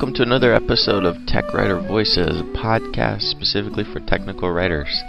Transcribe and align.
Welcome 0.00 0.14
to 0.14 0.22
another 0.22 0.54
episode 0.54 1.04
of 1.04 1.26
Tech 1.26 1.52
Writer 1.52 1.78
Voices, 1.78 2.40
a 2.40 2.56
podcast 2.56 3.20
specifically 3.20 3.84
for 3.84 4.00
technical 4.00 4.50
writers. 4.50 5.02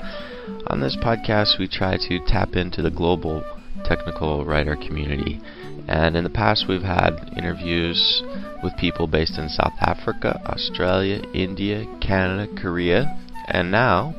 On 0.67 0.81
this 0.81 0.97
podcast, 0.97 1.57
we 1.57 1.69
try 1.69 1.95
to 1.95 2.19
tap 2.27 2.57
into 2.57 2.81
the 2.81 2.91
global 2.91 3.41
technical 3.85 4.43
writer 4.43 4.75
community. 4.75 5.39
And 5.87 6.17
in 6.17 6.25
the 6.25 6.29
past, 6.29 6.65
we've 6.67 6.81
had 6.81 7.31
interviews 7.37 8.21
with 8.61 8.75
people 8.75 9.07
based 9.07 9.37
in 9.37 9.47
South 9.47 9.71
Africa, 9.79 10.41
Australia, 10.45 11.23
India, 11.33 11.85
Canada, 12.01 12.53
Korea, 12.61 13.17
and 13.47 13.71
now, 13.71 14.13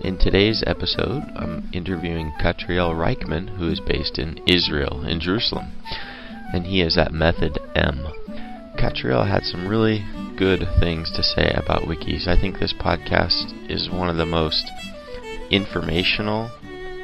in 0.00 0.18
today's 0.18 0.64
episode, 0.66 1.22
I'm 1.36 1.70
interviewing 1.72 2.32
Catriel 2.42 2.96
Reichman, 2.96 3.56
who 3.58 3.68
is 3.68 3.78
based 3.78 4.18
in 4.18 4.40
Israel, 4.48 5.06
in 5.06 5.20
Jerusalem, 5.20 5.70
and 6.52 6.66
he 6.66 6.80
is 6.80 6.98
at 6.98 7.12
Method 7.12 7.60
M. 7.76 8.08
Catriel 8.76 9.28
had 9.28 9.44
some 9.44 9.66
really 9.66 10.04
good 10.36 10.66
things 10.78 11.10
to 11.12 11.22
say 11.22 11.52
about 11.54 11.82
wikis. 11.82 12.26
I 12.26 12.40
think 12.40 12.58
this 12.58 12.72
podcast 12.72 13.70
is 13.70 13.90
one 13.90 14.08
of 14.08 14.16
the 14.16 14.26
most 14.26 14.70
informational 15.50 16.50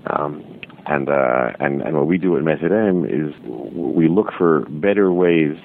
Um, 0.07 0.59
and, 0.87 1.07
uh, 1.07 1.53
and 1.61 1.81
and 1.83 1.95
what 1.95 2.07
we 2.07 2.17
do 2.17 2.35
at 2.35 2.43
Method 2.43 2.73
M 2.73 3.05
is 3.05 3.33
we 3.73 4.09
look 4.09 4.33
for 4.37 4.65
better 4.67 5.13
ways 5.13 5.55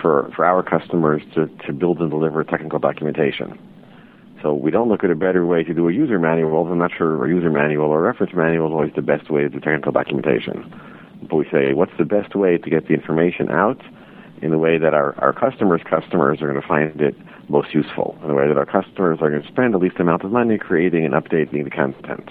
for 0.00 0.30
for 0.36 0.44
our 0.44 0.62
customers 0.62 1.20
to, 1.34 1.48
to 1.66 1.72
build 1.72 1.98
and 1.98 2.10
deliver 2.10 2.44
technical 2.44 2.78
documentation. 2.78 3.58
So 4.42 4.52
we 4.52 4.72
don't 4.72 4.88
look 4.88 5.04
at 5.04 5.10
a 5.10 5.14
better 5.14 5.46
way 5.46 5.62
to 5.62 5.72
do 5.72 5.88
a 5.88 5.92
user 5.92 6.18
manual. 6.18 6.66
I'm 6.66 6.78
not 6.78 6.90
sure 6.96 7.24
a 7.24 7.28
user 7.28 7.50
manual 7.50 7.86
or 7.86 8.02
reference 8.02 8.32
manual 8.34 8.66
is 8.66 8.72
always 8.72 8.92
the 8.96 9.02
best 9.02 9.30
way 9.30 9.42
to 9.42 9.48
do 9.48 9.60
technical 9.60 9.92
documentation. 9.92 10.68
But 11.22 11.36
we 11.36 11.44
say, 11.52 11.72
what's 11.74 11.92
the 11.96 12.04
best 12.04 12.34
way 12.34 12.58
to 12.58 12.70
get 12.70 12.88
the 12.88 12.94
information 12.94 13.50
out 13.50 13.80
in 14.42 14.50
the 14.50 14.58
way 14.58 14.76
that 14.78 14.92
our, 14.92 15.14
our 15.20 15.32
customers' 15.32 15.82
customers 15.88 16.42
are 16.42 16.48
going 16.48 16.60
to 16.60 16.66
find 16.66 17.00
it 17.00 17.14
most 17.48 17.72
useful, 17.72 18.18
in 18.22 18.28
the 18.28 18.34
way 18.34 18.48
that 18.48 18.58
our 18.58 18.66
customers 18.66 19.18
are 19.20 19.30
going 19.30 19.42
to 19.42 19.48
spend 19.48 19.72
the 19.72 19.78
least 19.78 20.00
amount 20.00 20.24
of 20.24 20.32
money 20.32 20.58
creating 20.58 21.04
and 21.04 21.14
updating 21.14 21.62
the 21.62 21.70
content. 21.70 22.28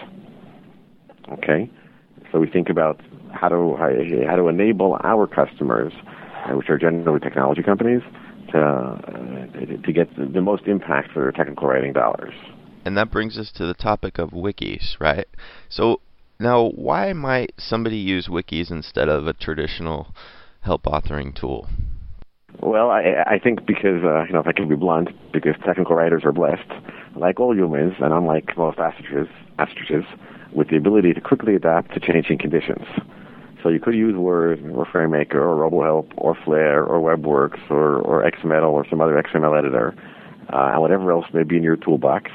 Okay? 1.32 1.70
So 2.32 2.40
we 2.40 2.48
think 2.48 2.70
about 2.70 3.00
how 3.32 3.48
to, 3.48 3.78
how, 3.78 4.36
to 4.36 4.48
enable 4.50 4.98
our 5.04 5.26
customers, 5.28 5.94
uh, 6.04 6.54
which 6.56 6.70
are 6.70 6.78
generally 6.78 7.22
technology 7.22 7.64
companies, 7.64 8.02
uh, 8.54 8.98
to 9.84 9.94
get 9.94 10.10
the 10.16 10.42
most 10.42 10.64
impact 10.66 11.12
for 11.12 11.22
their 11.22 11.32
technical 11.32 11.68
writing 11.68 11.94
dollars. 11.94 12.34
And 12.86 12.98
that 12.98 13.12
brings 13.12 13.38
us 13.38 13.52
to 13.54 13.66
the 13.66 13.74
topic 13.74 14.18
of 14.18 14.32
wikis, 14.32 15.00
right? 15.00 15.28
So 15.70 16.02
now, 16.40 16.70
why 16.70 17.14
might 17.14 17.54
somebody 17.58 17.98
use 17.98 18.28
wikis 18.28 18.72
instead 18.72 19.10
of 19.10 19.28
a 19.28 19.34
traditional 19.34 20.08
help 20.62 20.84
authoring 20.84 21.36
tool? 21.36 21.68
Well, 22.60 22.90
I, 22.90 23.24
I 23.26 23.40
think 23.40 23.66
because, 23.66 24.04
uh, 24.04 24.24
you 24.24 24.34
know, 24.34 24.40
if 24.40 24.48
I 24.48 24.52
can 24.52 24.68
be 24.68 24.76
blunt, 24.76 25.10
because 25.32 25.54
technical 25.66 25.96
writers 25.96 26.24
are 26.26 26.32
blessed, 26.32 26.70
like 27.16 27.40
all 27.40 27.56
humans, 27.56 27.94
and 28.00 28.12
unlike 28.12 28.58
most 28.58 28.80
ostriches, 28.80 29.28
ostriches 29.60 30.04
with 30.52 30.70
the 30.70 30.78
ability 30.78 31.14
to 31.14 31.22
quickly 31.22 31.56
adapt 31.56 31.94
to 31.94 32.00
changing 32.00 32.40
conditions. 32.40 32.86
So 33.64 33.70
you 33.70 33.80
could 33.80 33.96
use 33.96 34.16
Word 34.16 34.60
or 34.72 34.86
FrameMaker 34.86 35.36
or 35.36 35.70
RoboHelp 35.70 36.14
or 36.18 36.36
Flare 36.44 36.84
or 36.84 37.00
WebWorks 37.00 37.70
or, 37.70 38.00
or 38.00 38.24
XMetal 38.24 38.72
or 38.72 38.88
some 38.90 39.02
other 39.02 39.22
XML 39.22 39.58
editor 39.58 39.94
uh, 40.52 40.72
and 40.72 40.82
whatever 40.82 41.12
else 41.12 41.26
may 41.34 41.44
be 41.44 41.58
in 41.58 41.64
your 41.64 41.76
toolbox. 41.76 42.32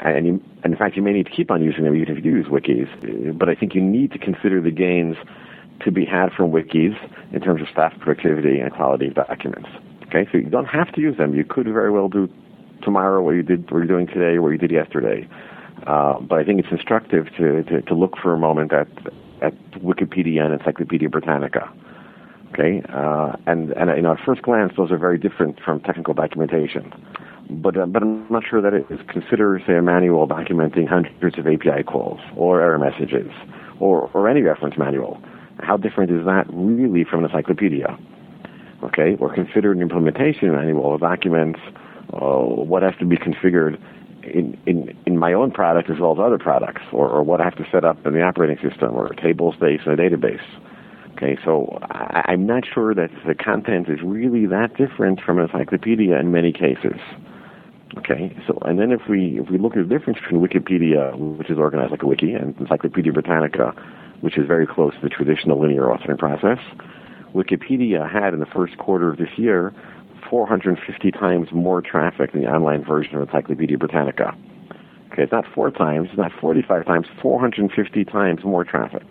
And, 0.00 0.26
you, 0.26 0.44
and 0.64 0.72
in 0.72 0.78
fact, 0.78 0.96
you 0.96 1.02
may 1.02 1.12
need 1.12 1.26
to 1.26 1.32
keep 1.32 1.50
on 1.50 1.62
using 1.62 1.84
them 1.84 1.94
even 1.96 2.16
if 2.16 2.24
you 2.24 2.32
use 2.32 2.46
wikis. 2.46 3.38
But 3.38 3.48
I 3.48 3.54
think 3.54 3.74
you 3.74 3.80
need 3.80 4.12
to 4.12 4.18
consider 4.18 4.60
the 4.60 4.70
gains 4.70 5.16
to 5.84 5.90
be 5.90 6.04
had 6.04 6.32
from 6.32 6.50
wikis 6.50 6.96
in 7.32 7.40
terms 7.40 7.60
of 7.60 7.68
staff 7.68 7.92
productivity 7.98 8.60
and 8.60 8.72
quality 8.72 9.08
of 9.08 9.14
documents. 9.14 9.68
Okay, 10.04 10.28
so 10.30 10.38
you 10.38 10.50
don't 10.50 10.66
have 10.66 10.92
to 10.92 11.00
use 11.00 11.16
them. 11.16 11.34
You 11.34 11.44
could 11.44 11.66
very 11.66 11.90
well 11.90 12.08
do 12.08 12.28
tomorrow 12.82 13.22
what 13.22 13.32
you 13.32 13.42
did, 13.42 13.70
what 13.70 13.78
you're 13.78 13.86
doing 13.86 14.06
today, 14.06 14.38
what 14.38 14.50
you 14.50 14.58
did 14.58 14.70
yesterday. 14.70 15.28
Uh, 15.86 16.20
but 16.20 16.38
I 16.38 16.44
think 16.44 16.60
it's 16.60 16.70
instructive 16.70 17.26
to, 17.38 17.62
to, 17.64 17.82
to 17.82 17.94
look 17.94 18.16
for 18.18 18.34
a 18.34 18.38
moment 18.38 18.72
at 18.72 18.88
at 19.42 19.54
Wikipedia 19.72 20.44
and 20.44 20.54
Encyclopedia 20.54 21.08
Britannica. 21.08 21.70
Okay, 22.52 22.82
uh, 22.92 23.34
and 23.46 23.70
and 23.72 23.90
you 23.96 24.02
know, 24.02 24.12
at 24.12 24.20
first 24.24 24.42
glance, 24.42 24.74
those 24.76 24.90
are 24.90 24.98
very 24.98 25.18
different 25.18 25.58
from 25.60 25.80
technical 25.80 26.12
documentation. 26.12 26.92
But 27.50 27.76
uh, 27.76 27.86
but 27.86 28.02
I'm 28.02 28.26
not 28.30 28.44
sure 28.48 28.60
that 28.60 28.74
it 28.74 28.86
is 28.90 29.00
consider 29.08 29.60
say, 29.66 29.76
a 29.76 29.82
manual 29.82 30.28
documenting 30.28 30.86
hundreds 30.86 31.38
of 31.38 31.46
API 31.46 31.82
calls 31.82 32.20
or 32.36 32.60
error 32.60 32.78
messages 32.78 33.30
or 33.80 34.10
or 34.12 34.28
any 34.28 34.42
reference 34.42 34.76
manual. 34.76 35.20
How 35.60 35.76
different 35.76 36.10
is 36.10 36.24
that 36.26 36.46
really 36.52 37.04
from 37.04 37.24
an 37.24 37.30
encyclopedia? 37.30 37.98
Okay, 38.84 39.16
or 39.18 39.32
consider 39.32 39.72
an 39.72 39.80
implementation 39.80 40.52
manual 40.52 40.94
of 40.94 41.00
documents 41.00 41.60
uh, 42.12 42.18
what 42.18 42.82
has 42.82 42.94
to 42.98 43.06
be 43.06 43.16
configured 43.16 43.80
in, 44.24 44.58
in, 44.66 44.96
in 45.06 45.18
my 45.18 45.32
own 45.32 45.50
product 45.50 45.90
as 45.90 45.98
well 45.98 46.12
as 46.12 46.18
other 46.18 46.38
products, 46.38 46.82
or, 46.92 47.08
or 47.08 47.22
what 47.22 47.40
I 47.40 47.44
have 47.44 47.56
to 47.56 47.66
set 47.70 47.84
up 47.84 48.04
in 48.06 48.12
the 48.12 48.22
operating 48.22 48.56
system, 48.68 48.94
or 48.94 49.06
a 49.06 49.16
table 49.16 49.52
space 49.52 49.80
in 49.86 49.92
a 49.92 49.96
database. 49.96 50.42
Okay, 51.12 51.36
so 51.44 51.78
I, 51.82 52.22
I'm 52.28 52.46
not 52.46 52.64
sure 52.72 52.94
that 52.94 53.10
the 53.26 53.34
content 53.34 53.88
is 53.88 53.98
really 54.02 54.46
that 54.46 54.76
different 54.76 55.20
from 55.20 55.38
an 55.38 55.44
encyclopedia 55.44 56.18
in 56.18 56.32
many 56.32 56.52
cases. 56.52 56.98
Okay, 57.98 58.34
so 58.46 58.58
and 58.62 58.78
then 58.78 58.90
if 58.90 59.02
we 59.08 59.38
if 59.38 59.50
we 59.50 59.58
look 59.58 59.76
at 59.76 59.86
the 59.86 59.98
difference 59.98 60.18
between 60.20 60.40
Wikipedia, 60.40 61.14
which 61.38 61.50
is 61.50 61.58
organized 61.58 61.90
like 61.90 62.02
a 62.02 62.06
wiki, 62.06 62.32
and 62.32 62.58
Encyclopedia 62.58 63.12
Britannica, 63.12 63.74
which 64.22 64.38
is 64.38 64.46
very 64.46 64.66
close 64.66 64.94
to 64.94 65.00
the 65.02 65.10
traditional 65.10 65.60
linear 65.60 65.82
authoring 65.82 66.18
process, 66.18 66.58
Wikipedia 67.34 68.10
had 68.10 68.32
in 68.32 68.40
the 68.40 68.46
first 68.46 68.78
quarter 68.78 69.10
of 69.10 69.18
this 69.18 69.28
year 69.36 69.74
450 70.32 71.10
times 71.10 71.48
more 71.52 71.82
traffic 71.82 72.32
than 72.32 72.40
the 72.40 72.48
online 72.48 72.82
version 72.82 73.16
of 73.16 73.20
Encyclopedia 73.20 73.76
Britannica. 73.76 74.34
Okay, 75.12 75.24
it's 75.24 75.30
not 75.30 75.44
four 75.54 75.70
times, 75.70 76.08
it's 76.08 76.16
not 76.16 76.32
45 76.40 76.86
times, 76.86 77.06
450 77.20 78.04
times 78.06 78.42
more 78.42 78.64
traffic. 78.64 79.04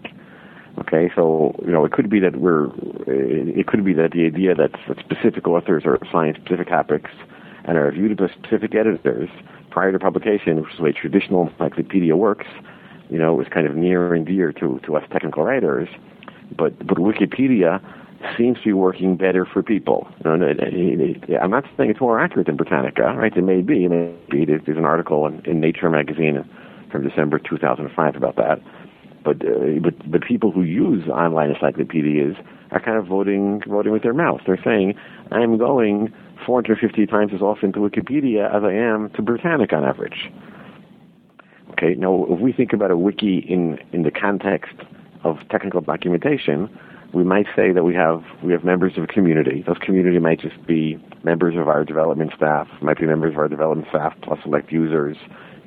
Okay, 0.79 1.11
so 1.15 1.53
you 1.63 1.71
know 1.71 1.85
it 1.85 1.91
could 1.91 2.09
be 2.09 2.19
that 2.21 2.37
we're, 2.37 2.71
it 3.05 3.67
could 3.67 3.85
be 3.85 3.93
that 3.93 4.13
the 4.13 4.25
idea 4.25 4.55
that 4.55 4.71
specific 4.99 5.47
authors 5.47 5.83
are 5.85 5.93
assigned 5.97 6.39
specific 6.43 6.69
topics 6.69 7.11
and 7.65 7.77
are 7.77 7.91
viewed 7.91 8.17
by 8.17 8.27
specific 8.29 8.73
editors 8.73 9.29
prior 9.69 9.91
to 9.91 9.99
publication, 9.99 10.59
which 10.63 10.71
is 10.71 10.77
the 10.77 10.83
way 10.83 10.91
traditional 10.91 11.49
encyclopedia 11.49 12.15
works. 12.15 12.47
You 13.11 13.19
know, 13.19 13.39
is 13.39 13.47
kind 13.47 13.67
of 13.67 13.75
near 13.75 14.15
and 14.15 14.25
dear 14.25 14.51
to 14.53 14.79
to 14.87 14.95
us 14.95 15.03
technical 15.11 15.43
writers, 15.43 15.87
but 16.57 16.75
but 16.79 16.97
Wikipedia 16.97 17.79
seems 18.37 18.57
to 18.59 18.63
be 18.65 18.73
working 18.73 19.15
better 19.15 19.45
for 19.45 19.63
people. 19.63 20.07
You 20.23 20.37
know, 20.37 21.39
I'm 21.41 21.51
not 21.51 21.65
saying 21.77 21.91
it's 21.91 22.01
more 22.01 22.19
accurate 22.19 22.47
than 22.47 22.57
Britannica, 22.57 23.13
right? 23.17 23.35
It 23.35 23.43
may 23.43 23.61
be. 23.61 23.85
It 23.85 23.89
may 23.89 24.13
be. 24.29 24.45
There's 24.45 24.77
an 24.77 24.85
article 24.85 25.25
in, 25.27 25.41
in 25.45 25.59
Nature 25.59 25.89
magazine 25.89 26.43
from 26.91 27.07
December 27.07 27.39
2005 27.39 28.15
about 28.15 28.35
that. 28.35 28.61
But 29.23 29.45
uh, 29.45 29.79
but 29.81 30.11
but 30.11 30.23
people 30.23 30.51
who 30.51 30.63
use 30.63 31.07
online 31.07 31.51
encyclopedias 31.51 32.35
are 32.71 32.79
kind 32.79 32.97
of 32.97 33.05
voting 33.05 33.61
voting 33.67 33.91
with 33.91 34.03
their 34.03 34.13
mouth. 34.13 34.41
They're 34.45 34.61
saying, 34.63 34.95
"I'm 35.31 35.57
going 35.57 36.11
450 36.45 37.05
times 37.05 37.31
as 37.33 37.41
often 37.41 37.71
to 37.73 37.79
Wikipedia 37.79 38.53
as 38.53 38.63
I 38.63 38.73
am 38.73 39.11
to 39.11 39.21
Britannica 39.21 39.75
on 39.75 39.85
average." 39.85 40.31
Okay. 41.71 41.93
Now, 41.95 42.25
if 42.29 42.39
we 42.39 42.51
think 42.51 42.73
about 42.73 42.89
a 42.89 42.97
wiki 42.97 43.37
in 43.37 43.77
in 43.93 44.03
the 44.03 44.11
context 44.11 44.75
of 45.23 45.37
technical 45.49 45.81
documentation, 45.81 46.67
we 47.13 47.23
might 47.23 47.47
say 47.55 47.71
that 47.71 47.83
we 47.83 47.93
have 47.95 48.23
we 48.43 48.53
have 48.53 48.63
members 48.63 48.97
of 48.97 49.03
a 49.03 49.07
community. 49.07 49.63
Those 49.65 49.77
community 49.79 50.19
might 50.19 50.39
just 50.39 50.65
be 50.65 50.97
members 51.23 51.55
of 51.55 51.67
our 51.67 51.83
development 51.83 52.31
staff, 52.35 52.67
might 52.81 52.99
be 52.99 53.05
members 53.05 53.33
of 53.33 53.39
our 53.39 53.47
development 53.47 53.87
staff 53.89 54.13
plus 54.21 54.39
select 54.43 54.71
users, 54.71 55.17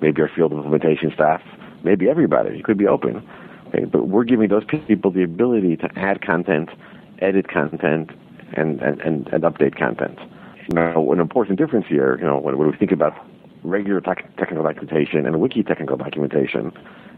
maybe 0.00 0.22
our 0.22 0.30
field 0.34 0.52
implementation 0.52 1.12
staff, 1.12 1.42
maybe 1.82 2.08
everybody. 2.08 2.58
It 2.58 2.64
could 2.64 2.78
be 2.78 2.86
open. 2.86 3.26
Okay, 3.68 3.84
but 3.84 4.08
we're 4.08 4.24
giving 4.24 4.48
those 4.48 4.64
people 4.64 5.10
the 5.10 5.22
ability 5.22 5.76
to 5.78 5.88
add 5.96 6.22
content, 6.22 6.70
edit 7.20 7.48
content, 7.48 8.10
and, 8.56 8.80
and, 8.80 9.00
and, 9.00 9.26
and 9.28 9.42
update 9.44 9.76
content. 9.76 10.18
Now, 10.70 11.10
an 11.12 11.20
important 11.20 11.58
difference 11.58 11.86
here, 11.88 12.16
you 12.18 12.24
know, 12.24 12.38
when, 12.38 12.56
when 12.56 12.70
we 12.70 12.76
think 12.76 12.92
about 12.92 13.14
regular 13.64 14.00
tech, 14.00 14.24
technical 14.36 14.62
documentation 14.64 15.26
and 15.26 15.40
wiki 15.40 15.62
technical 15.62 15.96
documentation, 15.96 16.72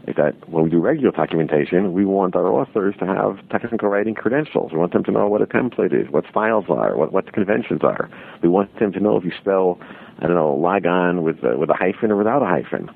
is 0.07 0.15
that 0.15 0.49
when 0.49 0.63
we 0.63 0.69
do 0.69 0.79
regular 0.79 1.11
documentation, 1.11 1.91
we 1.91 2.05
want 2.05 2.35
our 2.35 2.47
authors 2.47 2.95
to 2.99 3.05
have 3.05 3.37
technical 3.49 3.89
writing 3.89 4.15
credentials. 4.15 4.71
We 4.71 4.79
want 4.79 4.93
them 4.93 5.03
to 5.03 5.11
know 5.11 5.27
what 5.27 5.41
a 5.41 5.45
template 5.45 5.93
is, 5.93 6.09
what 6.09 6.23
styles 6.31 6.65
are, 6.69 6.95
what, 6.95 7.11
what 7.11 7.33
conventions 7.33 7.81
are. 7.83 8.09
We 8.41 8.47
want 8.47 8.79
them 8.79 8.93
to 8.93 8.99
know 9.01 9.17
if 9.17 9.25
you 9.25 9.33
spell, 9.39 9.77
I 10.19 10.27
don't 10.27 10.35
know, 10.35 10.53
log 10.53 10.85
on 10.85 11.23
with, 11.23 11.43
uh, 11.43 11.57
with 11.57 11.69
a 11.69 11.73
hyphen 11.73 12.11
or 12.11 12.15
without 12.15 12.41
a 12.41 12.45
hyphen. 12.45 12.89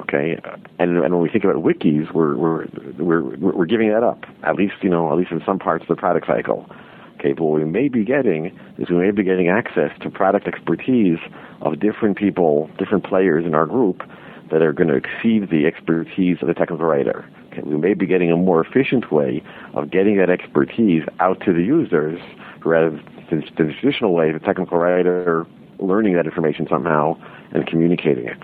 Okay, 0.00 0.36
and, 0.80 0.98
and 0.98 1.14
when 1.14 1.22
we 1.22 1.28
think 1.28 1.44
about 1.44 1.62
wikis, 1.62 2.12
we're, 2.12 2.36
we're, 2.36 2.66
we're, 2.98 3.36
we're 3.36 3.64
giving 3.64 3.90
that 3.90 4.02
up, 4.02 4.24
at 4.42 4.56
least, 4.56 4.74
you 4.82 4.90
know, 4.90 5.12
at 5.12 5.16
least 5.16 5.30
in 5.30 5.40
some 5.46 5.60
parts 5.60 5.82
of 5.82 5.88
the 5.88 5.94
product 5.94 6.26
cycle. 6.26 6.66
Okay, 7.20 7.32
but 7.32 7.44
what 7.44 7.60
we 7.60 7.64
may 7.64 7.86
be 7.86 8.04
getting 8.04 8.46
is 8.76 8.90
we 8.90 8.96
may 8.96 9.12
be 9.12 9.22
getting 9.22 9.48
access 9.48 9.96
to 10.00 10.10
product 10.10 10.48
expertise 10.48 11.18
of 11.60 11.78
different 11.78 12.18
people, 12.18 12.68
different 12.76 13.04
players 13.04 13.46
in 13.46 13.54
our 13.54 13.66
group 13.66 14.02
that 14.50 14.62
are 14.62 14.72
going 14.72 14.88
to 14.88 14.94
exceed 14.94 15.50
the 15.50 15.66
expertise 15.66 16.38
of 16.40 16.48
the 16.48 16.54
technical 16.54 16.86
writer. 16.86 17.24
Okay, 17.52 17.62
we 17.62 17.76
may 17.76 17.94
be 17.94 18.06
getting 18.06 18.30
a 18.30 18.36
more 18.36 18.64
efficient 18.64 19.10
way 19.10 19.42
of 19.74 19.90
getting 19.90 20.16
that 20.18 20.30
expertise 20.30 21.02
out 21.20 21.40
to 21.40 21.52
the 21.52 21.62
users 21.62 22.20
rather 22.64 22.90
than 22.90 23.40
the 23.56 23.72
traditional 23.72 24.12
way 24.12 24.30
of 24.30 24.40
the 24.40 24.46
technical 24.46 24.78
writer 24.78 25.46
learning 25.78 26.14
that 26.14 26.26
information 26.26 26.66
somehow 26.68 27.16
and 27.52 27.66
communicating 27.66 28.26
it. 28.26 28.38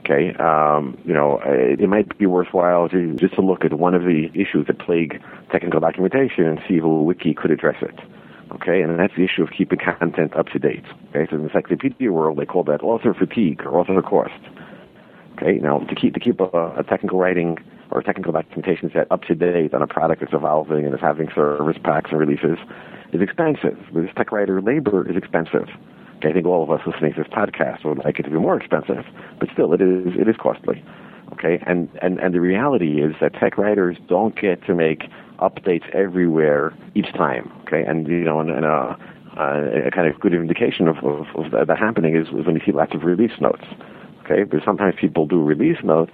Okay, 0.00 0.34
um, 0.36 0.98
you 1.04 1.12
know, 1.12 1.40
it, 1.44 1.80
it, 1.80 1.88
might 1.88 2.18
be 2.18 2.26
worthwhile 2.26 2.88
to, 2.88 3.14
just 3.14 3.34
to 3.34 3.42
look 3.42 3.64
at 3.64 3.74
one 3.74 3.94
of 3.94 4.02
the 4.02 4.30
issues 4.34 4.66
that 4.66 4.78
plague 4.78 5.22
technical 5.52 5.78
documentation 5.78 6.46
and 6.46 6.58
see 6.66 6.76
if 6.76 6.84
a 6.84 6.88
wiki 6.88 7.34
could 7.34 7.50
address 7.50 7.76
it. 7.82 7.94
Okay, 8.52 8.82
and 8.82 8.98
that's 8.98 9.14
the 9.14 9.24
issue 9.24 9.42
of 9.42 9.50
keeping 9.56 9.78
content 9.78 10.34
up 10.34 10.48
to 10.48 10.58
date. 10.58 10.84
Okay, 11.10 11.30
so 11.30 11.36
in 11.36 11.42
the 11.42 11.48
encyclopedia 11.48 12.10
world, 12.10 12.38
they 12.38 12.46
call 12.46 12.64
that 12.64 12.82
author 12.82 13.14
fatigue 13.14 13.62
or 13.64 13.78
author 13.78 14.02
cost. 14.02 14.32
Okay, 15.40 15.58
now 15.58 15.78
to 15.78 15.94
keep 15.94 16.12
to 16.14 16.20
keep 16.20 16.38
a, 16.40 16.74
a 16.76 16.84
technical 16.86 17.18
writing 17.18 17.56
or 17.90 18.02
technical 18.02 18.32
documentation 18.32 18.90
set 18.92 19.10
up 19.10 19.22
to 19.22 19.34
date 19.34 19.72
on 19.72 19.80
a 19.80 19.86
product 19.86 20.20
that's 20.20 20.34
evolving 20.34 20.84
and 20.84 20.94
is 20.94 21.00
having 21.00 21.28
service 21.34 21.78
packs 21.82 22.10
and 22.10 22.20
releases 22.20 22.58
is 23.12 23.22
expensive. 23.22 23.78
This 23.94 24.10
tech 24.16 24.32
writer 24.32 24.60
labor 24.60 25.08
is 25.08 25.16
expensive. 25.16 25.68
Okay, 26.18 26.28
I 26.28 26.32
think 26.34 26.46
all 26.46 26.62
of 26.62 26.70
us 26.70 26.86
listening 26.86 27.14
to 27.14 27.22
this 27.22 27.32
podcast 27.32 27.84
would 27.86 28.04
like 28.04 28.18
it 28.18 28.24
to 28.24 28.30
be 28.30 28.36
more 28.36 28.56
expensive, 28.56 29.06
but 29.38 29.48
still, 29.52 29.72
it 29.72 29.80
is 29.80 30.08
it 30.18 30.28
is 30.28 30.36
costly. 30.38 30.84
Okay, 31.32 31.62
and 31.66 31.88
and 32.02 32.18
and 32.20 32.34
the 32.34 32.40
reality 32.40 33.00
is 33.02 33.14
that 33.22 33.32
tech 33.32 33.56
writers 33.56 33.96
don't 34.08 34.38
get 34.38 34.62
to 34.66 34.74
make 34.74 35.04
updates 35.38 35.88
everywhere 35.94 36.74
each 36.94 37.10
time. 37.14 37.50
Okay, 37.62 37.82
and 37.82 38.06
you 38.08 38.24
know, 38.24 38.40
and, 38.40 38.50
and 38.50 38.66
uh, 38.66 38.94
uh, 39.38 39.86
a 39.86 39.90
kind 39.90 40.06
of 40.06 40.20
good 40.20 40.34
indication 40.34 40.86
of, 40.86 40.98
of, 40.98 41.54
of 41.54 41.66
that 41.66 41.78
happening 41.78 42.14
is, 42.14 42.26
is 42.28 42.44
when 42.44 42.56
you 42.56 42.60
see 42.66 42.72
lots 42.72 42.94
of 42.94 43.04
release 43.04 43.40
notes. 43.40 43.64
Okay, 44.30 44.44
but 44.44 44.60
sometimes 44.64 44.94
people 45.00 45.26
do 45.26 45.42
release 45.42 45.78
notes 45.82 46.12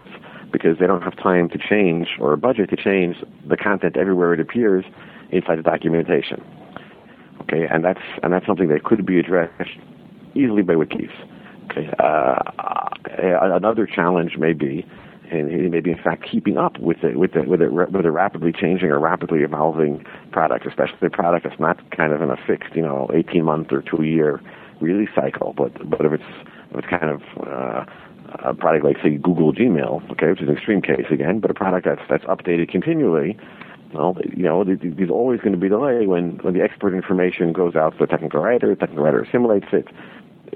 because 0.52 0.78
they 0.78 0.86
don't 0.86 1.02
have 1.02 1.16
time 1.16 1.48
to 1.50 1.58
change 1.58 2.08
or 2.18 2.32
a 2.32 2.38
budget 2.38 2.70
to 2.70 2.76
change 2.76 3.16
the 3.46 3.56
content 3.56 3.96
everywhere 3.96 4.32
it 4.32 4.40
appears 4.40 4.84
inside 5.30 5.58
the 5.58 5.62
documentation. 5.62 6.42
Okay, 7.42 7.66
and 7.70 7.84
that's 7.84 8.00
and 8.22 8.32
that's 8.32 8.46
something 8.46 8.68
that 8.68 8.84
could 8.84 9.04
be 9.04 9.18
addressed 9.18 9.70
easily 10.34 10.62
by 10.62 10.74
wikis. 10.74 11.10
Okay, 11.70 11.90
uh, 11.98 12.38
another 13.52 13.86
challenge 13.86 14.36
may 14.38 14.52
be 14.52 14.86
and 15.30 15.70
maybe 15.70 15.90
in 15.90 15.98
fact 15.98 16.24
keeping 16.30 16.56
up 16.56 16.78
with 16.78 17.02
it 17.02 17.18
with 17.18 17.34
it 17.34 17.48
with 17.48 17.60
it 17.60 17.72
with 17.72 18.06
a 18.06 18.10
rapidly 18.10 18.52
changing 18.52 18.88
or 18.88 18.98
rapidly 18.98 19.40
evolving 19.40 20.04
product, 20.32 20.66
especially 20.66 21.08
a 21.08 21.10
product 21.10 21.44
that's 21.44 21.60
not 21.60 21.78
kind 21.90 22.12
of 22.12 22.22
in 22.22 22.30
a 22.30 22.36
fixed, 22.46 22.74
you 22.74 22.82
know, 22.82 23.10
18 23.12 23.44
month 23.44 23.72
or 23.72 23.82
two 23.82 24.04
year 24.04 24.40
release 24.80 25.10
cycle, 25.14 25.52
but 25.56 25.72
but 25.90 26.06
if 26.06 26.12
it's 26.12 26.55
it's 26.78 26.88
kind 26.88 27.10
of 27.10 27.22
uh, 27.46 27.84
a 28.44 28.54
product 28.54 28.84
like 28.84 28.96
say 29.02 29.16
Google 29.16 29.52
Gmail, 29.52 30.10
okay, 30.12 30.28
which 30.28 30.42
is 30.42 30.48
an 30.48 30.56
extreme 30.56 30.82
case 30.82 31.06
again, 31.10 31.40
but 31.40 31.50
a 31.50 31.54
product 31.54 31.86
that's 31.86 32.02
that's 32.08 32.24
updated 32.24 32.70
continually. 32.70 33.38
Well, 33.94 34.16
you 34.36 34.42
know, 34.42 34.64
there's 34.64 35.10
always 35.10 35.40
going 35.40 35.52
to 35.52 35.58
be 35.58 35.68
delay 35.68 36.06
when 36.06 36.38
when 36.38 36.54
the 36.54 36.62
expert 36.62 36.94
information 36.94 37.52
goes 37.52 37.76
out 37.76 37.92
to 37.92 37.98
the 38.00 38.06
technical 38.06 38.40
writer, 38.40 38.68
the 38.68 38.76
technical 38.76 39.04
writer 39.04 39.22
assimilates 39.22 39.66
it, 39.72 39.86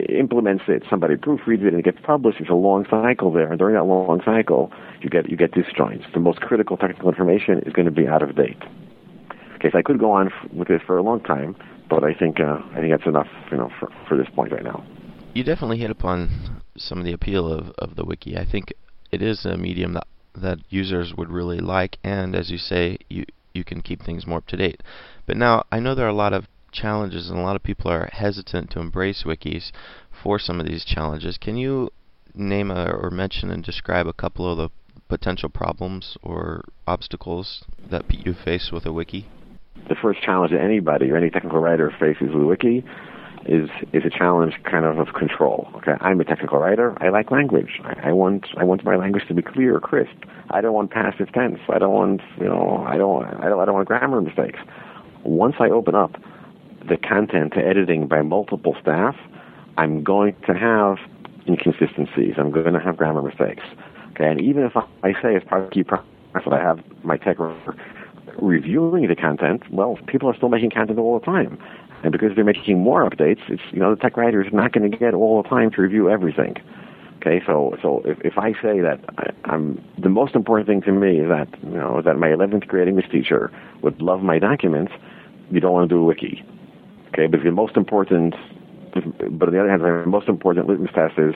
implements 0.08 0.64
it, 0.68 0.82
somebody 0.90 1.14
proofreads 1.14 1.62
it, 1.62 1.68
and 1.68 1.78
it 1.78 1.84
gets 1.84 1.98
published. 2.02 2.40
It's 2.40 2.50
a 2.50 2.54
long 2.54 2.86
cycle 2.90 3.32
there, 3.32 3.50
and 3.50 3.58
during 3.58 3.74
that 3.76 3.84
long 3.84 4.20
cycle, 4.24 4.72
you 5.00 5.08
get 5.08 5.30
you 5.30 5.36
get 5.36 5.52
disjoints. 5.52 6.12
The 6.12 6.20
most 6.20 6.40
critical 6.40 6.76
technical 6.76 7.08
information 7.08 7.60
is 7.66 7.72
going 7.72 7.86
to 7.86 7.92
be 7.92 8.06
out 8.08 8.22
of 8.22 8.34
date. 8.36 8.62
Okay, 9.56 9.70
so 9.70 9.78
I 9.78 9.82
could 9.82 9.98
go 9.98 10.10
on 10.10 10.30
with 10.52 10.68
this 10.68 10.80
for 10.86 10.96
a 10.96 11.02
long 11.02 11.20
time, 11.20 11.54
but 11.88 12.02
I 12.02 12.14
think 12.14 12.40
uh, 12.40 12.58
I 12.72 12.80
think 12.80 12.92
that's 12.92 13.06
enough, 13.06 13.28
you 13.50 13.58
know, 13.58 13.70
for 13.78 13.92
for 14.08 14.16
this 14.16 14.28
point 14.34 14.52
right 14.52 14.64
now. 14.64 14.84
You 15.32 15.44
definitely 15.44 15.78
hit 15.78 15.90
upon 15.90 16.62
some 16.76 16.98
of 16.98 17.04
the 17.04 17.12
appeal 17.12 17.52
of 17.52 17.70
of 17.78 17.94
the 17.94 18.04
wiki. 18.04 18.36
I 18.36 18.44
think 18.44 18.72
it 19.12 19.22
is 19.22 19.44
a 19.44 19.56
medium 19.56 19.94
that 19.94 20.06
that 20.34 20.58
users 20.68 21.14
would 21.16 21.30
really 21.30 21.58
like, 21.58 21.98
and 22.02 22.34
as 22.34 22.50
you 22.50 22.58
say, 22.58 22.98
you 23.08 23.24
you 23.54 23.62
can 23.62 23.80
keep 23.80 24.02
things 24.02 24.26
more 24.26 24.38
up 24.38 24.46
to 24.48 24.56
date. 24.56 24.82
But 25.26 25.36
now 25.36 25.64
I 25.70 25.78
know 25.78 25.94
there 25.94 26.06
are 26.06 26.08
a 26.08 26.24
lot 26.24 26.32
of 26.32 26.46
challenges, 26.72 27.30
and 27.30 27.38
a 27.38 27.42
lot 27.42 27.56
of 27.56 27.62
people 27.62 27.90
are 27.90 28.10
hesitant 28.12 28.70
to 28.70 28.80
embrace 28.80 29.22
wikis 29.24 29.70
for 30.10 30.38
some 30.38 30.58
of 30.58 30.66
these 30.66 30.84
challenges. 30.84 31.38
Can 31.38 31.56
you 31.56 31.90
name 32.34 32.70
a, 32.70 32.90
or 32.90 33.10
mention 33.10 33.50
and 33.50 33.62
describe 33.62 34.06
a 34.06 34.12
couple 34.12 34.50
of 34.50 34.58
the 34.58 34.70
potential 35.08 35.48
problems 35.48 36.16
or 36.22 36.64
obstacles 36.86 37.64
that 37.90 38.04
you 38.08 38.34
face 38.34 38.70
with 38.72 38.84
a 38.86 38.92
wiki? 38.92 39.28
The 39.88 39.96
first 40.00 40.22
challenge 40.22 40.52
that 40.52 40.60
anybody 40.60 41.10
or 41.10 41.16
any 41.16 41.30
technical 41.30 41.60
writer 41.60 41.92
faces 41.98 42.34
with 42.34 42.42
a 42.42 42.46
wiki 42.46 42.84
is 43.46 43.70
is 43.92 44.04
a 44.04 44.10
challenge 44.10 44.54
kind 44.64 44.84
of 44.84 44.98
of 44.98 45.14
control. 45.14 45.68
Okay, 45.76 45.94
I'm 46.00 46.20
a 46.20 46.24
technical 46.24 46.58
writer. 46.58 46.96
I 47.00 47.08
like 47.08 47.30
language. 47.30 47.80
I, 47.84 48.10
I 48.10 48.12
want 48.12 48.46
I 48.56 48.64
want 48.64 48.84
my 48.84 48.96
language 48.96 49.26
to 49.28 49.34
be 49.34 49.42
clear, 49.42 49.80
crisp. 49.80 50.16
I 50.50 50.60
don't 50.60 50.72
want 50.72 50.90
passive 50.90 51.32
tense. 51.32 51.58
I 51.68 51.78
don't 51.78 51.92
want 51.92 52.20
you 52.38 52.46
know 52.46 52.84
I 52.86 52.96
don't 52.96 53.24
I 53.24 53.48
don't 53.48 53.60
I 53.60 53.64
don't 53.64 53.74
want 53.74 53.88
grammar 53.88 54.20
mistakes. 54.20 54.58
Once 55.24 55.56
I 55.60 55.68
open 55.68 55.94
up 55.94 56.16
the 56.88 56.96
content 56.96 57.52
to 57.54 57.60
editing 57.60 58.06
by 58.06 58.22
multiple 58.22 58.76
staff, 58.80 59.16
I'm 59.76 60.02
going 60.02 60.34
to 60.46 60.54
have 60.54 60.98
inconsistencies. 61.46 62.34
I'm 62.38 62.50
going 62.50 62.72
to 62.72 62.80
have 62.80 62.96
grammar 62.96 63.22
mistakes. 63.22 63.62
Okay, 64.12 64.26
and 64.26 64.40
even 64.40 64.64
if 64.64 64.72
I 64.76 65.12
say 65.22 65.36
as 65.36 65.42
part 65.44 65.62
of 65.62 65.70
the 65.70 65.74
key 65.74 65.84
process 65.84 66.06
I 66.34 66.58
have 66.58 66.80
my 67.02 67.16
tech 67.16 67.38
reviewing 68.40 69.08
the 69.08 69.16
content, 69.16 69.62
well, 69.72 69.98
people 70.06 70.28
are 70.28 70.36
still 70.36 70.48
making 70.48 70.70
content 70.70 70.98
all 70.98 71.18
the 71.18 71.24
time. 71.24 71.58
And 72.02 72.12
because 72.12 72.30
they're 72.34 72.44
making 72.44 72.78
more 72.78 73.08
updates, 73.08 73.40
it's 73.48 73.62
you 73.72 73.78
know 73.78 73.94
the 73.94 74.00
tech 74.00 74.16
writer 74.16 74.42
is 74.42 74.52
not 74.52 74.72
going 74.72 74.90
to 74.90 74.96
get 74.96 75.14
all 75.14 75.42
the 75.42 75.48
time 75.48 75.70
to 75.72 75.82
review 75.82 76.08
everything. 76.08 76.56
Okay, 77.18 77.42
so 77.46 77.76
so 77.82 78.00
if, 78.06 78.18
if 78.20 78.38
I 78.38 78.52
say 78.52 78.80
that 78.80 79.00
I, 79.18 79.52
am 79.52 79.84
the 79.98 80.08
most 80.08 80.34
important 80.34 80.66
thing 80.68 80.80
to 80.82 80.92
me 80.92 81.20
is 81.20 81.28
that 81.28 81.48
you 81.62 81.76
know 81.76 82.00
that 82.02 82.18
my 82.18 82.28
11th 82.28 82.66
grade 82.66 82.88
English 82.88 83.10
teacher 83.10 83.52
would 83.82 84.00
love 84.00 84.22
my 84.22 84.38
documents, 84.38 84.92
you 85.50 85.60
don't 85.60 85.72
want 85.72 85.88
to 85.88 85.94
do 85.94 86.00
a 86.00 86.04
wiki. 86.04 86.42
Okay, 87.08 87.26
but 87.26 87.42
the 87.42 87.50
most 87.50 87.76
important, 87.76 88.34
but 88.94 89.48
on 89.48 89.52
the 89.52 89.60
other 89.60 89.68
hand, 89.68 89.82
the 89.82 90.04
most 90.06 90.28
important 90.28 90.68
litmus 90.68 90.92
test 90.94 91.18
is 91.18 91.34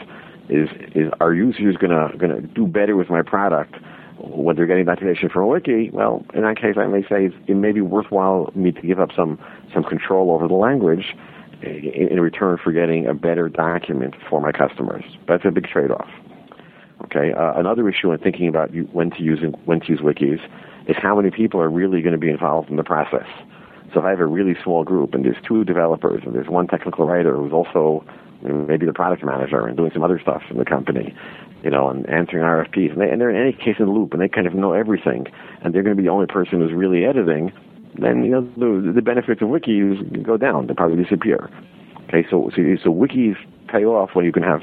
is 0.48 0.68
is 0.94 1.12
are 1.20 1.34
users 1.34 1.76
gonna 1.76 2.10
gonna 2.16 2.40
do 2.40 2.66
better 2.66 2.96
with 2.96 3.10
my 3.10 3.20
product 3.20 3.74
when 4.28 4.56
they're 4.56 4.66
getting 4.66 4.84
documentation 4.84 5.28
from 5.28 5.42
a 5.42 5.46
wiki? 5.46 5.90
Well, 5.92 6.24
in 6.34 6.42
that 6.42 6.56
case, 6.56 6.76
I 6.76 6.86
may 6.86 7.02
say 7.02 7.30
it 7.46 7.56
may 7.56 7.72
be 7.72 7.80
worthwhile 7.80 8.50
me 8.54 8.72
to 8.72 8.80
give 8.80 9.00
up 9.00 9.10
some 9.14 9.38
some 9.72 9.84
control 9.84 10.30
over 10.30 10.48
the 10.48 10.54
language 10.54 11.14
in, 11.62 12.08
in 12.10 12.20
return 12.20 12.58
for 12.62 12.72
getting 12.72 13.06
a 13.06 13.14
better 13.14 13.48
document 13.48 14.14
for 14.28 14.40
my 14.40 14.52
customers. 14.52 15.04
That's 15.28 15.44
a 15.44 15.50
big 15.50 15.66
trade-off. 15.66 16.08
Okay, 17.04 17.32
uh, 17.32 17.52
another 17.54 17.88
issue 17.88 18.12
in 18.12 18.18
thinking 18.18 18.48
about 18.48 18.70
when 18.92 19.10
to 19.10 19.22
use 19.22 19.40
when 19.64 19.80
to 19.80 19.88
use 19.88 20.00
wikis 20.00 20.40
is 20.88 20.96
how 21.00 21.16
many 21.16 21.30
people 21.30 21.60
are 21.60 21.70
really 21.70 22.02
going 22.02 22.12
to 22.12 22.18
be 22.18 22.30
involved 22.30 22.70
in 22.70 22.76
the 22.76 22.84
process. 22.84 23.26
So 23.92 24.00
if 24.00 24.06
I 24.06 24.10
have 24.10 24.20
a 24.20 24.26
really 24.26 24.56
small 24.62 24.84
group 24.84 25.14
and 25.14 25.24
there's 25.24 25.36
two 25.46 25.64
developers 25.64 26.22
and 26.24 26.34
there's 26.34 26.48
one 26.48 26.66
technical 26.66 27.06
writer 27.06 27.36
who's 27.36 27.52
also 27.52 28.04
maybe 28.44 28.86
the 28.86 28.92
product 28.92 29.24
manager 29.24 29.66
and 29.66 29.76
doing 29.76 29.90
some 29.92 30.02
other 30.02 30.20
stuff 30.20 30.42
in 30.50 30.58
the 30.58 30.64
company, 30.64 31.14
you 31.62 31.70
know, 31.70 31.88
and 31.88 32.08
answering 32.08 32.44
RFPs, 32.44 32.92
and, 32.92 33.00
they, 33.00 33.10
and 33.10 33.20
they're 33.20 33.30
in 33.30 33.40
any 33.40 33.52
case 33.52 33.76
in 33.78 33.86
the 33.86 33.92
loop 33.92 34.12
and 34.12 34.20
they 34.20 34.28
kind 34.28 34.46
of 34.46 34.54
know 34.54 34.72
everything, 34.72 35.26
and 35.62 35.74
they're 35.74 35.82
going 35.82 35.96
to 35.96 36.00
be 36.00 36.06
the 36.06 36.12
only 36.12 36.26
person 36.26 36.60
who's 36.60 36.72
really 36.72 37.04
editing, 37.04 37.52
then 38.00 38.24
you 38.24 38.30
know 38.30 38.42
the, 38.56 38.92
the 38.92 39.02
benefits 39.02 39.40
of 39.40 39.48
wikis 39.48 40.22
go 40.22 40.36
down. 40.36 40.66
They 40.66 40.74
probably 40.74 41.02
disappear. 41.02 41.48
Okay, 42.08 42.26
so 42.28 42.50
so, 42.54 42.62
so 42.82 42.90
wikis 42.90 43.36
pay 43.68 43.84
off 43.84 44.10
when 44.14 44.24
you 44.24 44.32
can 44.32 44.42
have 44.42 44.60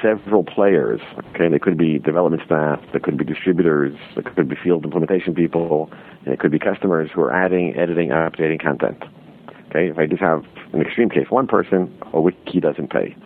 several 0.00 0.44
players. 0.44 1.00
Okay, 1.34 1.48
they 1.48 1.58
could 1.58 1.76
be 1.76 1.98
development 1.98 2.42
staff, 2.46 2.80
they 2.92 2.98
could 2.98 3.18
be 3.18 3.24
distributors, 3.24 3.94
they 4.16 4.22
could 4.22 4.48
be 4.48 4.56
field 4.62 4.84
implementation 4.84 5.34
people, 5.34 5.90
and 6.24 6.32
it 6.32 6.40
could 6.40 6.50
be 6.50 6.58
customers 6.58 7.10
who 7.14 7.20
are 7.20 7.32
adding, 7.32 7.74
editing, 7.76 8.08
updating 8.08 8.62
content. 8.62 9.02
Okay, 9.68 9.88
if 9.88 9.98
I 9.98 10.06
just 10.06 10.22
have 10.22 10.44
an 10.72 10.80
extreme 10.80 11.10
case, 11.10 11.26
one 11.30 11.46
person, 11.46 11.96
a 12.12 12.20
wiki 12.20 12.60
doesn't 12.60 12.90
pay. 12.90 13.16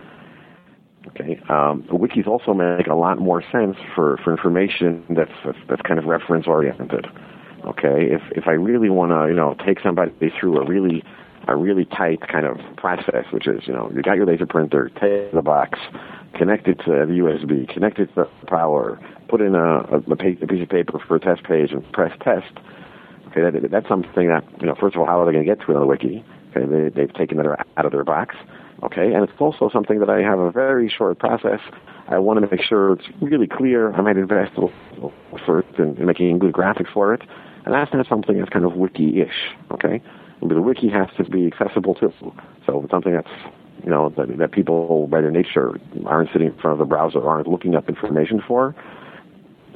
Okay, 1.09 1.41
um, 1.49 1.85
wikis 1.85 2.27
also 2.27 2.53
make 2.53 2.89
a 2.89 2.95
lot 2.95 3.19
more 3.19 3.43
sense 3.53 3.77
for, 3.95 4.19
for 4.25 4.33
information 4.33 5.05
that's 5.09 5.57
that's 5.69 5.83
kind 5.83 5.99
of 5.99 6.07
reference 6.07 6.47
oriented. 6.47 7.07
Okay, 7.65 8.11
if 8.11 8.23
if 8.33 8.49
I 8.49 8.53
really 8.53 8.91
want 8.91 9.13
to, 9.13 9.29
you 9.29 9.35
know, 9.35 9.55
take 9.65 9.81
somebody 9.81 10.13
through 10.39 10.59
a 10.59 10.67
really 10.67 11.05
a 11.49 11.57
really 11.57 11.85
tight 11.85 12.27
kind 12.29 12.45
of 12.45 12.59
process, 12.77 13.25
which 13.33 13.47
is, 13.47 13.63
you 13.67 13.73
know, 13.73 13.91
you 13.95 14.03
got 14.03 14.17
your 14.17 14.27
laser 14.27 14.47
printer, 14.47 14.91
take 15.01 15.33
the 15.33 15.43
box, 15.43 15.79
connect 16.35 16.67
it 16.67 16.79
to 16.79 16.91
the 16.91 17.23
USB, 17.23 17.69
connect 17.73 17.99
it 17.99 18.07
to 18.15 18.29
the 18.41 18.47
power, 18.47 18.99
put 19.29 19.41
in 19.41 19.55
a, 19.55 19.79
a, 19.79 19.99
a 19.99 20.17
piece 20.17 20.63
of 20.63 20.69
paper 20.69 20.99
for 21.07 21.17
a 21.17 21.21
test 21.21 21.45
page, 21.45 21.71
and 21.71 21.91
press 21.93 22.13
test. 22.23 22.53
Okay, 23.29 23.43
that, 23.43 23.71
that's 23.71 23.89
something 23.89 24.29
that, 24.29 24.45
you 24.61 24.67
know, 24.67 24.75
first 24.75 24.97
of 24.97 25.01
all, 25.01 25.07
how 25.07 25.21
are 25.21 25.27
they 25.27 25.33
going 25.33 25.45
to 25.45 25.55
get 25.55 25.65
to 25.65 25.73
it 25.73 25.75
on 25.77 25.81
the 25.81 25.87
wiki? 25.87 26.25
Okay, 26.57 26.67
they, 26.67 26.89
they've 26.89 27.15
taken 27.15 27.39
it 27.39 27.47
out 27.47 27.87
of 27.87 27.93
their 27.93 28.05
box. 28.05 28.35
Okay, 28.83 29.13
and 29.15 29.29
it's 29.29 29.33
also 29.39 29.71
something 29.73 30.01
that 30.01 30.11
I 30.11 30.21
have 30.21 30.39
a 30.39 30.51
very 30.51 30.89
short 30.89 31.19
process. 31.19 31.61
I 32.09 32.19
want 32.19 32.41
to 32.41 32.49
make 32.55 32.63
sure 32.63 32.93
it's 32.93 33.07
really 33.21 33.47
clear. 33.47 33.93
I 33.93 34.01
might 34.01 34.17
invest 34.17 34.53
a 34.57 34.67
little 34.67 35.13
effort 35.35 35.67
in, 35.79 35.97
in 35.97 36.07
making 36.07 36.39
good 36.39 36.53
graphics 36.53 36.93
for 36.93 37.15
it, 37.15 37.23
and 37.65 37.75
that's 37.75 37.93
not 37.93 38.07
something 38.07 38.39
that's 38.39 38.51
kind 38.51 38.65
of 38.65 38.75
wiki-ish. 38.75 39.57
Okay, 39.73 40.03
the 40.41 40.61
wiki 40.61 40.89
has 40.89 41.09
to 41.17 41.25
be 41.25 41.47
accessible 41.47 41.95
too. 41.95 42.13
So 42.67 42.87
something 42.91 43.13
that's 43.13 43.29
you 43.83 43.91
know 43.91 44.11
that, 44.17 44.37
that 44.39 44.53
people 44.53 45.07
by 45.07 45.23
their 45.23 45.31
nature 45.31 45.81
aren't 46.05 46.31
sitting 46.33 46.49
in 46.49 46.55
front 46.59 46.75
of 46.75 46.79
the 46.79 46.85
browser, 46.85 47.27
aren't 47.27 47.49
looking 47.49 47.75
up 47.75 47.89
information 47.89 48.43
for. 48.47 48.75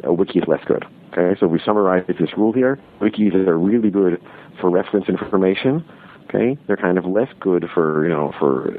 A 0.05 0.13
wiki 0.13 0.39
is 0.39 0.45
less 0.47 0.65
good. 0.67 0.85
Okay, 1.13 1.39
so 1.41 1.47
we 1.47 1.59
summarize 1.65 2.05
this 2.07 2.31
rule 2.37 2.53
here. 2.53 2.79
Wikis 3.01 3.35
are 3.35 3.59
really 3.59 3.91
good 3.91 4.23
for 4.61 4.71
reference 4.71 5.09
information 5.09 5.85
Okay, 6.33 6.57
they're 6.69 6.77
kind 6.77 6.97
of 6.97 7.05
less 7.05 7.29
good 7.41 7.69
for 7.75 8.05
you 8.05 8.11
know 8.11 8.33
for 8.39 8.73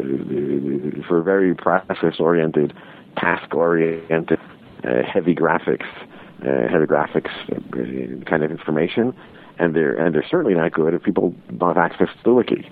for 1.08 1.22
very 1.22 1.54
process 1.54 2.16
oriented, 2.18 2.74
task 3.18 3.54
oriented, 3.54 4.40
uh, 4.86 5.04
heavy 5.04 5.36
graphics, 5.36 5.86
uh, 6.44 6.70
heavy 6.72 6.86
graphics 6.86 7.30
uh, 7.52 8.24
kind 8.24 8.44
of 8.44 8.52
information, 8.52 9.14
and 9.60 9.76
they're 9.76 9.94
and 9.96 10.16
they're 10.16 10.26
certainly 10.32 10.54
not 10.54 10.72
good 10.72 10.94
if 10.94 11.04
people 11.04 11.36
don't 11.58 11.76
have 11.76 11.92
access 11.92 12.08
to 12.08 12.24
the 12.24 12.34
wiki. 12.34 12.70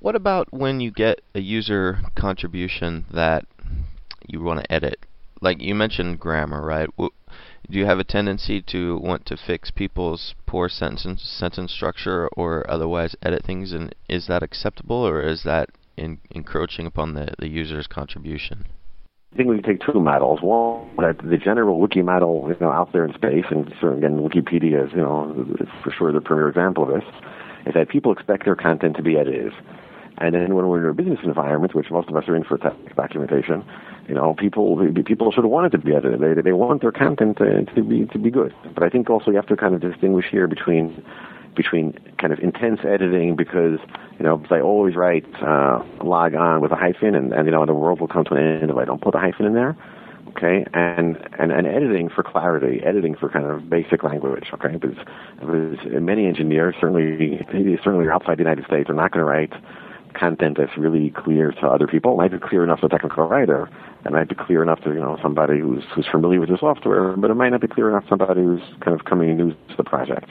What 0.00 0.16
about 0.16 0.52
when 0.52 0.80
you 0.80 0.90
get 0.90 1.20
a 1.36 1.40
user 1.40 2.00
contribution 2.16 3.04
that 3.12 3.44
you 4.26 4.42
want 4.42 4.60
to 4.60 4.72
edit? 4.72 5.06
Like 5.40 5.62
you 5.62 5.76
mentioned 5.76 6.18
grammar, 6.18 6.60
right? 6.60 6.88
Do 7.70 7.78
you 7.78 7.86
have 7.86 8.00
a 8.00 8.04
tendency 8.04 8.60
to 8.60 8.98
want 8.98 9.24
to 9.26 9.36
fix 9.36 9.70
people's 9.70 10.34
poor 10.46 10.68
sentence 10.68 11.22
sentence 11.22 11.72
structure 11.72 12.28
or 12.36 12.68
otherwise 12.68 13.14
edit 13.22 13.44
things 13.44 13.72
and 13.72 13.94
is 14.08 14.26
that 14.26 14.42
acceptable 14.42 15.06
or 15.06 15.22
is 15.22 15.44
that 15.44 15.70
in, 15.96 16.18
encroaching 16.30 16.86
upon 16.86 17.14
the, 17.14 17.32
the 17.38 17.48
user's 17.48 17.86
contribution? 17.86 18.64
I 19.32 19.36
think 19.36 19.48
we 19.48 19.60
can 19.60 19.78
take 19.78 19.86
two 19.86 20.00
models. 20.00 20.40
One, 20.42 20.90
that 20.96 21.18
the 21.22 21.36
general 21.36 21.78
wiki 21.78 22.02
model, 22.02 22.46
you 22.48 22.56
know, 22.60 22.72
out 22.72 22.92
there 22.92 23.04
in 23.04 23.14
space, 23.14 23.44
and 23.48 23.72
certainly 23.80 23.98
again, 23.98 24.18
Wikipedia 24.18 24.84
is, 24.84 24.90
you 24.92 25.02
know, 25.02 25.46
for 25.84 25.92
sure 25.92 26.10
the 26.10 26.20
premier 26.20 26.48
example 26.48 26.82
of 26.82 27.00
this, 27.00 27.08
is 27.66 27.74
that 27.74 27.88
people 27.88 28.10
expect 28.10 28.44
their 28.44 28.56
content 28.56 28.96
to 28.96 29.02
be 29.04 29.12
is. 29.12 29.52
And 30.18 30.34
then 30.34 30.54
when 30.54 30.66
we're 30.66 30.84
in 30.84 30.90
a 30.90 30.94
business 30.94 31.20
environment, 31.22 31.74
which 31.74 31.90
most 31.90 32.08
of 32.08 32.16
us 32.16 32.24
are 32.26 32.34
in 32.34 32.42
for 32.42 32.58
text 32.58 32.78
documentation, 32.96 33.64
you 34.10 34.16
know, 34.16 34.34
people 34.34 34.76
people 35.06 35.30
sort 35.30 35.44
of 35.44 35.52
want 35.52 35.66
it 35.66 35.70
to 35.70 35.78
be 35.78 35.94
edited. 35.94 36.20
They 36.20 36.42
they 36.42 36.52
want 36.52 36.82
their 36.82 36.90
content 36.90 37.38
to, 37.38 37.64
to 37.76 37.82
be 37.84 38.06
to 38.06 38.18
be 38.18 38.28
good. 38.28 38.52
But 38.74 38.82
I 38.82 38.88
think 38.88 39.08
also 39.08 39.30
you 39.30 39.36
have 39.36 39.46
to 39.46 39.56
kind 39.56 39.72
of 39.72 39.80
distinguish 39.80 40.26
here 40.28 40.48
between 40.48 41.00
between 41.54 41.96
kind 42.18 42.32
of 42.32 42.40
intense 42.40 42.80
editing 42.82 43.36
because 43.36 43.78
you 44.18 44.24
know 44.24 44.42
I 44.50 44.58
always 44.58 44.96
write 44.96 45.26
uh, 45.40 45.84
log 46.02 46.34
on 46.34 46.60
with 46.60 46.72
a 46.72 46.74
hyphen 46.74 47.14
and, 47.14 47.32
and 47.32 47.46
you 47.46 47.52
know 47.52 47.64
the 47.64 47.72
world 47.72 48.00
will 48.00 48.08
come 48.08 48.24
to 48.24 48.34
an 48.34 48.62
end 48.62 48.70
if 48.72 48.76
I 48.76 48.84
don't 48.84 49.00
put 49.00 49.14
a 49.14 49.18
hyphen 49.18 49.46
in 49.46 49.54
there. 49.54 49.76
Okay, 50.30 50.64
and 50.74 51.16
and 51.38 51.52
and 51.52 51.68
editing 51.68 52.08
for 52.08 52.24
clarity, 52.24 52.82
editing 52.84 53.14
for 53.14 53.28
kind 53.28 53.46
of 53.46 53.70
basic 53.70 54.02
language. 54.02 54.46
Okay, 54.52 54.76
because, 54.76 54.98
because 55.38 55.78
many 56.02 56.26
engineers 56.26 56.74
certainly 56.80 57.46
certainly 57.84 58.08
outside 58.08 58.38
the 58.38 58.42
United 58.42 58.64
States 58.64 58.90
are 58.90 58.94
not 58.94 59.12
going 59.12 59.24
to 59.24 59.30
write 59.30 59.52
content 60.14 60.56
that's 60.58 60.76
really 60.76 61.10
clear 61.10 61.52
to 61.52 61.66
other 61.66 61.86
people. 61.86 62.12
It 62.12 62.16
might 62.16 62.32
be 62.32 62.38
clear 62.38 62.64
enough 62.64 62.80
to 62.80 62.86
a 62.86 62.88
technical 62.88 63.24
writer. 63.24 63.68
It 64.04 64.12
might 64.12 64.28
be 64.28 64.34
clear 64.34 64.62
enough 64.62 64.80
to 64.82 64.90
you 64.90 65.00
know 65.00 65.18
somebody 65.22 65.60
who's 65.60 65.84
who's 65.94 66.06
familiar 66.06 66.40
with 66.40 66.48
the 66.48 66.58
software, 66.58 67.16
but 67.16 67.30
it 67.30 67.34
might 67.34 67.50
not 67.50 67.60
be 67.60 67.68
clear 67.68 67.90
enough 67.90 68.04
to 68.04 68.08
somebody 68.10 68.42
who's 68.42 68.62
kind 68.80 68.98
of 68.98 69.04
coming 69.04 69.36
new 69.36 69.50
to 69.50 69.76
the 69.76 69.84
project. 69.84 70.30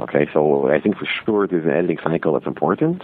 Okay, 0.00 0.26
so 0.32 0.68
I 0.68 0.80
think 0.80 0.96
for 0.96 1.06
sure 1.24 1.46
there's 1.46 1.64
an 1.64 1.70
editing 1.70 1.98
cycle 2.02 2.32
that's 2.32 2.46
important. 2.46 3.02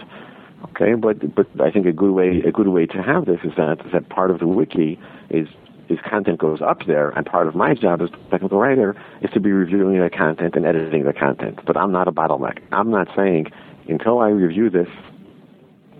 Okay, 0.69 0.93
but 0.95 1.33
but 1.33 1.47
I 1.61 1.71
think 1.71 1.85
a 1.85 1.93
good 1.93 2.11
way 2.11 2.41
a 2.45 2.51
good 2.51 2.67
way 2.67 2.85
to 2.87 3.01
have 3.01 3.25
this 3.25 3.39
is 3.43 3.53
that 3.55 3.85
is 3.85 3.93
that 3.93 4.09
part 4.09 4.31
of 4.31 4.39
the 4.39 4.47
wiki 4.47 4.99
is 5.29 5.47
is 5.89 5.99
content 6.09 6.39
goes 6.39 6.61
up 6.61 6.85
there, 6.87 7.09
and 7.09 7.25
part 7.25 7.47
of 7.47 7.55
my 7.55 7.73
job 7.73 8.01
as 8.01 8.09
technical 8.29 8.59
writer 8.59 8.95
is 9.21 9.29
to 9.31 9.39
be 9.39 9.51
reviewing 9.51 9.99
the 9.99 10.09
content 10.09 10.55
and 10.55 10.65
editing 10.65 11.03
the 11.03 11.13
content. 11.13 11.59
But 11.65 11.77
I'm 11.77 11.91
not 11.91 12.07
a 12.07 12.11
bottleneck. 12.11 12.59
I'm 12.71 12.91
not 12.91 13.07
saying 13.15 13.51
until 13.87 14.19
I 14.19 14.29
review 14.29 14.69
this, 14.69 14.87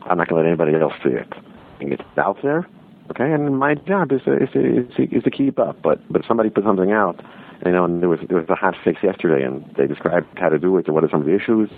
I'm 0.04 0.18
not 0.18 0.28
going 0.28 0.44
to 0.44 0.50
let 0.50 0.62
anybody 0.62 0.82
else 0.82 0.94
see 1.04 1.10
it. 1.10 1.32
And 1.80 1.92
it's 1.94 2.04
out 2.18 2.38
there, 2.42 2.68
okay. 3.12 3.32
And 3.32 3.58
my 3.58 3.76
job 3.76 4.12
is 4.12 4.22
to, 4.26 4.34
is 4.36 4.50
to, 4.54 4.60
is 4.60 4.96
to, 4.96 5.18
is 5.18 5.24
to 5.24 5.32
keep 5.32 5.60
up. 5.60 5.82
But 5.82 6.00
but 6.12 6.22
if 6.22 6.28
somebody 6.28 6.50
put 6.50 6.64
something 6.64 6.92
out, 6.92 7.24
you 7.66 7.72
know, 7.72 7.86
and 7.86 8.02
there 8.02 8.10
was 8.10 8.20
there 8.28 8.38
was 8.38 8.50
a 8.50 8.56
hot 8.56 8.76
fix 8.84 9.04
yesterday, 9.04 9.46
and 9.46 9.64
they 9.78 9.88
described 9.88 10.28
how 10.38 10.50
to 10.50 10.58
do 10.58 10.78
it 10.78 10.88
and 10.88 10.96
what 10.96 11.04
are 11.04 11.10
some 11.10 11.22
of 11.22 11.28
the 11.28 11.36
issues, 11.36 11.70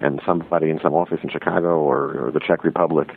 and 0.00 0.20
somebody 0.26 0.70
in 0.70 0.80
some 0.82 0.94
office 0.94 1.20
in 1.22 1.30
Chicago 1.30 1.78
or, 1.78 2.26
or 2.26 2.30
the 2.32 2.40
Czech 2.40 2.64
Republic 2.64 3.08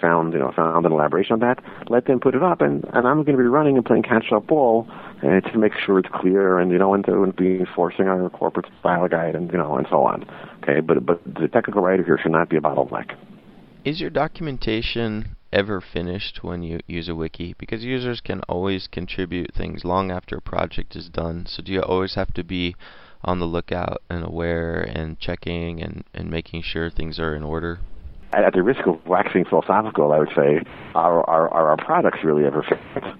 found 0.00 0.32
you 0.32 0.38
know 0.38 0.52
found 0.54 0.86
an 0.86 0.92
elaboration 0.92 1.34
on 1.34 1.40
that, 1.40 1.58
let 1.88 2.06
them 2.06 2.20
put 2.20 2.34
it 2.34 2.42
up, 2.42 2.60
and 2.60 2.84
and 2.92 3.06
I'm 3.06 3.24
going 3.24 3.36
to 3.36 3.42
be 3.42 3.48
running 3.48 3.76
and 3.76 3.84
playing 3.84 4.04
catch 4.04 4.32
up 4.32 4.46
ball 4.46 4.86
uh, 5.22 5.40
to 5.40 5.58
make 5.58 5.72
sure 5.84 5.98
it's 5.98 6.08
clear, 6.14 6.58
and 6.58 6.70
you 6.70 6.78
know, 6.78 6.94
and 6.94 7.04
to 7.06 7.22
and 7.22 7.34
be 7.34 7.58
enforcing 7.60 8.06
our 8.06 8.30
corporate 8.30 8.66
style 8.80 9.08
guide, 9.08 9.34
and 9.34 9.50
you 9.50 9.58
know, 9.58 9.76
and 9.76 9.86
so 9.90 10.04
on. 10.04 10.24
Okay, 10.62 10.80
but 10.80 11.04
but 11.04 11.20
the 11.24 11.48
technical 11.48 11.82
writer 11.82 12.04
here 12.04 12.18
should 12.22 12.32
not 12.32 12.48
be 12.48 12.56
a 12.56 12.60
bottleneck. 12.60 13.16
Is 13.84 14.00
your 14.00 14.10
documentation 14.10 15.36
ever 15.52 15.80
finished 15.80 16.42
when 16.42 16.62
you 16.62 16.80
use 16.86 17.08
a 17.08 17.14
wiki? 17.14 17.54
Because 17.58 17.84
users 17.84 18.20
can 18.20 18.40
always 18.48 18.86
contribute 18.86 19.54
things 19.54 19.84
long 19.84 20.10
after 20.10 20.36
a 20.36 20.40
project 20.40 20.96
is 20.96 21.08
done. 21.08 21.46
So 21.46 21.62
do 21.62 21.72
you 21.72 21.80
always 21.82 22.14
have 22.14 22.32
to 22.34 22.44
be 22.44 22.74
on 23.24 23.40
the 23.40 23.46
lookout 23.46 24.02
and 24.08 24.24
aware 24.24 24.80
and 24.80 25.18
checking 25.18 25.82
and, 25.82 26.04
and 26.14 26.30
making 26.30 26.62
sure 26.62 26.90
things 26.90 27.18
are 27.18 27.34
in 27.34 27.42
order? 27.42 27.80
At 28.32 28.52
the 28.52 28.62
risk 28.62 28.86
of 28.86 29.04
waxing 29.06 29.46
philosophical, 29.46 30.12
I 30.12 30.18
would 30.18 30.32
say, 30.36 30.60
are, 30.94 31.28
are, 31.28 31.48
are 31.48 31.70
our 31.70 31.76
products 31.76 32.18
really 32.22 32.44
ever 32.44 32.62
finished? 32.62 33.18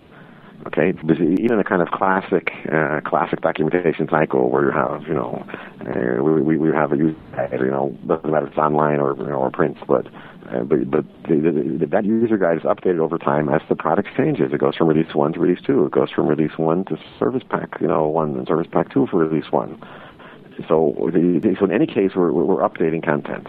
Okay, 0.67 0.93
even 1.41 1.61
a 1.61 1.65
kind 1.65 1.81
of 1.81 1.89
classic, 1.89 2.51
uh, 2.71 3.01
classic 3.07 3.41
documentation 3.41 4.09
cycle 4.11 4.51
where 4.51 4.65
you 4.65 4.73
have, 4.73 5.03
you 5.07 5.15
know, 5.15 5.47
uh, 5.81 6.23
we, 6.23 6.59
we 6.59 6.69
have 6.71 6.93
a 6.93 6.97
user 6.97 7.17
you 7.53 7.71
know, 7.71 7.97
doesn't 8.07 8.31
matter 8.31 8.47
if 8.47 8.51
it's 8.51 8.59
online 8.59 8.99
or, 8.99 9.17
you 9.17 9.25
know, 9.25 9.37
or 9.37 9.51
print, 9.51 9.79
but 9.87 10.07
uh, 10.51 10.63
but 10.65 10.91
but 10.91 11.05
the, 11.29 11.37
the, 11.37 11.79
the, 11.81 11.87
that 11.87 12.05
user 12.05 12.39
guide 12.39 12.57
is 12.57 12.63
updated 12.63 13.01
over 13.01 13.19
time 13.19 13.49
as 13.49 13.61
the 13.69 13.77
product 13.77 14.09
changes. 14.17 14.53
It 14.53 14.59
goes 14.59 14.77
from 14.77 14.89
release 14.89 15.15
one 15.15 15.33
to 15.35 15.41
release 15.41 15.63
two. 15.65 15.85
It 15.87 15.93
goes 15.93 16.11
from 16.11 16.27
release 16.27 16.57
one 16.57 16.85
to 16.87 16.99
service 17.19 17.43
pack, 17.49 17.81
you 17.81 17.87
know, 17.87 18.07
one 18.09 18.37
and 18.37 18.47
service 18.47 18.67
pack 18.71 18.93
two 18.93 19.07
for 19.07 19.19
release 19.19 19.51
one. 19.53 19.81
So, 20.67 20.95
the, 21.13 21.57
so 21.59 21.67
in 21.67 21.73
any 21.73 21.87
case, 21.87 22.13
we're, 22.17 22.33
we're 22.33 22.69
updating 22.69 23.05
content. 23.05 23.47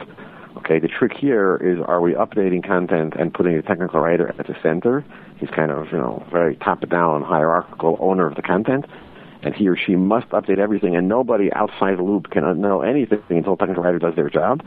Okay, 0.58 0.78
the 0.78 0.88
trick 0.88 1.14
here 1.18 1.56
is 1.58 1.80
are 1.88 2.02
we 2.02 2.14
updating 2.14 2.66
content 2.66 3.14
and 3.18 3.34
putting 3.34 3.56
a 3.56 3.62
technical 3.62 4.00
writer 4.00 4.36
at 4.38 4.48
the 4.48 4.56
center? 4.62 5.04
He's 5.38 5.50
kind 5.50 5.72
of, 5.72 5.88
you 5.92 5.98
know, 5.98 6.24
very 6.32 6.56
top-down, 6.58 7.24
hierarchical 7.24 7.98
owner 8.00 8.28
of 8.28 8.36
the 8.36 8.42
content, 8.42 8.86
and 9.42 9.56
he 9.56 9.68
or 9.68 9.78
she 9.78 9.96
must 9.96 10.28
update 10.30 10.60
everything, 10.60 10.96
and 10.96 11.08
nobody 11.08 11.52
outside 11.54 11.98
the 11.98 12.04
loop 12.04 12.30
can 12.30 12.62
know 12.62 12.82
anything 12.82 13.22
until 13.30 13.56
the 13.56 13.60
technical 13.60 13.84
writer 13.84 14.00
does 14.00 14.16
their 14.16 14.30
job. 14.30 14.64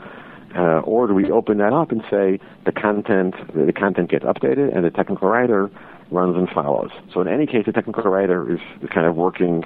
Uh, 0.55 0.81
or 0.81 1.07
do 1.07 1.13
we 1.13 1.31
open 1.31 1.57
that 1.57 1.73
up 1.73 1.91
and 1.91 2.03
say 2.11 2.39
the 2.65 2.71
content 2.71 3.33
the 3.55 3.73
content 3.73 4.09
gets 4.11 4.23
updated 4.23 4.75
and 4.75 4.85
the 4.85 4.91
technical 4.91 5.27
writer 5.27 5.71
runs 6.11 6.35
and 6.37 6.47
follows? 6.49 6.91
So 7.11 7.21
in 7.21 7.27
any 7.27 7.47
case, 7.47 7.65
the 7.65 7.71
technical 7.71 8.03
writer 8.03 8.53
is 8.53 8.59
kind 8.93 9.07
of 9.07 9.15
working, 9.15 9.63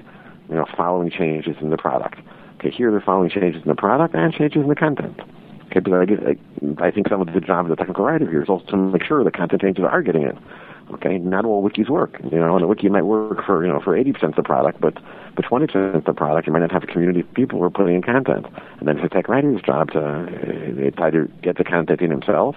you 0.49 0.55
know, 0.55 0.65
following 0.77 1.09
changes 1.09 1.57
in 1.59 1.71
the 1.71 1.77
product. 1.77 2.19
Okay, 2.59 2.71
here 2.71 2.89
they're 2.89 3.01
following 3.01 3.29
changes 3.29 3.61
in 3.61 3.67
the 3.67 3.75
product 3.75 4.15
and 4.15 4.33
changes 4.33 4.61
in 4.61 4.69
the 4.69 4.75
content. 4.75 5.19
Okay, 5.67 5.81
but 5.81 5.93
I, 5.93 6.03
I, 6.03 6.87
I 6.87 6.91
think 6.91 7.09
some 7.09 7.21
of 7.21 7.33
the 7.33 7.41
job 7.41 7.65
of 7.65 7.69
the 7.69 7.75
technical 7.75 8.05
writer 8.05 8.29
here 8.29 8.41
is 8.41 8.49
also 8.49 8.65
to 8.67 8.77
make 8.77 9.03
sure 9.03 9.23
the 9.23 9.31
content 9.31 9.61
changes 9.61 9.83
are 9.83 10.01
getting 10.01 10.23
in. 10.23 10.39
Okay, 10.93 11.17
not 11.17 11.43
all 11.43 11.67
wikis 11.67 11.89
work. 11.89 12.17
You 12.31 12.39
know, 12.39 12.55
and 12.55 12.63
a 12.63 12.67
wiki 12.67 12.87
might 12.87 13.03
work 13.03 13.43
for 13.45 13.65
you 13.65 13.71
know 13.71 13.81
for 13.81 13.97
80% 13.97 14.23
of 14.23 14.35
the 14.35 14.43
product, 14.43 14.79
but 14.79 14.93
but 15.35 15.45
20% 15.45 15.95
of 15.95 16.05
the 16.05 16.13
product 16.13 16.47
you 16.47 16.53
might 16.53 16.59
not 16.59 16.71
have 16.71 16.83
a 16.83 16.87
community 16.87 17.19
of 17.19 17.33
people 17.33 17.59
who 17.59 17.65
are 17.65 17.69
putting 17.69 17.95
in 17.95 18.01
content. 18.01 18.45
And 18.79 18.87
then 18.87 18.97
it's 18.97 19.05
a 19.05 19.09
tech 19.09 19.27
writer's 19.27 19.61
job 19.61 19.91
to 19.91 19.99
uh, 19.99 21.05
either 21.05 21.29
get 21.43 21.57
the 21.57 21.63
content 21.63 22.01
in 22.01 22.09
himself 22.09 22.55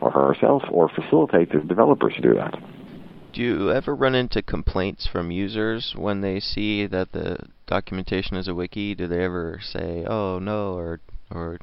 or 0.00 0.10
herself, 0.10 0.62
or 0.70 0.88
facilitate 0.88 1.52
the 1.52 1.60
developers 1.60 2.14
to 2.14 2.20
do 2.20 2.34
that. 2.34 2.54
Do 3.32 3.40
you 3.40 3.70
ever 3.70 3.94
run 3.94 4.14
into 4.14 4.42
complaints 4.42 5.06
from 5.06 5.30
users 5.30 5.94
when 5.96 6.20
they 6.20 6.38
see 6.40 6.86
that 6.86 7.12
the 7.12 7.38
documentation 7.66 8.36
is 8.36 8.48
a 8.48 8.54
wiki? 8.54 8.94
Do 8.94 9.06
they 9.06 9.24
ever 9.24 9.60
say, 9.62 10.04
"Oh 10.06 10.38
no," 10.38 10.74
or 10.74 11.00
or 11.30 11.58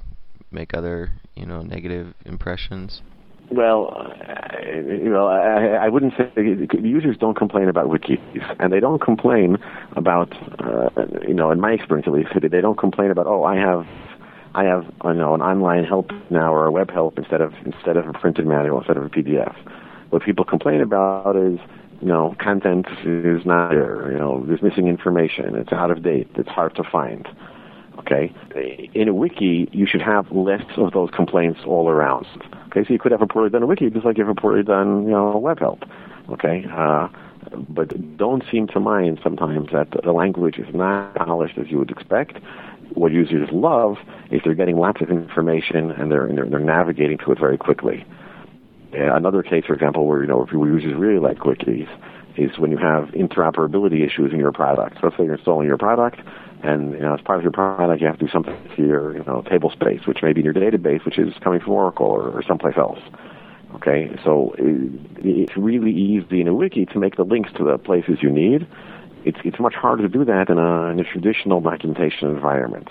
make 0.51 0.73
other 0.73 1.11
you 1.35 1.45
know 1.45 1.61
negative 1.61 2.13
impressions? 2.25 3.01
Well, 3.51 3.93
uh, 3.97 4.59
you 4.61 5.09
know, 5.09 5.27
I, 5.27 5.85
I 5.85 5.89
wouldn't 5.89 6.13
say 6.15 6.29
users 6.81 7.17
don't 7.17 7.35
complain 7.35 7.67
about 7.67 7.87
wikis, 7.87 8.55
and 8.59 8.71
they 8.71 8.79
don't 8.79 9.01
complain 9.01 9.57
about, 9.95 10.31
uh, 10.59 10.89
you 11.27 11.33
know, 11.33 11.49
in 11.49 11.59
my 11.59 11.71
experience 11.71 12.07
at 12.07 12.13
least, 12.13 12.29
they 12.39 12.61
don't 12.61 12.77
complain 12.77 13.09
about, 13.09 13.25
oh, 13.25 13.43
I 13.43 13.55
have, 13.55 13.87
I 14.53 14.65
have, 14.65 14.85
you 15.03 15.13
know, 15.13 15.33
an 15.33 15.41
online 15.41 15.83
help 15.83 16.11
now 16.29 16.53
or 16.53 16.67
a 16.67 16.71
web 16.71 16.91
help 16.91 17.17
instead 17.17 17.41
of 17.41 17.53
instead 17.65 17.97
of 17.97 18.07
a 18.07 18.13
printed 18.13 18.45
manual 18.45 18.79
instead 18.79 18.97
of 18.97 19.03
a 19.03 19.09
PDF. 19.09 19.55
What 20.11 20.23
people 20.23 20.45
complain 20.45 20.81
about 20.81 21.35
is, 21.35 21.59
you 22.01 22.07
know, 22.07 22.35
content 22.39 22.87
is 23.03 23.45
not 23.45 23.71
there, 23.71 24.11
you 24.11 24.17
know, 24.17 24.43
there's 24.45 24.61
missing 24.61 24.87
information, 24.87 25.55
it's 25.55 25.71
out 25.71 25.89
of 25.89 26.03
date, 26.03 26.29
it's 26.35 26.49
hard 26.49 26.75
to 26.75 26.83
find. 26.83 27.27
Okay, 28.11 28.33
in 28.95 29.07
a 29.07 29.13
wiki, 29.13 29.69
you 29.71 29.85
should 29.85 30.01
have 30.01 30.31
lists 30.31 30.71
of 30.77 30.93
those 30.93 31.11
complaints 31.11 31.59
all 31.67 31.89
around. 31.89 32.25
Okay, 32.67 32.83
so 32.83 32.91
you 32.91 32.97
could 32.97 33.11
have 33.11 33.21
a 33.21 33.27
poorly 33.27 33.51
done 33.51 33.61
a 33.61 33.67
wiki 33.67 33.87
just 33.91 34.03
like 34.03 34.17
you 34.17 34.25
have 34.25 34.35
a 34.35 34.39
poorly 34.39 34.63
done, 34.63 35.03
you 35.03 35.11
know, 35.11 35.37
web 35.37 35.59
help. 35.59 35.83
Okay, 36.29 36.65
uh, 36.71 37.07
but 37.69 38.17
don't 38.17 38.43
seem 38.51 38.67
to 38.69 38.79
mind 38.79 39.19
sometimes 39.21 39.69
that 39.73 39.89
the 40.03 40.11
language 40.11 40.57
is 40.57 40.73
not 40.73 41.13
polished 41.15 41.59
as 41.59 41.67
you 41.69 41.77
would 41.77 41.91
expect. 41.91 42.39
What 42.95 43.11
users 43.11 43.47
love 43.51 43.97
is 44.31 44.41
they're 44.43 44.55
getting 44.55 44.77
lots 44.77 45.01
of 45.01 45.11
information 45.11 45.91
and 45.91 46.11
they're 46.11 46.27
they're, 46.33 46.45
they're 46.45 46.59
navigating 46.59 47.19
to 47.19 47.31
it 47.31 47.39
very 47.39 47.59
quickly. 47.59 48.05
Uh, 48.91 49.13
another 49.13 49.43
case, 49.43 49.65
for 49.67 49.75
example, 49.75 50.07
where 50.07 50.21
you 50.21 50.27
know 50.27 50.43
if 50.43 50.51
users 50.51 50.95
really 50.95 51.19
like 51.19 51.37
wikis, 51.39 51.87
is 52.37 52.57
when 52.57 52.71
you 52.71 52.77
have 52.77 53.09
interoperability 53.09 54.03
issues 54.03 54.33
in 54.33 54.39
your 54.39 54.51
product. 54.51 54.95
So 54.95 55.07
let's 55.07 55.17
say 55.17 55.25
you're 55.25 55.35
installing 55.35 55.67
your 55.67 55.77
product 55.77 56.21
and 56.63 56.93
you 56.93 56.99
know, 56.99 57.13
as 57.13 57.21
part 57.21 57.39
of 57.39 57.43
your 57.43 57.51
product, 57.51 58.01
you 58.01 58.07
have 58.07 58.19
to 58.19 58.25
do 58.25 58.31
something 58.31 58.55
to 58.75 58.85
your 58.85 59.17
you 59.17 59.23
know 59.23 59.41
table 59.49 59.69
space, 59.69 60.05
which 60.05 60.19
may 60.21 60.33
be 60.33 60.41
in 60.41 60.45
your 60.45 60.53
database, 60.53 61.05
which 61.05 61.17
is 61.17 61.33
coming 61.41 61.59
from 61.59 61.73
Oracle 61.73 62.07
or, 62.07 62.29
or 62.29 62.43
someplace 62.43 62.77
else. 62.77 62.99
Okay, 63.75 64.09
so 64.23 64.55
it, 64.57 64.99
it's 65.23 65.55
really 65.55 65.91
easy 65.91 66.41
in 66.41 66.47
a 66.47 66.53
wiki 66.53 66.85
to 66.87 66.99
make 66.99 67.15
the 67.15 67.23
links 67.23 67.51
to 67.57 67.63
the 67.63 67.77
places 67.77 68.19
you 68.21 68.31
need. 68.31 68.67
It's 69.25 69.37
it's 69.45 69.59
much 69.59 69.75
harder 69.75 70.03
to 70.03 70.09
do 70.09 70.25
that 70.25 70.49
in 70.49 70.57
a, 70.57 70.85
in 70.87 70.99
a 70.99 71.03
traditional 71.03 71.61
documentation 71.61 72.29
environment. 72.29 72.89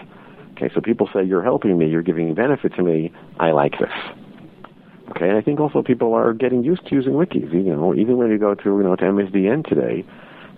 Okay, 0.53 0.71
so 0.75 0.81
people 0.81 1.09
say 1.13 1.23
you're 1.23 1.43
helping 1.43 1.77
me, 1.79 1.89
you're 1.89 2.03
giving 2.03 2.35
benefit 2.35 2.75
to 2.75 2.83
me. 2.83 3.13
I 3.39 3.51
like 3.51 3.79
this. 3.79 3.93
Okay, 5.11 5.29
and 5.29 5.37
I 5.37 5.41
think 5.41 5.61
also 5.61 5.83
people 5.83 6.15
are 6.15 6.33
getting 6.33 6.65
used 6.65 6.87
to 6.87 6.95
using 6.95 7.13
wikis. 7.13 7.53
You 7.53 7.75
know, 7.75 7.95
even 7.95 8.17
when 8.17 8.31
you 8.31 8.39
go 8.39 8.55
to 8.55 8.65
you 8.65 8.83
know 8.83 8.97
to 8.97 9.05
MSDN 9.05 9.67
today, 9.69 10.05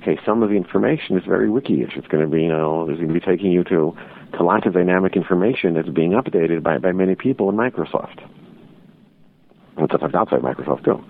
okay, 0.00 0.19
some 0.25 0.42
of 0.42 0.50
the 0.50 0.57
information 0.57 1.19
is 1.19 1.25
very 1.25 1.50
wiki-ish. 1.50 1.97
It's 1.97 2.07
going 2.09 2.25
to 2.25 2.30
be, 2.30 2.42
you 2.42 2.49
know, 2.49 2.88
it's 2.88 2.99
going 2.99 3.09
to 3.09 3.14
be 3.14 3.21
taking 3.21 3.52
you 3.52 3.64
to, 3.64 3.97
to 4.37 4.42
lots 4.42 4.66
of 4.66 4.73
dynamic 4.73 5.16
information 5.16 5.75
that's 5.75 5.88
being 5.88 6.12
updated 6.12 6.62
by, 6.62 6.78
by 6.78 6.92
many 6.92 7.14
people 7.14 7.49
in 7.49 7.57
Microsoft. 7.57 8.23
And 9.76 9.88
sometimes 9.90 10.14
outside 10.14 10.40
Microsoft 10.40 10.85
too. 10.85 11.04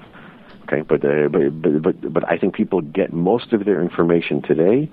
Okay, 0.64 0.82
but, 0.82 1.04
uh, 1.04 1.28
but, 1.28 1.62
but, 1.62 1.82
but, 1.82 2.12
but 2.12 2.28
I 2.28 2.38
think 2.38 2.54
people 2.54 2.80
get 2.80 3.12
most 3.12 3.52
of 3.52 3.64
their 3.64 3.80
information 3.80 4.42
today 4.42 4.90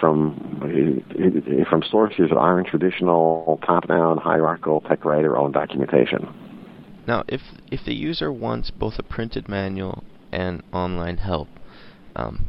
from, 0.00 0.60
uh, 0.62 1.68
from 1.68 1.82
sources 1.90 2.30
that 2.30 2.36
aren't 2.36 2.66
traditional 2.68 3.60
top-down 3.66 4.18
hierarchical 4.18 4.80
tech 4.80 5.04
writer 5.04 5.36
owned 5.36 5.54
documentation. 5.54 6.32
Now, 7.06 7.22
if, 7.28 7.42
if 7.70 7.84
the 7.84 7.94
user 7.94 8.32
wants 8.32 8.70
both 8.70 8.94
a 8.98 9.02
printed 9.02 9.48
manual 9.48 10.02
and 10.32 10.62
online 10.72 11.18
help, 11.18 11.48
um, 12.16 12.46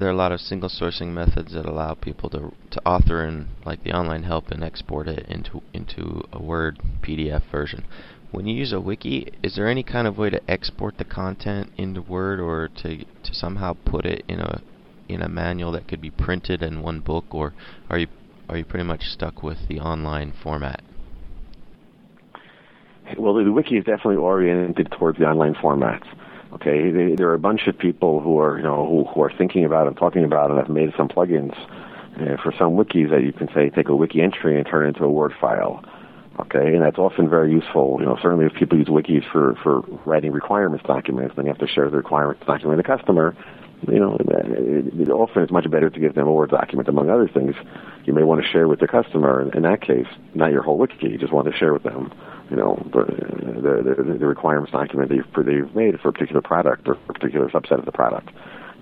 there 0.00 0.08
are 0.08 0.12
a 0.12 0.16
lot 0.16 0.32
of 0.32 0.40
single 0.40 0.70
sourcing 0.70 1.08
methods 1.08 1.52
that 1.52 1.66
allow 1.66 1.92
people 1.92 2.30
to 2.30 2.52
to 2.70 2.80
author 2.86 3.22
in 3.22 3.48
like 3.66 3.84
the 3.84 3.92
online 3.92 4.22
help 4.22 4.50
and 4.50 4.64
export 4.64 5.06
it 5.06 5.26
into 5.28 5.62
into 5.74 6.22
a 6.32 6.42
Word 6.42 6.80
PDF 7.02 7.42
version. 7.52 7.84
When 8.30 8.46
you 8.46 8.54
use 8.54 8.72
a 8.72 8.80
wiki, 8.80 9.30
is 9.42 9.56
there 9.56 9.68
any 9.68 9.82
kind 9.82 10.06
of 10.06 10.16
way 10.16 10.30
to 10.30 10.50
export 10.50 10.96
the 10.96 11.04
content 11.04 11.70
into 11.76 12.00
Word 12.00 12.40
or 12.40 12.68
to 12.82 13.04
to 13.04 13.34
somehow 13.34 13.76
put 13.84 14.06
it 14.06 14.24
in 14.26 14.40
a 14.40 14.62
in 15.06 15.20
a 15.20 15.28
manual 15.28 15.72
that 15.72 15.86
could 15.86 16.00
be 16.00 16.10
printed 16.10 16.62
in 16.62 16.80
one 16.80 17.00
book, 17.00 17.26
or 17.30 17.52
are 17.90 17.98
you 17.98 18.06
are 18.48 18.56
you 18.56 18.64
pretty 18.64 18.86
much 18.86 19.02
stuck 19.04 19.42
with 19.42 19.68
the 19.68 19.80
online 19.80 20.32
format? 20.32 20.80
Well, 23.18 23.34
the 23.34 23.52
wiki 23.52 23.76
is 23.76 23.84
definitely 23.84 24.16
oriented 24.16 24.90
towards 24.98 25.18
the 25.18 25.24
online 25.24 25.54
formats. 25.54 26.06
Okay, 26.54 26.90
they, 26.90 27.14
there 27.14 27.28
are 27.28 27.34
a 27.34 27.38
bunch 27.38 27.66
of 27.68 27.78
people 27.78 28.20
who 28.20 28.38
are 28.38 28.58
you 28.58 28.64
know 28.64 28.86
who, 28.86 29.04
who 29.04 29.22
are 29.22 29.32
thinking 29.36 29.64
about 29.64 29.86
it, 29.86 29.96
talking 29.96 30.24
about 30.24 30.50
it, 30.50 30.56
have 30.56 30.68
made 30.68 30.92
some 30.96 31.08
plugins 31.08 31.56
uh, 32.16 32.36
for 32.42 32.52
some 32.58 32.72
wikis 32.76 33.10
that 33.10 33.22
you 33.22 33.32
can 33.32 33.48
say 33.54 33.70
take 33.70 33.88
a 33.88 33.94
wiki 33.94 34.20
entry 34.20 34.56
and 34.56 34.66
turn 34.66 34.84
it 34.84 34.88
into 34.88 35.04
a 35.04 35.10
Word 35.10 35.32
file. 35.40 35.84
Okay, 36.40 36.74
and 36.74 36.82
that's 36.82 36.98
often 36.98 37.28
very 37.28 37.52
useful. 37.52 37.98
You 38.00 38.06
know, 38.06 38.18
certainly 38.22 38.46
if 38.46 38.54
people 38.54 38.78
use 38.78 38.88
wikis 38.88 39.30
for 39.30 39.54
for 39.62 39.82
writing 40.04 40.32
requirements 40.32 40.84
documents, 40.86 41.34
then 41.36 41.44
you 41.44 41.52
have 41.52 41.60
to 41.60 41.68
share 41.68 41.88
the 41.88 41.98
requirements 41.98 42.42
document 42.46 42.76
with 42.76 42.86
the 42.86 42.96
customer. 42.96 43.36
You 43.88 43.98
know, 43.98 44.18
often 45.12 45.42
it's 45.42 45.52
much 45.52 45.70
better 45.70 45.88
to 45.88 46.00
give 46.00 46.14
them 46.14 46.28
a 46.28 46.32
Word 46.32 46.50
document, 46.50 46.88
among 46.88 47.08
other 47.08 47.28
things. 47.28 47.54
You 48.04 48.12
may 48.12 48.22
want 48.22 48.42
to 48.42 48.48
share 48.48 48.68
with 48.68 48.80
the 48.80 48.86
customer. 48.86 49.50
In 49.54 49.62
that 49.62 49.80
case, 49.80 50.06
not 50.34 50.52
your 50.52 50.62
whole 50.62 50.76
wiki, 50.76 51.08
you 51.08 51.18
just 51.18 51.32
want 51.32 51.50
to 51.50 51.56
share 51.56 51.72
with 51.72 51.82
them 51.82 52.12
you 52.50 52.56
know, 52.56 52.76
the, 52.92 53.04
the, 54.04 54.18
the 54.18 54.26
requirements 54.26 54.72
document 54.72 55.08
they've, 55.08 55.46
they've 55.46 55.74
made 55.74 55.98
for 56.00 56.08
a 56.08 56.12
particular 56.12 56.42
product 56.42 56.88
or 56.88 56.98
a 57.08 57.12
particular 57.12 57.48
subset 57.48 57.78
of 57.78 57.84
the 57.84 57.92
product, 57.92 58.30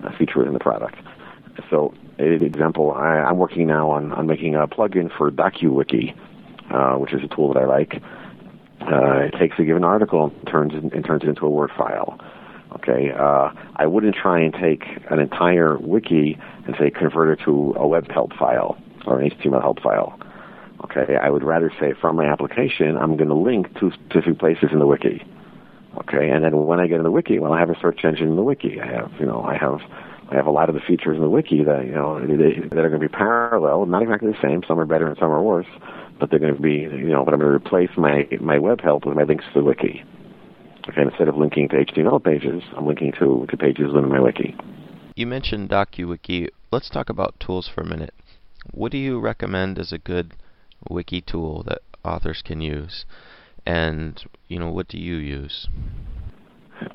a 0.05 0.17
feature 0.17 0.39
within 0.39 0.55
the 0.55 0.59
product. 0.59 0.97
So, 1.71 1.93
an 2.19 2.43
example, 2.43 2.93
I, 2.93 3.19
I'm 3.19 3.37
working 3.37 3.67
now 3.67 3.91
on, 3.91 4.13
on 4.13 4.27
making 4.27 4.55
a 4.55 4.67
plugin 4.67 5.15
for 5.17 5.31
DokuWiki, 5.31 6.17
uh, 6.71 6.95
which 6.95 7.13
is 7.13 7.23
a 7.23 7.29
tool 7.29 7.53
that 7.53 7.63
I 7.63 7.67
like. 7.67 8.03
Uh, 8.81 9.27
it 9.27 9.35
takes 9.39 9.59
a 9.59 9.65
given 9.65 9.85
article 9.85 10.33
and 10.35 10.47
turns 10.47 10.73
it, 10.73 10.95
and 10.95 11.05
turns 11.05 11.25
it 11.25 11.29
into 11.29 11.45
a 11.45 11.51
Word 11.51 11.71
file. 11.77 12.19
Okay, 12.75 13.13
uh, 13.19 13.51
I 13.77 13.87
wouldn't 13.87 14.15
try 14.15 14.41
and 14.41 14.53
take 14.53 14.85
an 15.11 15.19
entire 15.21 15.79
wiki 15.79 16.39
and 16.67 16.77
say 16.79 16.91
convert 16.91 17.39
it 17.39 17.45
to 17.45 17.75
a 17.77 17.87
web 17.87 18.11
help 18.11 18.35
file 18.35 18.77
or 19.07 19.21
an 19.21 19.31
HTML 19.31 19.63
help 19.63 19.81
file. 19.81 20.19
Okay, 20.85 21.17
I 21.17 21.31
would 21.31 21.43
rather 21.43 21.73
say 21.81 21.93
from 22.01 22.17
my 22.17 22.27
application, 22.27 22.97
I'm 22.97 23.17
going 23.17 23.29
to 23.29 23.35
link 23.35 23.73
to 23.81 23.91
specific 23.93 24.39
places 24.39 24.69
in 24.71 24.79
the 24.79 24.87
wiki. 24.87 25.25
Okay, 25.97 26.31
and 26.31 26.45
then 26.45 26.67
when 26.67 26.79
I 26.79 26.87
get 26.87 26.99
in 26.99 27.03
the 27.03 27.11
wiki, 27.11 27.39
well, 27.39 27.53
I 27.53 27.59
have 27.59 27.71
a 27.71 27.81
search 27.81 28.05
engine 28.05 28.29
in 28.29 28.37
the 28.37 28.43
wiki. 28.43 28.81
I 28.81 28.87
have, 28.87 29.13
you 29.19 29.27
know, 29.27 29.43
I 29.43 29.57
have, 29.57 29.81
I 30.31 30.37
have 30.37 30.47
a 30.47 30.51
lot 30.51 30.69
of 30.69 30.75
the 30.75 30.81
features 30.81 31.17
in 31.17 31.23
the 31.23 31.29
wiki 31.29 31.65
that 31.65 31.87
you 31.87 31.93
know 31.93 32.21
they, 32.21 32.61
that 32.69 32.79
are 32.79 32.91
going 32.91 33.01
to 33.01 33.09
be 33.09 33.13
parallel, 33.13 33.87
not 33.87 34.03
exactly 34.03 34.31
the 34.31 34.39
same. 34.41 34.63
Some 34.69 34.79
are 34.79 34.87
better 34.87 35.09
and 35.09 35.17
some 35.19 35.31
are 35.31 35.43
worse, 35.43 35.67
but 36.21 36.31
they're 36.31 36.39
going 36.39 36.55
to 36.55 36.63
be, 36.63 36.75
you 36.75 37.09
know, 37.09 37.25
but 37.25 37.35
I'm 37.35 37.41
going 37.41 37.51
to 37.51 37.57
replace 37.57 37.91
my 37.97 38.29
my 38.41 38.59
web 38.59 38.81
help 38.81 39.07
with 39.07 39.17
my 39.17 39.25
links 39.25 39.45
to 39.53 39.61
the 39.61 39.65
wiki. 39.65 40.05
Okay, 40.89 41.03
instead 41.03 41.29
of 41.29 41.37
linking 41.37 41.69
to 41.69 41.77
HTML 41.77 42.23
pages, 42.23 42.63
I'm 42.77 42.87
linking 42.87 43.13
to 43.19 43.47
to 43.49 43.57
pages 43.57 43.93
within 43.93 44.09
my 44.09 44.21
wiki. 44.21 44.57
You 45.15 45.27
mentioned 45.27 45.71
DokuWiki. 45.71 46.49
Let's 46.71 46.89
talk 46.89 47.11
about 47.11 47.39
tools 47.41 47.71
for 47.73 47.83
a 47.83 47.87
minute. 47.87 48.15
What 48.73 48.93
do 48.93 48.99
you 48.99 49.21
recommend 49.21 49.79
as 49.79 49.93
a 49.93 49.99
good 49.99 50.35
wiki 50.89 51.21
tool 51.21 51.65
that 51.67 51.81
authors 52.05 52.43
can 52.45 52.61
use. 52.61 53.07
And 53.67 54.23
you 54.49 54.59
know, 54.59 54.71
what 54.71 54.89
do 54.89 54.99
you 54.99 55.15
use? 55.17 55.69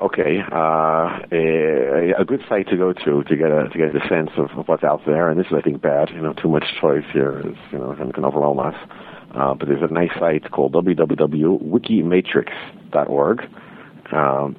Okay, 0.00 0.38
uh, 0.50 1.18
a, 1.30 2.14
a, 2.18 2.24
good 2.24 2.40
site 2.48 2.68
to 2.68 2.76
go 2.76 2.94
to 2.94 3.22
to 3.22 3.36
get 3.36 3.50
a 3.50 3.68
to 3.68 3.78
get 3.78 3.94
a 3.94 4.00
sense 4.08 4.30
of, 4.38 4.50
of, 4.58 4.66
what's 4.66 4.82
out 4.82 5.02
there, 5.04 5.28
and 5.28 5.38
this 5.38 5.48
is 5.48 5.52
I 5.56 5.60
think 5.60 5.82
bad. 5.82 6.08
You 6.08 6.22
know, 6.22 6.32
too 6.32 6.48
much 6.48 6.64
choice 6.80 7.04
here 7.12 7.40
is 7.40 7.54
you 7.70 7.76
know 7.78 7.94
can, 7.94 8.10
can 8.12 8.24
overwhelm 8.24 8.60
us. 8.60 8.74
Uh, 9.34 9.52
but 9.52 9.68
there's 9.68 9.82
a 9.82 9.88
nice 9.92 10.18
site 10.18 10.50
called 10.50 10.72
www.wikimatrix.org, 10.72 13.42
um, 14.12 14.56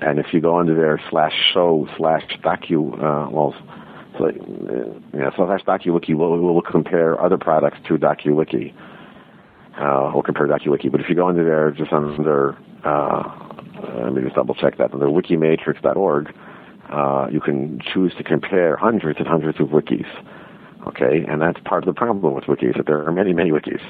and 0.00 0.18
if 0.18 0.26
you 0.32 0.40
go 0.40 0.58
under 0.58 0.74
there 0.74 1.00
slash 1.10 1.32
show 1.52 1.88
slash 1.96 2.22
docu 2.42 2.92
uh, 2.94 3.30
well 3.30 3.54
so, 4.18 4.26
uh, 4.26 4.30
yeah, 5.12 5.30
so 5.36 5.46
that's 5.46 5.64
DokuWiki. 5.64 6.14
We'll, 6.16 6.38
we'll 6.38 6.62
compare 6.62 7.20
other 7.20 7.38
products 7.38 7.78
to 7.88 7.98
DokuWiki. 7.98 8.72
Uh, 9.76 10.10
we'll 10.14 10.22
compare 10.22 10.46
DokuWiki. 10.46 10.90
But 10.90 11.00
if 11.00 11.08
you 11.08 11.14
go 11.14 11.28
under 11.28 11.44
there 11.44 11.70
just 11.72 11.92
under, 11.92 12.56
uh, 12.84 14.02
let 14.04 14.14
me 14.14 14.22
just 14.22 14.36
double 14.36 14.54
check 14.54 14.78
that, 14.78 14.92
under 14.92 15.06
wikimatrix.org, 15.06 16.34
uh, 16.90 17.28
you 17.32 17.40
can 17.40 17.80
choose 17.92 18.14
to 18.18 18.22
compare 18.22 18.76
hundreds 18.76 19.18
and 19.18 19.26
hundreds 19.26 19.58
of 19.60 19.68
wikis. 19.68 20.06
Okay, 20.86 21.24
and 21.26 21.40
that's 21.40 21.58
part 21.64 21.82
of 21.82 21.86
the 21.86 21.98
problem 21.98 22.34
with 22.34 22.44
wikis, 22.44 22.76
that 22.76 22.86
there 22.86 23.04
are 23.04 23.10
many, 23.10 23.32
many 23.32 23.50
wikis. 23.50 23.80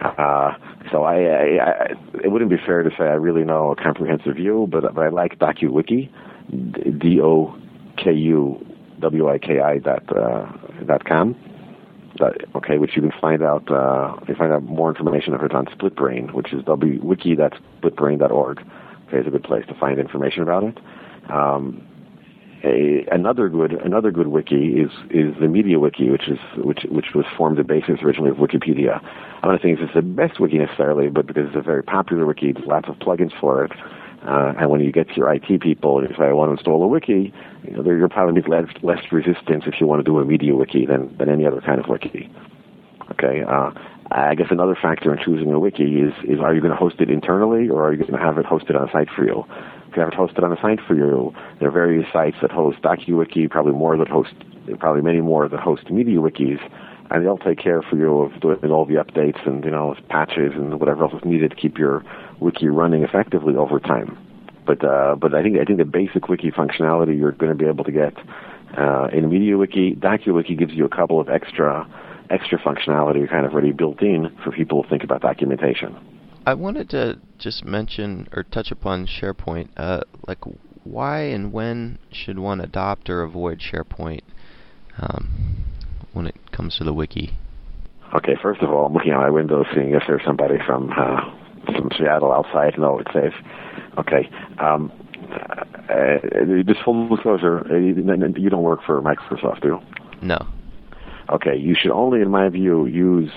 Uh, 0.00 0.52
so 0.90 1.02
I, 1.04 1.14
I, 1.14 1.64
I, 1.64 1.92
it 2.24 2.30
wouldn't 2.30 2.50
be 2.50 2.56
fair 2.64 2.82
to 2.82 2.90
say 2.90 3.04
I 3.04 3.14
really 3.14 3.44
know 3.44 3.72
a 3.72 3.76
comprehensive 3.76 4.36
view, 4.36 4.68
but, 4.70 4.94
but 4.94 5.02
I 5.02 5.08
like 5.08 5.38
DokuWiki, 5.38 6.10
D-O-K-U 7.00 8.66
wiki 9.02 9.56
dot 9.80 10.16
uh, 10.16 10.46
dot 10.86 11.04
com. 11.04 11.36
okay, 12.54 12.78
which 12.78 12.96
you 12.96 13.02
can 13.02 13.12
find 13.20 13.42
out 13.42 13.70
uh, 13.70 14.16
you 14.28 14.34
find 14.34 14.52
out 14.52 14.62
more 14.62 14.88
information 14.90 15.34
of 15.34 15.42
it 15.42 15.52
on 15.54 15.66
SplitBrain, 15.66 16.32
which 16.32 16.52
is 16.52 16.64
wiki.splitbrain.org. 16.66 18.58
Okay, 18.60 19.18
it's 19.18 19.28
a 19.28 19.30
good 19.30 19.44
place 19.44 19.64
to 19.68 19.74
find 19.74 19.98
information 19.98 20.42
about 20.42 20.64
it. 20.64 20.78
Um, 21.30 21.86
a, 22.66 23.06
another 23.12 23.48
good 23.48 23.72
another 23.72 24.10
good 24.10 24.28
wiki 24.28 24.80
is 24.80 24.90
is 25.10 25.34
the 25.40 25.48
Media 25.48 25.78
Wiki, 25.78 26.10
which 26.10 26.28
is 26.28 26.38
which 26.56 26.84
which 26.90 27.14
was 27.14 27.24
formed 27.36 27.58
the 27.58 27.64
basis 27.64 28.02
originally 28.02 28.30
of 28.30 28.36
Wikipedia. 28.36 29.00
I'm 29.42 29.52
not 29.52 29.62
saying 29.62 29.78
it's 29.80 29.94
the 29.94 30.02
best 30.02 30.40
wiki 30.40 30.58
necessarily, 30.58 31.08
but 31.08 31.26
because 31.26 31.46
it's 31.48 31.56
a 31.56 31.62
very 31.62 31.82
popular 31.82 32.26
wiki, 32.26 32.52
there's 32.52 32.66
lots 32.66 32.88
of 32.88 32.96
plugins 32.96 33.32
for 33.40 33.64
it. 33.64 33.72
Uh, 34.26 34.54
and 34.58 34.70
when 34.70 34.80
you 34.80 34.90
get 34.90 35.08
to 35.08 35.14
your 35.14 35.32
IT 35.32 35.60
people 35.60 35.98
and 35.98 36.08
you 36.08 36.16
say, 36.16 36.24
I 36.24 36.32
want 36.32 36.48
to 36.48 36.52
install 36.54 36.82
a 36.82 36.86
wiki, 36.86 37.32
you 37.62 37.70
know, 37.70 37.84
you're 37.84 38.08
probably 38.08 38.42
less, 38.42 38.66
less 38.82 38.98
resistance 39.12 39.64
if 39.66 39.74
you 39.80 39.86
want 39.86 40.00
to 40.00 40.04
do 40.04 40.18
a 40.18 40.24
media 40.24 40.56
wiki 40.56 40.84
than, 40.84 41.16
than 41.18 41.28
any 41.28 41.46
other 41.46 41.60
kind 41.60 41.78
of 41.78 41.86
wiki. 41.86 42.28
Okay. 43.12 43.44
Uh, 43.46 43.70
I 44.10 44.34
guess 44.34 44.48
another 44.50 44.76
factor 44.80 45.12
in 45.14 45.22
choosing 45.24 45.52
a 45.52 45.60
wiki 45.60 46.00
is, 46.00 46.12
is 46.24 46.40
are 46.40 46.54
you 46.54 46.60
going 46.60 46.72
to 46.72 46.76
host 46.76 46.96
it 46.98 47.08
internally 47.08 47.68
or 47.68 47.86
are 47.86 47.92
you 47.92 47.98
going 48.00 48.12
to 48.12 48.18
have 48.18 48.38
it 48.38 48.46
hosted 48.46 48.80
on 48.80 48.90
site 48.90 49.08
for 49.14 49.24
you? 49.24 49.44
You 49.96 50.02
have 50.02 50.12
it 50.12 50.14
hosted 50.14 50.44
on 50.44 50.52
a 50.52 50.60
site 50.60 50.80
for 50.86 50.94
you, 50.94 51.34
there 51.58 51.68
are 51.68 51.72
various 51.72 52.06
sites 52.12 52.36
that 52.42 52.50
host 52.50 52.82
DokuWiki, 52.82 53.48
probably 53.48 53.72
more 53.72 53.96
that 53.96 54.08
host, 54.08 54.34
probably 54.78 55.00
many 55.00 55.22
more 55.22 55.48
that 55.48 55.58
host 55.58 55.90
media 55.90 56.18
wikis, 56.18 56.60
and 57.10 57.24
they'll 57.24 57.38
take 57.38 57.58
care 57.58 57.80
for 57.80 57.96
you 57.96 58.18
of 58.18 58.38
doing 58.40 58.70
all 58.70 58.84
the 58.84 58.96
updates 58.96 59.46
and, 59.46 59.64
you 59.64 59.70
know, 59.70 59.94
patches 60.10 60.52
and 60.54 60.78
whatever 60.78 61.04
else 61.04 61.14
is 61.14 61.24
needed 61.24 61.50
to 61.50 61.56
keep 61.56 61.78
your 61.78 62.04
wiki 62.40 62.68
running 62.68 63.04
effectively 63.04 63.56
over 63.56 63.80
time. 63.80 64.18
But, 64.66 64.84
uh, 64.84 65.14
but 65.14 65.34
I 65.34 65.42
think, 65.42 65.58
I 65.58 65.64
think 65.64 65.78
the 65.78 65.84
basic 65.86 66.28
wiki 66.28 66.50
functionality 66.50 67.16
you're 67.16 67.32
going 67.32 67.52
to 67.52 67.56
be 67.56 67.66
able 67.66 67.84
to 67.84 67.92
get, 67.92 68.14
uh, 68.76 69.08
in 69.14 69.30
MediaWiki, 69.30 69.98
DokuWiki 69.98 70.58
gives 70.58 70.74
you 70.74 70.84
a 70.84 70.90
couple 70.90 71.20
of 71.20 71.30
extra, 71.30 71.88
extra 72.28 72.58
functionality 72.58 73.26
kind 73.30 73.46
of 73.46 73.52
already 73.52 73.72
built 73.72 74.02
in 74.02 74.36
for 74.44 74.50
people 74.50 74.82
to 74.82 74.88
think 74.90 75.04
about 75.04 75.22
documentation. 75.22 75.96
I 76.46 76.54
wanted 76.54 76.88
to 76.90 77.18
just 77.38 77.64
mention 77.64 78.28
or 78.32 78.44
touch 78.44 78.70
upon 78.70 79.08
SharePoint. 79.08 79.68
Uh, 79.76 80.02
like, 80.28 80.38
why 80.84 81.22
and 81.22 81.52
when 81.52 81.98
should 82.12 82.38
one 82.38 82.60
adopt 82.60 83.10
or 83.10 83.22
avoid 83.22 83.60
SharePoint 83.60 84.20
um, 84.98 85.64
when 86.12 86.28
it 86.28 86.36
comes 86.52 86.76
to 86.78 86.84
the 86.84 86.94
wiki? 86.94 87.36
Okay, 88.14 88.36
first 88.40 88.62
of 88.62 88.70
all, 88.70 88.86
I'm 88.86 88.94
looking 88.94 89.10
out 89.10 89.22
my 89.22 89.30
window 89.30 89.64
seeing 89.74 89.90
if 89.90 90.04
there's 90.06 90.22
somebody 90.24 90.54
from 90.64 90.92
uh, 90.96 91.20
from 91.66 91.90
Seattle 91.98 92.32
outside. 92.32 92.78
No, 92.78 93.00
it's 93.00 93.12
safe. 93.12 93.34
Okay. 93.98 94.30
Um, 94.60 94.92
uh, 95.90 96.62
just 96.64 96.80
full 96.84 97.08
disclosure, 97.08 97.66
uh, 97.68 97.76
you 97.76 98.50
don't 98.50 98.62
work 98.62 98.80
for 98.86 99.02
Microsoft, 99.02 99.62
do 99.62 99.68
you? 99.68 99.80
No. 100.22 100.38
Okay, 101.30 101.56
you 101.56 101.74
should 101.74 101.90
only, 101.90 102.20
in 102.20 102.30
my 102.30 102.48
view, 102.48 102.86
use 102.86 103.30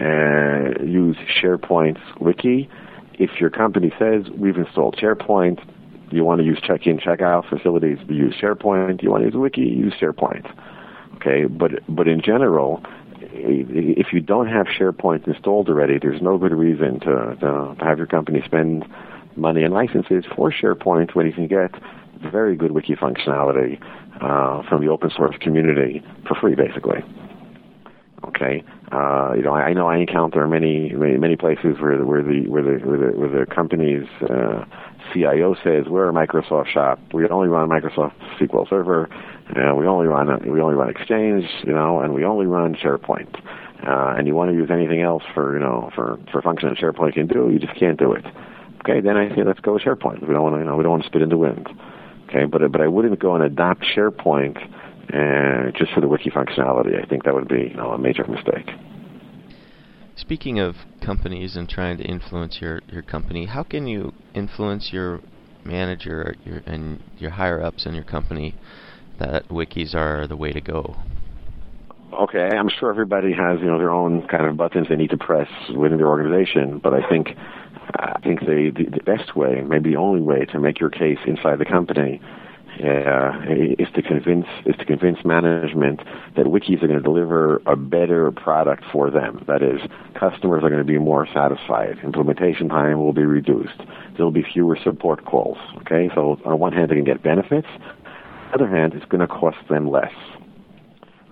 uh, 0.00 0.82
use 0.84 1.16
SharePoint 1.40 1.98
Wiki 2.20 2.68
if 3.14 3.40
your 3.40 3.50
company 3.50 3.92
says 3.98 4.24
we've 4.36 4.56
installed 4.56 4.96
SharePoint. 4.96 5.64
You 6.10 6.24
want 6.24 6.40
to 6.40 6.44
use 6.44 6.60
check-in, 6.62 6.98
check-out 6.98 7.46
facilities, 7.48 7.98
use 8.08 8.34
SharePoint. 8.40 9.02
You 9.02 9.10
want 9.10 9.22
to 9.22 9.26
use 9.26 9.36
Wiki, 9.36 9.62
use 9.62 9.94
SharePoint. 10.00 10.50
Okay, 11.16 11.44
but 11.44 11.72
but 11.88 12.06
in 12.08 12.20
general, 12.20 12.82
if 13.20 14.12
you 14.12 14.20
don't 14.20 14.48
have 14.48 14.66
SharePoint 14.66 15.26
installed 15.26 15.68
already, 15.68 15.98
there's 15.98 16.20
no 16.20 16.38
good 16.38 16.52
reason 16.52 17.00
to, 17.00 17.36
to, 17.40 17.76
have 17.80 17.98
your 17.98 18.06
company 18.06 18.42
spend 18.44 18.84
money 19.36 19.62
and 19.62 19.72
licenses 19.72 20.24
for 20.36 20.52
SharePoint 20.52 21.14
when 21.14 21.26
you 21.26 21.32
can 21.32 21.46
get 21.48 21.70
very 22.30 22.56
good 22.56 22.72
wiki 22.72 22.94
functionality 22.94 23.80
uh, 24.20 24.62
from 24.68 24.84
the 24.84 24.90
open 24.90 25.10
source 25.10 25.36
community 25.40 26.02
for 26.26 26.34
free, 26.36 26.54
basically. 26.54 27.02
Okay, 28.24 28.62
uh, 28.92 29.32
you 29.34 29.42
know, 29.42 29.54
I, 29.54 29.70
I 29.70 29.72
know 29.72 29.88
I 29.88 29.96
encounter 29.96 30.46
many, 30.46 30.92
many, 30.92 31.16
many 31.16 31.36
places 31.36 31.80
where 31.80 32.04
where 32.04 32.22
the 32.22 32.46
where 32.48 32.62
the 32.62 32.84
where 32.84 32.98
the, 32.98 33.18
where 33.18 33.28
the 33.28 33.46
company's 33.46 34.06
uh, 34.22 34.64
CIO 35.12 35.54
says 35.64 35.86
we're 35.88 36.08
a 36.08 36.12
Microsoft 36.12 36.68
shop. 36.68 36.98
We 37.12 37.26
only 37.28 37.48
run 37.48 37.68
Microsoft 37.68 38.12
SQL 38.38 38.68
Server. 38.68 39.08
Uh, 39.50 39.74
we 39.74 39.86
only 39.86 40.06
run 40.06 40.28
we 40.50 40.60
only 40.60 40.74
run 40.74 40.90
Exchange, 40.90 41.44
you 41.64 41.72
know, 41.72 42.00
and 42.00 42.14
we 42.14 42.24
only 42.24 42.46
run 42.46 42.74
SharePoint. 42.74 43.34
Uh, 43.86 44.14
and 44.16 44.26
you 44.26 44.34
want 44.34 44.50
to 44.50 44.56
use 44.56 44.70
anything 44.70 45.02
else 45.02 45.22
for 45.34 45.54
you 45.54 45.60
know 45.60 45.90
for 45.94 46.18
for 46.30 46.42
function 46.42 46.68
that 46.68 46.78
SharePoint 46.78 47.14
can 47.14 47.26
do, 47.26 47.50
you 47.50 47.58
just 47.58 47.78
can't 47.78 47.98
do 47.98 48.12
it. 48.12 48.24
Okay, 48.80 49.00
then 49.00 49.16
I 49.16 49.34
say 49.34 49.44
let's 49.44 49.60
go 49.60 49.74
with 49.74 49.82
SharePoint. 49.82 50.26
We 50.26 50.34
don't 50.34 50.42
want 50.42 50.56
to 50.56 50.58
you 50.58 50.64
know 50.64 50.76
we 50.76 50.82
don't 50.82 50.92
want 50.92 51.02
to 51.04 51.08
spit 51.08 51.22
in 51.22 51.30
the 51.30 51.38
wind. 51.38 51.68
Okay, 52.28 52.44
but 52.44 52.60
but 52.70 52.80
I 52.82 52.88
wouldn't 52.88 53.18
go 53.18 53.34
and 53.34 53.42
adopt 53.42 53.82
SharePoint 53.96 54.58
uh, 55.12 55.70
just 55.76 55.92
for 55.92 56.00
the 56.00 56.08
wiki 56.08 56.30
functionality. 56.30 57.00
I 57.00 57.06
think 57.06 57.24
that 57.24 57.34
would 57.34 57.48
be 57.48 57.68
you 57.70 57.76
know, 57.76 57.92
a 57.92 57.98
major 57.98 58.24
mistake. 58.26 58.70
Speaking 60.16 60.60
of 60.60 60.76
companies 61.04 61.56
and 61.56 61.68
trying 61.68 61.98
to 61.98 62.04
influence 62.04 62.58
your, 62.60 62.82
your 62.88 63.02
company, 63.02 63.46
how 63.46 63.64
can 63.64 63.86
you 63.86 64.12
influence 64.34 64.90
your 64.92 65.20
manager 65.64 66.36
your, 66.44 66.58
and 66.66 67.02
your 67.18 67.30
higher 67.30 67.62
ups 67.62 67.86
in 67.86 67.94
your 67.94 68.04
company 68.04 68.54
that 69.18 69.48
wikis 69.48 69.94
are 69.94 70.26
the 70.26 70.36
way 70.36 70.52
to 70.52 70.60
go? 70.60 70.96
Okay, 72.12 72.48
I'm 72.56 72.68
sure 72.68 72.90
everybody 72.90 73.32
has 73.32 73.58
you 73.58 73.66
know 73.66 73.78
their 73.78 73.90
own 73.90 74.26
kind 74.28 74.46
of 74.46 74.56
buttons 74.56 74.86
they 74.88 74.94
need 74.94 75.10
to 75.10 75.16
press 75.16 75.48
within 75.76 75.98
their 75.98 76.06
organization, 76.06 76.78
but 76.78 76.94
I 76.94 77.08
think 77.08 77.30
I 77.96 78.20
think 78.22 78.40
the, 78.40 78.70
the 78.74 78.98
the 78.98 79.02
best 79.02 79.34
way, 79.34 79.62
maybe 79.66 79.90
the 79.90 79.96
only 79.96 80.20
way 80.20 80.44
to 80.52 80.60
make 80.60 80.78
your 80.78 80.90
case 80.90 81.18
inside 81.26 81.58
the 81.58 81.64
company 81.64 82.20
uh, 82.82 83.32
is 83.78 83.88
to 83.94 84.02
convince 84.02 84.46
is 84.66 84.74
to 84.76 84.84
convince 84.84 85.24
management 85.24 86.00
that 86.36 86.46
wikis 86.46 86.82
are 86.82 86.88
going 86.88 86.98
to 86.98 87.02
deliver 87.02 87.62
a 87.66 87.76
better 87.76 88.32
product 88.32 88.82
for 88.90 89.10
them. 89.10 89.44
That 89.46 89.62
is, 89.62 89.80
customers 90.14 90.64
are 90.64 90.70
going 90.70 90.80
to 90.80 90.84
be 90.84 90.98
more 90.98 91.26
satisfied. 91.32 91.98
Implementation 92.02 92.68
time 92.68 92.98
will 92.98 93.12
be 93.12 93.24
reduced. 93.24 93.80
There'll 94.16 94.32
be 94.32 94.42
fewer 94.42 94.76
support 94.82 95.24
calls. 95.24 95.58
Okay, 95.82 96.10
so 96.14 96.40
on 96.44 96.58
one 96.58 96.72
hand 96.72 96.90
they 96.90 96.96
can 96.96 97.04
get 97.04 97.22
benefits. 97.22 97.68
On 97.68 98.58
the 98.58 98.64
other 98.64 98.68
hand, 98.68 98.94
it's 98.94 99.06
going 99.06 99.20
to 99.20 99.28
cost 99.28 99.58
them 99.68 99.90
less. 99.90 100.12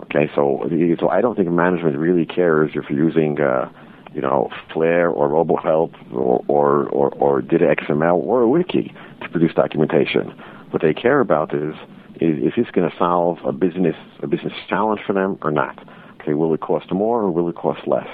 Okay, 0.05 0.31
so 0.35 0.68
so 0.98 1.09
I 1.09 1.20
don't 1.20 1.37
think 1.37 1.48
management 1.48 1.96
really 1.96 2.26
cares 2.26 2.72
if 2.74 2.88
you're 2.88 3.05
using. 3.05 3.40
Uh, 3.40 3.70
you 4.14 4.20
know, 4.20 4.50
Flare 4.70 5.09
or 5.09 5.31
RoboHelp 5.31 5.94
or, 6.12 6.44
or, 6.46 6.87
or, 6.90 7.11
or 7.14 7.40
DITA 7.40 7.76
XML 7.76 8.16
or 8.16 8.42
a 8.42 8.48
wiki 8.48 8.92
to 9.22 9.28
produce 9.31 9.55
documentation 9.55 10.35
what 10.73 10.83
they 10.83 10.95
care 10.95 11.21
about 11.21 11.55
is, 11.55 11.75
is, 12.21 12.39
is 12.39 12.53
this 12.57 12.67
going 12.73 12.89
to 12.89 12.97
solve 12.97 13.39
a 13.45 13.53
business 13.53 13.97
a 14.23 14.27
business 14.27 14.53
challenge 14.69 15.01
for 15.07 15.13
them 15.13 15.39
or 15.43 15.51
not? 15.51 15.79
Okay, 16.21 16.35
will 16.35 16.55
it 16.55 16.61
cost 16.61 16.93
more 16.93 17.23
or 17.23 17.31
will 17.31 17.49
it 17.49 17.57
cost 17.57 17.87
less? 17.87 18.09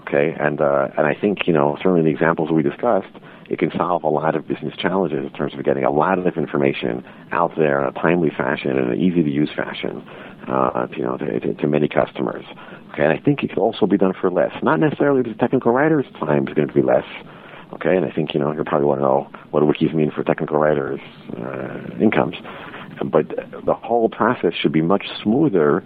Okay, 0.00 0.34
and 0.38 0.60
uh, 0.60 0.88
and 0.96 1.06
I 1.06 1.14
think 1.18 1.46
you 1.46 1.52
know 1.52 1.76
certainly 1.78 2.00
in 2.00 2.06
the 2.06 2.12
examples 2.12 2.50
we 2.50 2.62
discussed, 2.62 3.14
it 3.48 3.58
can 3.58 3.70
solve 3.76 4.02
a 4.02 4.08
lot 4.08 4.34
of 4.34 4.46
business 4.46 4.74
challenges 4.76 5.24
in 5.24 5.30
terms 5.30 5.54
of 5.54 5.64
getting 5.64 5.84
a 5.84 5.90
lot 5.90 6.18
of 6.18 6.26
information 6.36 7.04
out 7.32 7.52
there 7.56 7.82
in 7.82 7.88
a 7.88 7.92
timely 7.92 8.30
fashion 8.30 8.70
and 8.70 8.92
an 8.92 9.00
easy 9.00 9.22
to 9.22 9.30
use 9.30 9.50
fashion, 9.54 10.02
uh, 10.48 10.86
you 10.96 11.02
know, 11.02 11.16
to, 11.16 11.40
to, 11.40 11.54
to 11.54 11.66
many 11.66 11.88
customers. 11.88 12.44
Okay, 12.92 13.04
and 13.04 13.12
I 13.12 13.18
think 13.18 13.42
it 13.42 13.50
can 13.50 13.58
also 13.58 13.86
be 13.86 13.96
done 13.96 14.12
for 14.20 14.30
less. 14.30 14.52
Not 14.62 14.80
necessarily 14.80 15.22
because 15.22 15.38
technical 15.38 15.72
writers' 15.72 16.06
time 16.18 16.46
is 16.48 16.54
going 16.54 16.68
to 16.68 16.74
be 16.74 16.82
less, 16.82 17.04
Okay, 17.72 17.96
and 17.96 18.04
I 18.04 18.10
think 18.10 18.34
you 18.34 18.40
know 18.40 18.52
you 18.52 18.62
probably 18.64 18.86
want 18.86 19.00
to 19.00 19.04
know 19.04 19.30
what 19.50 19.60
do 19.60 19.66
wikis 19.66 19.94
mean 19.94 20.10
for 20.10 20.22
technical 20.22 20.58
writers' 20.58 21.00
uh, 21.36 21.96
incomes, 22.00 22.36
but 23.04 23.28
the 23.64 23.74
whole 23.74 24.08
process 24.08 24.52
should 24.54 24.72
be 24.72 24.82
much 24.82 25.06
smoother 25.22 25.82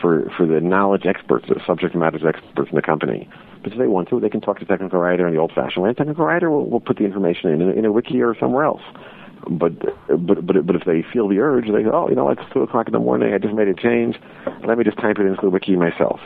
for 0.00 0.30
for 0.36 0.46
the 0.46 0.60
knowledge 0.60 1.06
experts, 1.06 1.46
the 1.48 1.60
subject 1.66 1.94
matter 1.94 2.28
experts 2.28 2.70
in 2.70 2.76
the 2.76 2.82
company. 2.82 3.28
But 3.62 3.72
if 3.72 3.78
they 3.78 3.86
want 3.86 4.08
to, 4.08 4.20
they 4.20 4.28
can 4.28 4.40
talk 4.40 4.58
to 4.58 4.64
technical 4.64 4.98
writer 5.00 5.26
in 5.26 5.34
the 5.34 5.40
old-fashioned 5.40 5.82
way. 5.82 5.92
Technical 5.92 6.24
writer 6.24 6.50
will, 6.50 6.68
will 6.68 6.80
put 6.80 6.96
the 6.96 7.04
information 7.04 7.50
in, 7.50 7.60
in 7.70 7.84
a 7.84 7.92
wiki 7.92 8.22
or 8.22 8.34
somewhere 8.38 8.64
else. 8.64 8.82
But 9.48 9.72
but 10.08 10.46
but 10.46 10.66
but 10.66 10.76
if 10.76 10.84
they 10.84 11.02
feel 11.12 11.28
the 11.28 11.38
urge, 11.38 11.64
they 11.66 11.82
go, 11.82 11.92
oh, 11.92 12.08
you 12.08 12.14
know, 12.14 12.28
it's 12.28 12.42
two 12.52 12.62
o'clock 12.62 12.86
in 12.86 12.92
the 12.92 12.98
morning. 12.98 13.32
I 13.32 13.38
just 13.38 13.54
made 13.54 13.68
a 13.68 13.74
change. 13.74 14.16
Let 14.66 14.76
me 14.76 14.84
just 14.84 14.98
type 14.98 15.18
it 15.18 15.26
into 15.26 15.40
the 15.40 15.50
wiki 15.50 15.76
myself. 15.76 16.20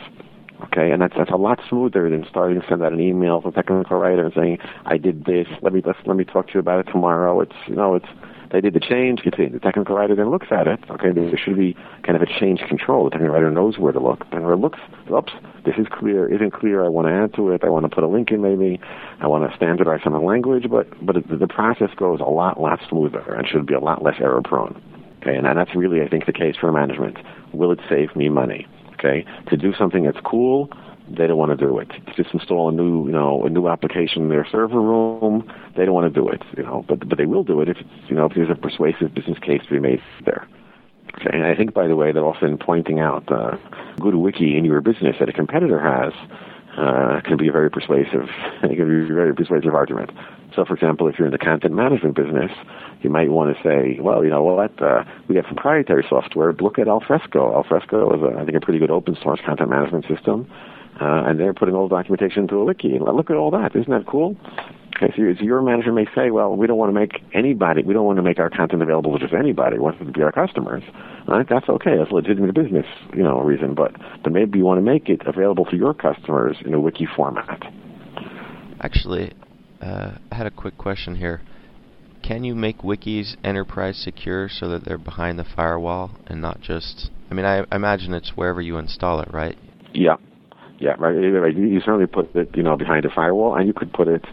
Okay, 0.67 0.91
and 0.91 1.01
that's 1.01 1.13
that's 1.17 1.31
a 1.31 1.37
lot 1.37 1.59
smoother 1.69 2.09
than 2.09 2.25
starting 2.29 2.59
to 2.59 2.67
send 2.67 2.83
out 2.83 2.93
an 2.93 2.99
email 2.99 3.41
to 3.41 3.49
a 3.49 3.51
technical 3.51 3.97
writer 3.97 4.25
and 4.25 4.33
saying, 4.33 4.57
"I 4.85 4.97
did 4.97 5.25
this. 5.25 5.47
Let 5.61 5.73
me 5.73 5.81
let's, 5.85 5.99
let 6.05 6.17
me 6.17 6.25
talk 6.25 6.47
to 6.47 6.53
you 6.55 6.59
about 6.59 6.79
it 6.79 6.91
tomorrow." 6.91 7.39
It's 7.41 7.55
you 7.67 7.75
know 7.75 7.95
it's 7.95 8.07
they 8.51 8.61
did 8.61 8.73
the 8.73 8.79
change. 8.79 9.21
The 9.23 9.59
technical 9.59 9.95
writer 9.95 10.15
then 10.15 10.29
looks 10.29 10.47
at 10.51 10.67
it. 10.67 10.79
Okay, 10.89 11.11
there 11.11 11.37
should 11.37 11.57
be 11.57 11.75
kind 12.03 12.15
of 12.15 12.21
a 12.21 12.39
change 12.39 12.61
control. 12.67 13.05
The 13.05 13.11
technical 13.11 13.33
writer 13.33 13.51
knows 13.51 13.77
where 13.77 13.91
to 13.91 13.99
look. 13.99 14.19
The 14.19 14.25
technical 14.25 14.49
writer 14.49 14.61
looks, 14.61 14.79
oops, 15.11 15.33
this 15.65 15.75
is 15.77 15.87
clear, 15.91 16.31
isn't 16.33 16.51
clear. 16.51 16.85
I 16.85 16.89
want 16.89 17.07
to 17.07 17.13
add 17.13 17.33
to 17.35 17.49
it. 17.51 17.63
I 17.63 17.69
want 17.69 17.83
to 17.83 17.93
put 17.93 18.03
a 18.03 18.07
link 18.07 18.31
in 18.31 18.41
maybe. 18.41 18.79
I 19.19 19.27
want 19.27 19.49
to 19.49 19.55
standardize 19.55 20.01
some 20.03 20.13
of 20.13 20.21
the 20.21 20.27
language, 20.27 20.69
but 20.69 20.87
but 21.05 21.17
it, 21.17 21.39
the 21.39 21.47
process 21.47 21.89
goes 21.97 22.19
a 22.19 22.29
lot 22.29 22.59
lot 22.59 22.79
smoother 22.87 23.33
and 23.33 23.47
should 23.47 23.65
be 23.65 23.73
a 23.73 23.79
lot 23.79 24.03
less 24.03 24.15
error 24.19 24.41
prone. 24.41 24.81
Okay, 25.21 25.35
and 25.35 25.45
that's 25.45 25.75
really 25.75 26.01
I 26.01 26.07
think 26.07 26.25
the 26.25 26.33
case 26.33 26.55
for 26.59 26.71
management. 26.71 27.17
Will 27.51 27.71
it 27.71 27.79
save 27.89 28.15
me 28.15 28.29
money? 28.29 28.67
Okay, 28.97 29.25
to 29.49 29.57
do 29.57 29.73
something 29.73 30.03
that's 30.03 30.19
cool, 30.23 30.69
they 31.09 31.27
don't 31.27 31.37
want 31.37 31.57
to 31.57 31.57
do 31.57 31.77
it. 31.79 31.89
To 31.89 32.13
just 32.15 32.33
install 32.33 32.69
a 32.69 32.71
new, 32.71 33.05
you 33.05 33.11
know, 33.11 33.43
a 33.43 33.49
new 33.49 33.67
application 33.67 34.23
in 34.23 34.29
their 34.29 34.47
server 34.49 34.79
room, 34.79 35.51
they 35.75 35.85
don't 35.85 35.93
want 35.93 36.11
to 36.11 36.19
do 36.19 36.27
it. 36.29 36.41
You 36.57 36.63
know, 36.63 36.85
but 36.87 37.07
but 37.07 37.17
they 37.17 37.25
will 37.25 37.43
do 37.43 37.61
it 37.61 37.69
if 37.69 37.77
it's, 37.77 38.09
you 38.09 38.15
know, 38.15 38.25
if 38.25 38.33
there's 38.35 38.49
a 38.49 38.55
persuasive 38.55 39.13
business 39.13 39.37
case 39.39 39.61
to 39.67 39.71
be 39.71 39.79
made 39.79 40.01
there. 40.25 40.47
Okay, 41.15 41.29
and 41.31 41.45
I 41.45 41.55
think, 41.55 41.73
by 41.73 41.87
the 41.87 41.95
way, 41.95 42.11
that 42.11 42.19
often 42.19 42.57
pointing 42.57 42.99
out 42.99 43.31
uh, 43.31 43.57
good 43.99 44.15
wiki 44.15 44.57
in 44.57 44.65
your 44.65 44.81
business 44.81 45.15
that 45.19 45.29
a 45.29 45.33
competitor 45.33 45.79
has 45.79 46.13
uh, 46.77 47.21
can 47.23 47.37
be 47.37 47.47
a 47.47 47.51
very 47.51 47.69
persuasive, 47.69 48.27
it 48.63 48.75
can 48.75 48.87
be 48.87 49.11
a 49.11 49.15
very 49.15 49.33
persuasive 49.33 49.73
argument. 49.73 50.11
So, 50.55 50.63
for 50.63 50.73
example, 50.73 51.07
if 51.07 51.19
you're 51.19 51.27
in 51.27 51.31
the 51.31 51.37
content 51.37 51.73
management 51.73 52.15
business, 52.15 52.51
you 53.01 53.09
might 53.09 53.29
want 53.29 53.55
to 53.55 53.63
say, 53.63 53.99
well, 53.99 54.23
you 54.23 54.29
know 54.29 54.43
what, 54.43 54.81
uh, 54.81 55.03
we 55.27 55.35
have 55.35 55.45
proprietary 55.45 56.05
software. 56.07 56.53
Look 56.53 56.79
at 56.79 56.87
Alfresco. 56.87 57.53
Alfresco 57.53 58.15
is, 58.15 58.21
a, 58.21 58.39
I 58.39 58.45
think, 58.45 58.57
a 58.57 58.61
pretty 58.61 58.79
good 58.79 58.91
open 58.91 59.17
source 59.21 59.41
content 59.45 59.69
management 59.69 60.05
system, 60.07 60.49
uh, 61.01 61.23
and 61.27 61.39
they're 61.39 61.53
putting 61.53 61.75
all 61.75 61.89
the 61.89 61.95
documentation 61.95 62.43
into 62.43 62.55
a 62.55 62.63
wiki. 62.63 62.97
Look 62.99 63.29
at 63.29 63.35
all 63.35 63.51
that. 63.51 63.75
Isn't 63.75 63.91
that 63.91 64.05
cool? 64.07 64.37
Okay, 64.95 65.13
so 65.17 65.43
your 65.43 65.61
manager 65.61 65.91
may 65.91 66.05
say, 66.15 66.31
well, 66.31 66.55
we 66.55 66.67
don't 66.67 66.77
want 66.77 66.89
to 66.89 66.97
make 66.97 67.21
anybody, 67.33 67.83
we 67.83 67.93
don't 67.93 68.05
want 68.05 68.15
to 68.17 68.23
make 68.23 68.39
our 68.39 68.49
content 68.49 68.81
available 68.81 69.11
to 69.11 69.19
just 69.19 69.33
anybody. 69.33 69.75
We 69.75 69.83
want 69.83 69.99
them 69.99 70.07
to 70.07 70.13
be 70.13 70.23
our 70.23 70.31
customers. 70.31 70.83
Right? 71.27 71.45
That's 71.49 71.67
okay. 71.67 71.97
That's 71.97 72.11
a 72.11 72.13
legitimate 72.13 72.55
business, 72.55 72.85
you 73.13 73.23
know, 73.23 73.41
reason. 73.41 73.73
But, 73.73 73.91
but 74.23 74.31
maybe 74.31 74.59
you 74.59 74.65
want 74.65 74.77
to 74.77 74.81
make 74.81 75.09
it 75.09 75.21
available 75.25 75.65
to 75.65 75.75
your 75.75 75.93
customers 75.93 76.55
in 76.65 76.73
a 76.73 76.79
wiki 76.79 77.07
format. 77.13 77.61
Actually, 78.79 79.33
uh, 79.81 80.11
I 80.31 80.35
had 80.35 80.47
a 80.47 80.51
quick 80.51 80.77
question 80.77 81.15
here. 81.15 81.41
Can 82.23 82.43
you 82.43 82.55
make 82.55 82.79
wikis 82.79 83.35
enterprise 83.43 83.97
secure 83.97 84.49
so 84.49 84.69
that 84.69 84.85
they're 84.85 84.97
behind 84.97 85.37
the 85.37 85.45
firewall 85.55 86.11
and 86.27 86.41
not 86.41 86.61
just? 86.61 87.09
I 87.29 87.33
mean, 87.33 87.45
I, 87.45 87.65
I 87.71 87.75
imagine 87.75 88.13
it's 88.13 88.31
wherever 88.35 88.61
you 88.61 88.77
install 88.77 89.19
it, 89.19 89.31
right? 89.33 89.57
Yeah, 89.93 90.15
yeah, 90.79 90.95
right. 90.97 91.15
You 91.15 91.79
certainly 91.81 92.07
put 92.07 92.35
it, 92.35 92.49
you 92.55 92.63
know, 92.63 92.77
behind 92.77 93.05
a 93.05 93.09
firewall, 93.09 93.55
and 93.55 93.67
you 93.67 93.73
could 93.73 93.93
put 93.93 94.07
it, 94.07 94.25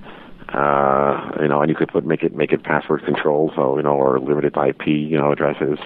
uh, 0.53 1.33
you 1.41 1.49
know, 1.49 1.61
and 1.61 1.71
you 1.71 1.77
could 1.77 1.89
put 1.89 2.05
make 2.05 2.23
it 2.23 2.35
make 2.35 2.53
it 2.53 2.63
password 2.63 3.05
controlled, 3.05 3.53
so 3.57 3.77
you 3.77 3.83
know, 3.83 3.93
or 3.93 4.21
limited 4.21 4.55
IP, 4.57 4.87
you 4.87 5.19
know, 5.19 5.33
addresses. 5.33 5.79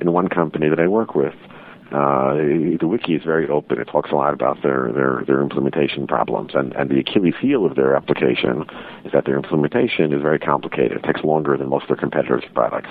In 0.00 0.12
one 0.12 0.28
company 0.28 0.68
that 0.68 0.78
I 0.78 0.88
work 0.88 1.14
with, 1.14 1.34
uh, 1.92 2.34
the 2.34 2.86
wiki 2.88 3.14
is 3.14 3.22
very 3.22 3.48
open. 3.48 3.80
It 3.80 3.84
talks 3.84 4.10
a 4.10 4.14
lot 4.14 4.34
about 4.34 4.60
their, 4.62 4.90
their, 4.92 5.22
their 5.26 5.40
implementation 5.40 6.06
problems. 6.06 6.50
And, 6.54 6.74
and 6.74 6.90
the 6.90 6.98
Achilles 6.98 7.34
heel 7.40 7.64
of 7.64 7.76
their 7.76 7.94
application 7.94 8.66
is 9.04 9.12
that 9.12 9.24
their 9.24 9.36
implementation 9.36 10.12
is 10.12 10.20
very 10.20 10.40
complicated. 10.40 10.98
It 10.98 11.04
takes 11.04 11.22
longer 11.22 11.56
than 11.56 11.68
most 11.68 11.82
of 11.82 11.88
their 11.88 11.96
competitors' 11.96 12.44
products. 12.52 12.90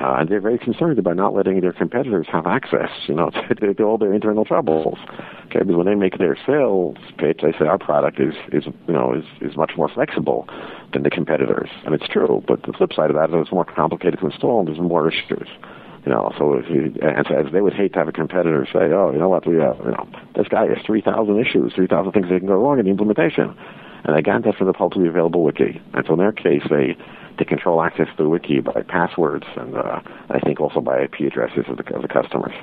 Uh, 0.00 0.16
and 0.18 0.28
they're 0.28 0.40
very 0.40 0.58
concerned 0.58 0.98
about 0.98 1.16
not 1.16 1.34
letting 1.34 1.60
their 1.60 1.72
competitors 1.72 2.26
have 2.30 2.46
access, 2.46 2.90
you 3.06 3.14
know, 3.14 3.30
to, 3.60 3.74
to 3.74 3.82
all 3.84 3.98
their 3.98 4.12
internal 4.12 4.44
troubles. 4.44 4.98
Okay, 5.46 5.60
because 5.60 5.76
when 5.76 5.86
they 5.86 5.94
make 5.94 6.18
their 6.18 6.36
sales 6.46 6.96
pitch, 7.18 7.40
they 7.42 7.52
say 7.52 7.66
our 7.66 7.78
product 7.78 8.18
is, 8.20 8.34
is 8.52 8.64
you 8.86 8.94
know, 8.94 9.14
is, 9.14 9.24
is 9.40 9.56
much 9.56 9.72
more 9.76 9.88
flexible 9.88 10.48
than 10.92 11.02
the 11.02 11.10
competitors, 11.10 11.70
and 11.84 11.94
it's 11.94 12.08
true. 12.08 12.42
But 12.46 12.62
the 12.62 12.72
flip 12.72 12.92
side 12.92 13.10
of 13.10 13.16
that 13.16 13.30
is 13.30 13.42
it's 13.42 13.52
more 13.52 13.64
complicated 13.64 14.20
to 14.20 14.26
install, 14.26 14.60
and 14.60 14.68
there's 14.68 14.80
more 14.80 15.08
issues. 15.08 15.48
You 16.04 16.12
know, 16.12 16.32
so 16.36 16.52
if 16.54 16.68
you, 16.68 16.92
and 17.00 17.26
so 17.26 17.48
they 17.50 17.62
would 17.62 17.72
hate 17.72 17.94
to 17.94 17.98
have 17.98 18.08
a 18.08 18.12
competitor 18.12 18.66
say, 18.70 18.92
oh, 18.92 19.10
you 19.10 19.18
know 19.18 19.30
what, 19.30 19.46
we 19.46 19.56
have, 19.56 19.78
you 19.78 19.92
know, 19.92 20.06
this 20.36 20.48
guy 20.48 20.66
has 20.66 20.76
3,000 20.84 21.40
issues, 21.40 21.72
3,000 21.74 22.12
things 22.12 22.28
that 22.28 22.38
can 22.40 22.46
go 22.46 22.60
wrong 22.60 22.78
in 22.78 22.84
the 22.84 22.90
implementation. 22.90 23.56
And 24.04 24.14
they 24.14 24.20
got 24.20 24.44
that 24.44 24.56
from 24.56 24.66
the 24.66 24.74
publicly 24.74 25.08
available 25.08 25.42
wiki. 25.42 25.80
And 25.94 26.04
so 26.06 26.12
in 26.12 26.18
their 26.18 26.32
case, 26.32 26.60
they, 26.68 26.94
they 27.38 27.44
control 27.44 27.82
access 27.82 28.08
to 28.16 28.22
the 28.22 28.28
wiki 28.28 28.60
by 28.60 28.82
passwords 28.82 29.46
and 29.56 29.76
uh, 29.76 30.00
I 30.30 30.38
think 30.40 30.60
also 30.60 30.80
by 30.80 31.02
IP 31.02 31.20
addresses 31.26 31.64
of 31.68 31.76
the, 31.76 31.94
of 31.94 32.02
the 32.02 32.08
customers. 32.08 32.54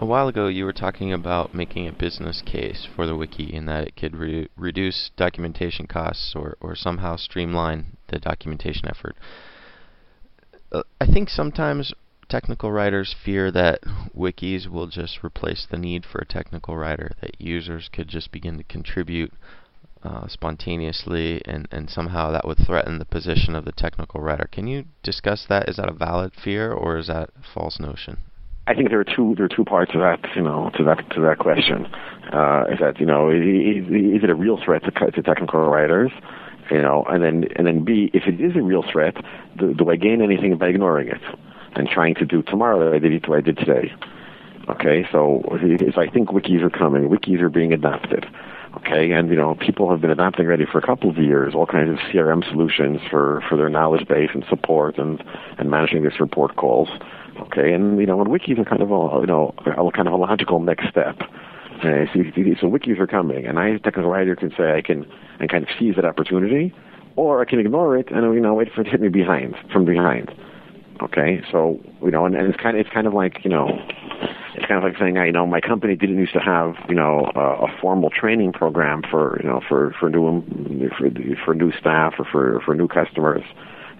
A 0.00 0.06
while 0.06 0.28
ago, 0.28 0.46
you 0.46 0.64
were 0.64 0.72
talking 0.72 1.12
about 1.12 1.54
making 1.54 1.88
a 1.88 1.92
business 1.92 2.40
case 2.46 2.86
for 2.94 3.04
the 3.04 3.16
wiki 3.16 3.52
in 3.52 3.66
that 3.66 3.88
it 3.88 3.96
could 3.96 4.14
re- 4.14 4.48
reduce 4.56 5.10
documentation 5.16 5.88
costs 5.88 6.34
or, 6.36 6.56
or 6.60 6.76
somehow 6.76 7.16
streamline 7.16 7.96
the 8.06 8.20
documentation 8.20 8.86
effort. 8.86 9.16
Uh, 10.70 10.82
I 11.00 11.06
think 11.06 11.28
sometimes 11.28 11.92
technical 12.28 12.70
writers 12.70 13.14
fear 13.24 13.50
that 13.50 13.80
wikis 14.16 14.68
will 14.68 14.86
just 14.86 15.24
replace 15.24 15.66
the 15.68 15.78
need 15.78 16.04
for 16.04 16.18
a 16.18 16.26
technical 16.26 16.76
writer, 16.76 17.10
that 17.20 17.40
users 17.40 17.88
could 17.92 18.06
just 18.06 18.30
begin 18.30 18.56
to 18.58 18.64
contribute 18.64 19.32
uh, 20.02 20.26
spontaneously, 20.28 21.42
and, 21.44 21.68
and 21.70 21.90
somehow 21.90 22.30
that 22.30 22.46
would 22.46 22.58
threaten 22.58 22.98
the 22.98 23.04
position 23.04 23.54
of 23.54 23.64
the 23.64 23.72
technical 23.72 24.20
writer. 24.20 24.48
Can 24.50 24.66
you 24.66 24.84
discuss 25.02 25.46
that? 25.48 25.68
Is 25.68 25.76
that 25.76 25.88
a 25.88 25.92
valid 25.92 26.32
fear, 26.42 26.72
or 26.72 26.98
is 26.98 27.08
that 27.08 27.30
a 27.30 27.54
false 27.54 27.78
notion? 27.80 28.18
I 28.66 28.74
think 28.74 28.90
there 28.90 29.00
are 29.00 29.04
two 29.04 29.34
there 29.34 29.46
are 29.46 29.56
two 29.56 29.64
parts 29.64 29.92
to 29.92 29.98
that 29.98 30.20
you 30.36 30.42
know 30.42 30.70
to 30.76 30.84
that 30.84 30.98
to 31.12 31.22
that 31.22 31.38
question. 31.38 31.86
Uh, 32.30 32.64
is 32.70 32.78
that 32.80 33.00
you 33.00 33.06
know 33.06 33.30
is, 33.30 33.40
is 33.88 34.22
it 34.22 34.28
a 34.28 34.34
real 34.34 34.58
threat 34.62 34.82
to, 34.84 35.10
to 35.10 35.22
technical 35.22 35.60
writers? 35.60 36.12
You 36.70 36.82
know, 36.82 37.02
and 37.08 37.24
then 37.24 37.44
and 37.56 37.66
then 37.66 37.82
B, 37.82 38.10
if 38.12 38.24
it 38.26 38.38
is 38.38 38.56
a 38.56 38.62
real 38.62 38.84
threat, 38.92 39.14
do, 39.56 39.72
do 39.72 39.88
I 39.90 39.96
gain 39.96 40.20
anything 40.20 40.58
by 40.58 40.66
ignoring 40.66 41.08
it? 41.08 41.22
and 41.74 41.88
trying 41.88 42.14
to 42.16 42.24
do 42.24 42.42
tomorrow 42.42 42.84
that 42.84 42.94
I 42.94 42.98
did 42.98 43.26
what 43.26 43.38
I 43.38 43.40
did 43.40 43.56
today. 43.56 43.92
Okay, 44.68 45.06
so 45.10 45.42
if 45.50 45.96
I 45.96 46.08
think 46.08 46.28
wikis 46.28 46.62
are 46.62 46.70
coming, 46.70 47.08
wikis 47.08 47.40
are 47.40 47.48
being 47.48 47.72
adopted. 47.72 48.26
Okay, 48.76 49.12
and 49.12 49.30
you 49.30 49.36
know 49.36 49.54
people 49.54 49.90
have 49.90 50.00
been 50.00 50.10
adopting 50.10 50.46
Ready 50.46 50.66
for 50.70 50.78
a 50.78 50.86
couple 50.86 51.08
of 51.08 51.16
years 51.16 51.54
all 51.54 51.66
kinds 51.66 51.90
of 51.90 51.96
CRM 51.98 52.48
solutions 52.48 53.00
for 53.10 53.42
for 53.48 53.56
their 53.56 53.70
knowledge 53.70 54.06
base 54.06 54.30
and 54.34 54.44
support 54.48 54.98
and 54.98 55.22
and 55.58 55.70
managing 55.70 56.02
their 56.02 56.14
support 56.16 56.56
calls. 56.56 56.88
Okay, 57.40 57.72
and 57.72 57.98
you 57.98 58.06
know 58.06 58.20
and 58.20 58.30
wikis 58.30 58.58
are 58.58 58.64
kind 58.64 58.82
of 58.82 58.90
a 58.90 59.20
you 59.20 59.26
know 59.26 59.54
a 59.66 59.92
kind 59.92 60.06
of 60.06 60.14
a 60.14 60.16
logical 60.16 60.60
next 60.60 60.88
step. 60.88 61.16
Uh, 61.78 62.06
so, 62.12 62.22
so 62.60 62.66
wikis 62.66 62.98
are 62.98 63.06
coming, 63.06 63.46
and 63.46 63.58
I, 63.58 63.70
as 63.70 63.76
a 63.76 63.78
technical 63.78 64.10
writer, 64.10 64.34
can 64.34 64.50
say 64.50 64.72
I 64.72 64.82
can 64.82 65.06
and 65.38 65.48
kind 65.48 65.62
of 65.62 65.70
seize 65.78 65.94
that 65.94 66.04
opportunity, 66.04 66.74
or 67.16 67.40
I 67.40 67.44
can 67.44 67.60
ignore 67.60 67.96
it 67.96 68.10
and 68.10 68.34
you 68.34 68.40
know 68.40 68.54
wait 68.54 68.72
for 68.74 68.82
it 68.82 68.84
to 68.84 68.90
hit 68.90 69.00
me 69.00 69.08
behind 69.08 69.54
from 69.72 69.84
behind. 69.84 70.34
Okay, 71.00 71.42
so 71.50 71.80
you 72.02 72.10
know, 72.10 72.26
and, 72.26 72.34
and 72.34 72.48
it's 72.48 72.60
kind 72.60 72.76
of 72.76 72.80
it's 72.80 72.90
kind 72.92 73.06
of 73.06 73.14
like 73.14 73.44
you 73.44 73.50
know, 73.50 73.68
it's 74.54 74.66
kind 74.66 74.78
of 74.78 74.82
like 74.82 74.98
saying, 74.98 75.14
you 75.14 75.32
know, 75.32 75.46
my 75.46 75.60
company 75.60 75.94
didn't 75.94 76.18
used 76.18 76.32
to 76.32 76.40
have 76.40 76.74
you 76.88 76.94
know 76.94 77.30
a, 77.36 77.66
a 77.66 77.78
formal 77.80 78.10
training 78.10 78.52
program 78.52 79.02
for 79.08 79.38
you 79.40 79.48
know 79.48 79.60
for 79.68 79.94
for 80.00 80.10
new 80.10 80.42
for, 80.98 81.10
for 81.44 81.54
new 81.54 81.70
staff 81.78 82.14
or 82.18 82.24
for 82.24 82.60
for 82.64 82.74
new 82.74 82.88
customers. 82.88 83.42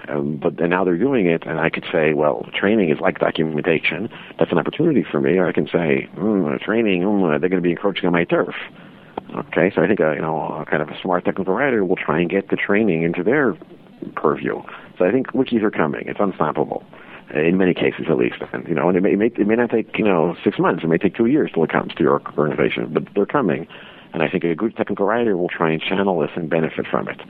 Um, 0.09 0.39
but 0.43 0.59
and 0.61 0.71
now 0.71 0.85
they're 0.85 0.97
doing 0.97 1.27
it, 1.27 1.45
and 1.47 1.61
I 1.61 1.71
could 1.71 1.85
say, 1.93 2.15
well, 2.15 2.47
training 2.55 2.91
is 2.91 2.99
like 2.99 3.19
documentation. 3.19 4.09
That's 4.39 4.51
an 4.51 4.59
opportunity 4.59 5.05
for 5.09 5.21
me. 5.21 5.37
Or 5.37 5.47
I 5.47 5.53
can 5.53 5.67
say, 5.67 6.09
mm, 6.17 6.61
training, 6.61 7.03
mm, 7.03 7.41
they're 7.41 7.49
going 7.49 7.63
to 7.63 7.67
be 7.67 7.73
encroaching 7.73 8.07
on 8.07 8.13
my 8.13 8.25
turf. 8.25 8.55
Okay, 9.37 9.71
so 9.75 9.83
I 9.83 9.87
think 9.87 10.01
a, 10.01 10.15
you 10.15 10.23
know, 10.23 10.41
a 10.61 10.65
kind 10.65 10.83
of 10.83 10.89
a 10.89 10.99
smart 11.03 11.25
technical 11.27 11.53
writer 11.53 11.85
will 11.85 11.97
try 11.97 12.21
and 12.21 12.31
get 12.31 12.49
the 12.49 12.57
training 12.57 13.03
into 13.03 13.23
their 13.23 13.55
purview. 14.17 14.63
So 14.99 15.05
I 15.05 15.13
think 15.13 15.29
wikis 15.29 15.63
are 15.63 15.71
coming. 15.71 16.05
It's 16.07 16.21
unstoppable 16.21 16.85
in 17.35 17.59
many 17.59 17.75
cases 17.75 18.07
at 18.09 18.17
least. 18.17 18.43
And 18.53 18.67
you 18.69 18.75
know, 18.75 18.89
and 18.89 18.97
it 18.97 19.03
may, 19.03 19.13
it 19.13 19.19
may 19.19 19.27
it 19.27 19.47
may 19.47 19.57
not 19.57 19.71
take 19.71 19.99
you 19.99 20.05
know 20.05 20.37
six 20.43 20.59
months. 20.59 20.83
It 20.85 20.89
may 20.89 20.99
take 20.99 21.15
two 21.15 21.27
years 21.27 21.51
till 21.53 21.65
it 21.65 21.71
comes 21.71 21.95
to 21.95 22.03
your 22.03 22.23
organization, 22.37 22.93
but 22.93 23.05
they're 23.15 23.27
coming. 23.27 23.67
And 24.13 24.23
I 24.23 24.29
think 24.29 24.45
a 24.45 24.55
good 24.55 24.75
technical 24.77 25.07
writer 25.07 25.37
will 25.37 25.49
try 25.49 25.71
and 25.71 25.83
channel 25.83 26.19
this 26.21 26.31
and 26.35 26.49
benefit 26.49 26.87
from 26.87 27.09
it. 27.09 27.21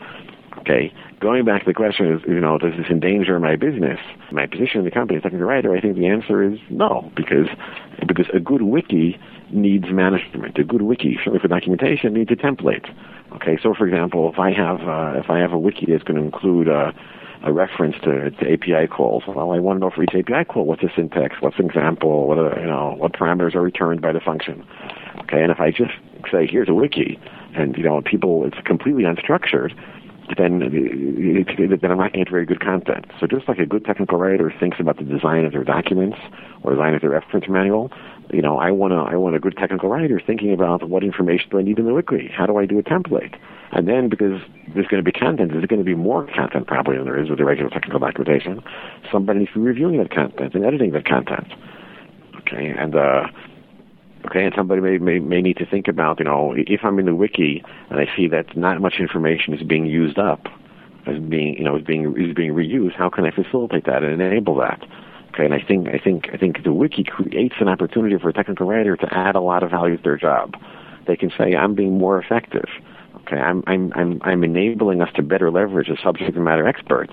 Okay, 0.59 0.93
going 1.21 1.45
back 1.45 1.63
to 1.63 1.67
the 1.67 1.75
question 1.75 2.13
is, 2.13 2.21
you 2.27 2.41
know, 2.41 2.59
does 2.59 2.75
this 2.77 2.87
endanger 2.91 3.39
my 3.41 3.57
business, 3.57 3.99
my 4.33 4.47
position 4.47 4.81
in 4.81 4.85
the 4.85 4.91
company 4.91 5.17
as 5.17 5.21
a 5.21 5.23
technical 5.25 5.47
writer? 5.47 5.75
I 5.75 5.81
think 5.81 5.97
the 5.97 6.07
answer 6.07 6.43
is 6.43 6.59
no, 6.69 7.11
because 7.17 7.49
because 8.07 8.27
a 8.35 8.41
good 8.41 8.63
wiki 8.63 9.19
needs 9.51 9.91
management. 9.91 10.59
A 10.59 10.65
good 10.65 10.83
wiki, 10.83 11.17
certainly 11.17 11.39
for 11.39 11.49
documentation, 11.49 12.13
needs 12.13 12.31
a 12.31 12.37
template. 12.37 12.93
Okay, 13.33 13.59
so 13.63 13.75
for 13.75 13.87
example, 13.87 14.31
if 14.33 14.39
I 14.39 14.53
have 14.53 14.81
uh, 14.81 15.19
if 15.19 15.31
I 15.31 15.39
have 15.39 15.53
a 15.53 15.59
wiki 15.59 15.87
that's 15.89 16.03
going 16.03 16.19
to 16.19 16.25
include 16.25 16.69
uh, 16.69 16.93
a 17.43 17.53
reference 17.53 17.95
to, 18.03 18.31
to 18.31 18.53
API 18.53 18.87
calls. 18.89 19.23
Well, 19.27 19.53
I 19.53 19.59
want 19.59 19.77
to 19.77 19.81
know 19.81 19.91
for 19.91 20.03
each 20.03 20.15
API 20.15 20.45
call 20.45 20.65
what's 20.65 20.83
the 20.83 20.91
syntax, 20.95 21.37
what's 21.41 21.57
the 21.57 21.65
example, 21.65 22.27
what 22.27 22.39
are, 22.39 22.59
you 22.59 22.67
know, 22.67 22.97
what 22.99 23.13
parameters 23.13 23.55
are 23.55 23.63
returned 23.63 24.03
by 24.03 24.13
the 24.13 24.21
function. 24.21 24.67
Okay, 25.21 25.43
and 25.43 25.53
if 25.53 25.61
I 25.61 25.71
just 25.71 25.93
say 26.33 26.47
here's 26.47 26.69
a 26.69 26.75
wiki, 26.75 27.19
and 27.55 27.77
you 27.77 27.85
know 27.85 28.01
people 28.03 28.45
it's 28.47 28.59
completely 28.65 29.05
unstructured, 29.05 29.73
then 30.37 30.59
then 30.59 31.91
I'm 31.91 31.99
not 31.99 32.13
going 32.13 32.13
to 32.13 32.19
get 32.19 32.31
very 32.31 32.47
good 32.47 32.61
content. 32.61 33.07
So 33.21 33.27
just 33.27 33.49
like 33.49 33.59
a 33.59 33.67
good 33.67 33.85
technical 33.85 34.19
writer 34.19 34.53
thinks 34.59 34.79
about 34.81 34.99
the 34.99 35.05
design 35.05 35.45
of 35.45 35.53
their 35.53 35.65
documents 35.65 36.19
or 36.63 36.73
design 36.73 36.95
of 36.95 37.01
their 37.01 37.11
reference 37.11 37.49
manual, 37.49 37.91
you 38.33 38.43
know, 38.43 38.59
I 38.59 38.71
want 38.71 38.93
to 38.93 38.97
I 38.97 39.17
want 39.17 39.37
a 39.37 39.41
good 39.41 39.57
technical 39.57 39.89
writer 39.89 40.21
thinking 40.25 40.53
about 40.53 40.89
what 40.89 41.03
information 41.03 41.49
do 41.51 41.59
I 41.59 41.63
need 41.63 41.79
in 41.79 41.87
the 41.87 41.95
wiki? 41.95 42.29
How 42.29 42.47
do 42.47 42.57
I 42.59 42.67
do 42.67 42.79
a 42.79 42.83
template? 42.83 43.39
And 43.73 43.87
then 43.87 44.09
because 44.09 44.41
there's 44.75 44.87
going 44.87 45.03
to 45.03 45.11
be 45.11 45.13
content, 45.13 45.53
there's 45.53 45.67
going 45.67 45.81
to 45.81 45.85
be 45.85 45.95
more 45.95 46.27
content 46.27 46.67
probably 46.67 46.97
than 46.97 47.05
there 47.05 47.21
is 47.21 47.29
with 47.29 47.39
the 47.39 47.45
regular 47.45 47.71
technical 47.71 47.99
documentation. 47.99 48.63
Somebody 49.11 49.41
needs 49.41 49.53
to 49.53 49.59
be 49.59 49.65
reviewing 49.67 49.99
that 49.99 50.11
content 50.11 50.55
and 50.55 50.65
editing 50.65 50.93
that 50.93 51.07
content. 51.07 51.53
Okay, 52.41 52.69
and 52.69 52.95
uh, 52.95 53.29
okay, 54.27 54.45
and 54.45 54.55
somebody 54.57 54.81
may, 54.81 54.99
may 54.99 55.19
may 55.19 55.43
need 55.43 55.57
to 55.59 55.67
think 55.67 55.89
about 55.89 56.19
you 56.19 56.25
know 56.25 56.55
if 56.57 56.81
I'm 56.85 56.99
in 56.99 57.07
the 57.07 57.15
wiki 57.15 57.63
and 57.91 57.99
I 57.99 58.07
see 58.17 58.29
that 58.29 58.57
not 58.57 58.81
much 58.81 58.95
information 58.99 59.55
is 59.55 59.63
being 59.63 59.87
used 59.87 60.19
up, 60.19 60.47
as 61.07 61.19
being 61.19 61.57
you 61.57 61.65
know 61.65 61.77
is 61.77 61.85
being 61.85 62.15
is 62.17 62.35
being 62.35 62.53
reused, 62.53 62.95
how 62.95 63.09
can 63.09 63.25
I 63.25 63.31
facilitate 63.31 63.87
that 63.87 64.03
and 64.03 64.21
enable 64.21 64.57
that? 64.57 64.83
Okay, 65.39 65.45
and 65.45 65.55
I 65.55 65.65
think 65.65 65.87
I 65.89 65.99
think 65.99 66.31
I 66.33 66.37
think 66.37 66.65
the 66.65 66.73
wiki 66.73 67.05
creates 67.05 67.55
an 67.61 67.69
opportunity 67.69 68.19
for 68.19 68.29
a 68.29 68.33
technical 68.33 68.67
writer 68.67 68.97
to 68.97 69.07
add 69.15 69.37
a 69.37 69.41
lot 69.41 69.63
of 69.63 69.71
value 69.71 69.97
to 69.97 70.03
their 70.03 70.17
job. 70.17 70.55
They 71.07 71.15
can 71.15 71.31
say, 71.39 71.55
"I'm 71.55 71.77
being 71.77 71.97
more 71.97 72.21
effective." 72.21 72.69
Okay, 73.19 73.37
I'm 73.37 73.63
I'm 73.69 73.93
I'm 73.95 74.21
I'm 74.25 74.43
enabling 74.43 75.01
us 75.01 75.11
to 75.15 75.23
better 75.23 75.53
leverage 75.53 75.91
as 75.91 75.99
subject 76.03 76.37
matter 76.37 76.67
experts. 76.67 77.13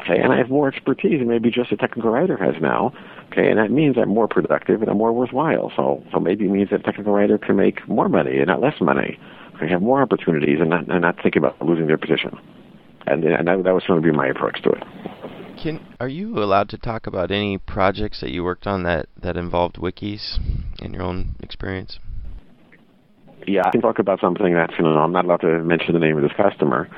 Okay, 0.00 0.18
and 0.18 0.32
I 0.32 0.38
have 0.38 0.50
more 0.50 0.66
expertise 0.66 1.20
than 1.20 1.28
maybe 1.28 1.52
just 1.52 1.70
a 1.70 1.76
technical 1.76 2.10
writer 2.10 2.36
has 2.36 2.60
now. 2.60 2.92
Okay, 3.30 3.48
and 3.48 3.60
that 3.60 3.70
means 3.70 3.96
I'm 3.96 4.08
more 4.08 4.26
productive 4.26 4.82
and 4.82 4.90
I'm 4.90 4.98
more 4.98 5.12
worthwhile. 5.12 5.70
So 5.76 6.02
so 6.10 6.18
maybe 6.18 6.46
it 6.46 6.50
means 6.50 6.70
that 6.70 6.80
a 6.80 6.82
technical 6.82 7.12
writer 7.12 7.38
can 7.38 7.54
make 7.54 7.86
more 7.86 8.08
money 8.08 8.38
and 8.38 8.48
not 8.48 8.60
less 8.60 8.80
money. 8.80 9.20
okay, 9.54 9.68
have 9.68 9.82
more 9.82 10.02
opportunities 10.02 10.58
and 10.60 10.70
not, 10.70 10.88
and 10.88 11.02
not 11.02 11.22
think 11.22 11.36
about 11.36 11.62
losing 11.62 11.86
their 11.86 11.98
position. 11.98 12.36
And, 13.06 13.22
and 13.22 13.46
that, 13.46 13.62
that 13.62 13.72
was 13.72 13.84
going 13.86 14.02
to 14.02 14.04
be 14.04 14.16
my 14.16 14.26
approach 14.26 14.60
to 14.62 14.70
it. 14.70 14.82
Can 15.60 15.80
are 16.00 16.08
you 16.08 16.38
allowed 16.38 16.68
to 16.70 16.78
talk 16.78 17.06
about 17.06 17.30
any 17.30 17.58
projects 17.58 18.20
that 18.20 18.30
you 18.30 18.44
worked 18.44 18.66
on 18.66 18.82
that 18.84 19.06
that 19.20 19.36
involved 19.36 19.76
wikis 19.76 20.38
in 20.80 20.92
your 20.92 21.02
own 21.02 21.36
experience? 21.40 21.98
Yeah, 23.46 23.62
I 23.66 23.70
can 23.70 23.80
talk 23.80 23.98
about 23.98 24.20
something 24.20 24.54
that's 24.54 24.72
you 24.78 24.84
know 24.84 24.98
I'm 24.98 25.12
not 25.12 25.24
allowed 25.24 25.40
to 25.42 25.62
mention 25.62 25.94
the 25.94 26.00
name 26.00 26.16
of 26.16 26.22
this 26.22 26.32
customer, 26.36 26.88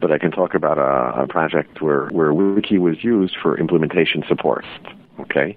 but 0.00 0.10
I 0.10 0.18
can 0.18 0.30
talk 0.30 0.54
about 0.54 0.78
a, 0.78 1.22
a 1.22 1.26
project 1.26 1.80
where 1.82 2.08
where 2.08 2.32
wiki 2.32 2.78
was 2.78 2.96
used 3.02 3.36
for 3.42 3.58
implementation 3.58 4.22
support. 4.28 4.64
Okay. 5.20 5.56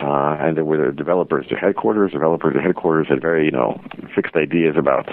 Uh, 0.00 0.36
and 0.40 0.56
there 0.56 0.64
were 0.64 0.86
the 0.86 0.92
developers 0.92 1.46
at 1.50 1.58
headquarters. 1.58 2.12
Developers 2.12 2.56
at 2.56 2.64
headquarters 2.64 3.06
had 3.08 3.20
very, 3.20 3.44
you 3.44 3.50
know, 3.50 3.78
fixed 4.14 4.34
ideas 4.34 4.74
about 4.76 5.08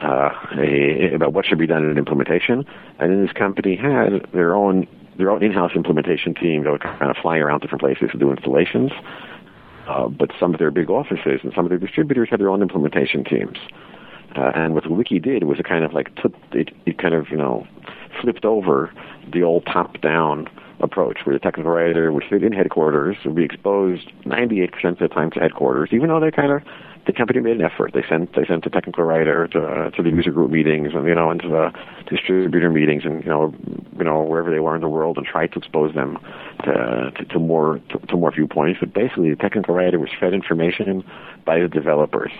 uh, 0.00 0.30
a, 0.56 1.12
about 1.14 1.32
what 1.32 1.44
should 1.44 1.58
be 1.58 1.66
done 1.66 1.84
in 1.84 1.98
implementation. 1.98 2.64
And 3.00 3.10
then 3.10 3.22
this 3.26 3.32
company 3.32 3.76
had 3.76 4.30
their 4.32 4.54
own 4.54 4.86
their 5.20 5.30
own 5.30 5.42
in-house 5.42 5.72
implementation 5.74 6.34
team 6.34 6.64
that 6.64 6.72
would 6.72 6.82
kind 6.82 7.10
of 7.10 7.16
fly 7.16 7.38
around 7.38 7.60
different 7.60 7.80
places 7.80 8.10
to 8.12 8.18
do 8.18 8.30
installations. 8.30 8.90
Uh, 9.86 10.08
but 10.08 10.30
some 10.38 10.52
of 10.52 10.58
their 10.58 10.70
big 10.70 10.90
offices 10.90 11.40
and 11.42 11.52
some 11.54 11.64
of 11.64 11.70
their 11.70 11.78
distributors 11.78 12.28
had 12.30 12.40
their 12.40 12.50
own 12.50 12.62
implementation 12.62 13.24
teams. 13.24 13.58
Uh, 14.36 14.52
and 14.54 14.74
what 14.74 14.88
Wiki 14.88 15.18
did 15.18 15.44
was 15.44 15.58
it 15.58 15.66
kind 15.66 15.84
of 15.84 15.92
like 15.92 16.14
took 16.16 16.32
it, 16.52 16.70
it 16.86 16.98
kind 16.98 17.14
of 17.14 17.28
you 17.30 17.36
know 17.36 17.66
flipped 18.20 18.44
over 18.44 18.92
the 19.32 19.42
old 19.42 19.66
top-down 19.66 20.48
approach, 20.80 21.18
where 21.24 21.34
the 21.34 21.40
technical 21.40 21.72
writer 21.72 22.12
would 22.12 22.24
sit 22.30 22.42
in 22.42 22.52
headquarters, 22.52 23.16
would 23.24 23.34
be 23.34 23.44
exposed 23.44 24.10
98% 24.24 24.84
of 24.84 24.98
the 24.98 25.08
time 25.08 25.30
to 25.32 25.40
headquarters, 25.40 25.90
even 25.92 26.08
though 26.08 26.20
they 26.20 26.30
kind 26.30 26.52
of 26.52 26.62
the 27.10 27.16
company 27.16 27.40
made 27.40 27.56
an 27.56 27.62
effort. 27.62 27.92
They 27.92 28.04
sent 28.08 28.34
they 28.34 28.44
sent 28.46 28.64
the 28.64 28.70
technical 28.70 29.04
writer 29.04 29.48
to 29.48 29.90
to 29.90 30.02
the 30.02 30.10
user 30.10 30.30
group 30.30 30.50
meetings 30.50 30.90
and 30.94 31.06
you 31.06 31.14
know 31.14 31.30
into 31.30 31.48
the 31.48 31.72
distributor 32.08 32.70
meetings 32.70 33.04
and 33.04 33.22
you 33.24 33.30
know 33.30 33.52
you 33.98 34.04
know 34.04 34.22
wherever 34.22 34.50
they 34.50 34.60
were 34.60 34.74
in 34.74 34.80
the 34.80 34.88
world 34.88 35.16
and 35.16 35.26
tried 35.26 35.52
to 35.52 35.58
expose 35.58 35.94
them 35.94 36.18
to 36.64 37.10
to, 37.16 37.24
to 37.24 37.38
more 37.38 37.80
to, 37.90 37.98
to 38.06 38.16
more 38.16 38.30
viewpoints. 38.30 38.78
But 38.80 38.94
basically, 38.94 39.30
the 39.30 39.36
technical 39.36 39.74
writer 39.74 39.98
was 39.98 40.10
fed 40.18 40.34
information 40.34 41.04
by 41.44 41.58
the 41.60 41.68
developers. 41.68 42.32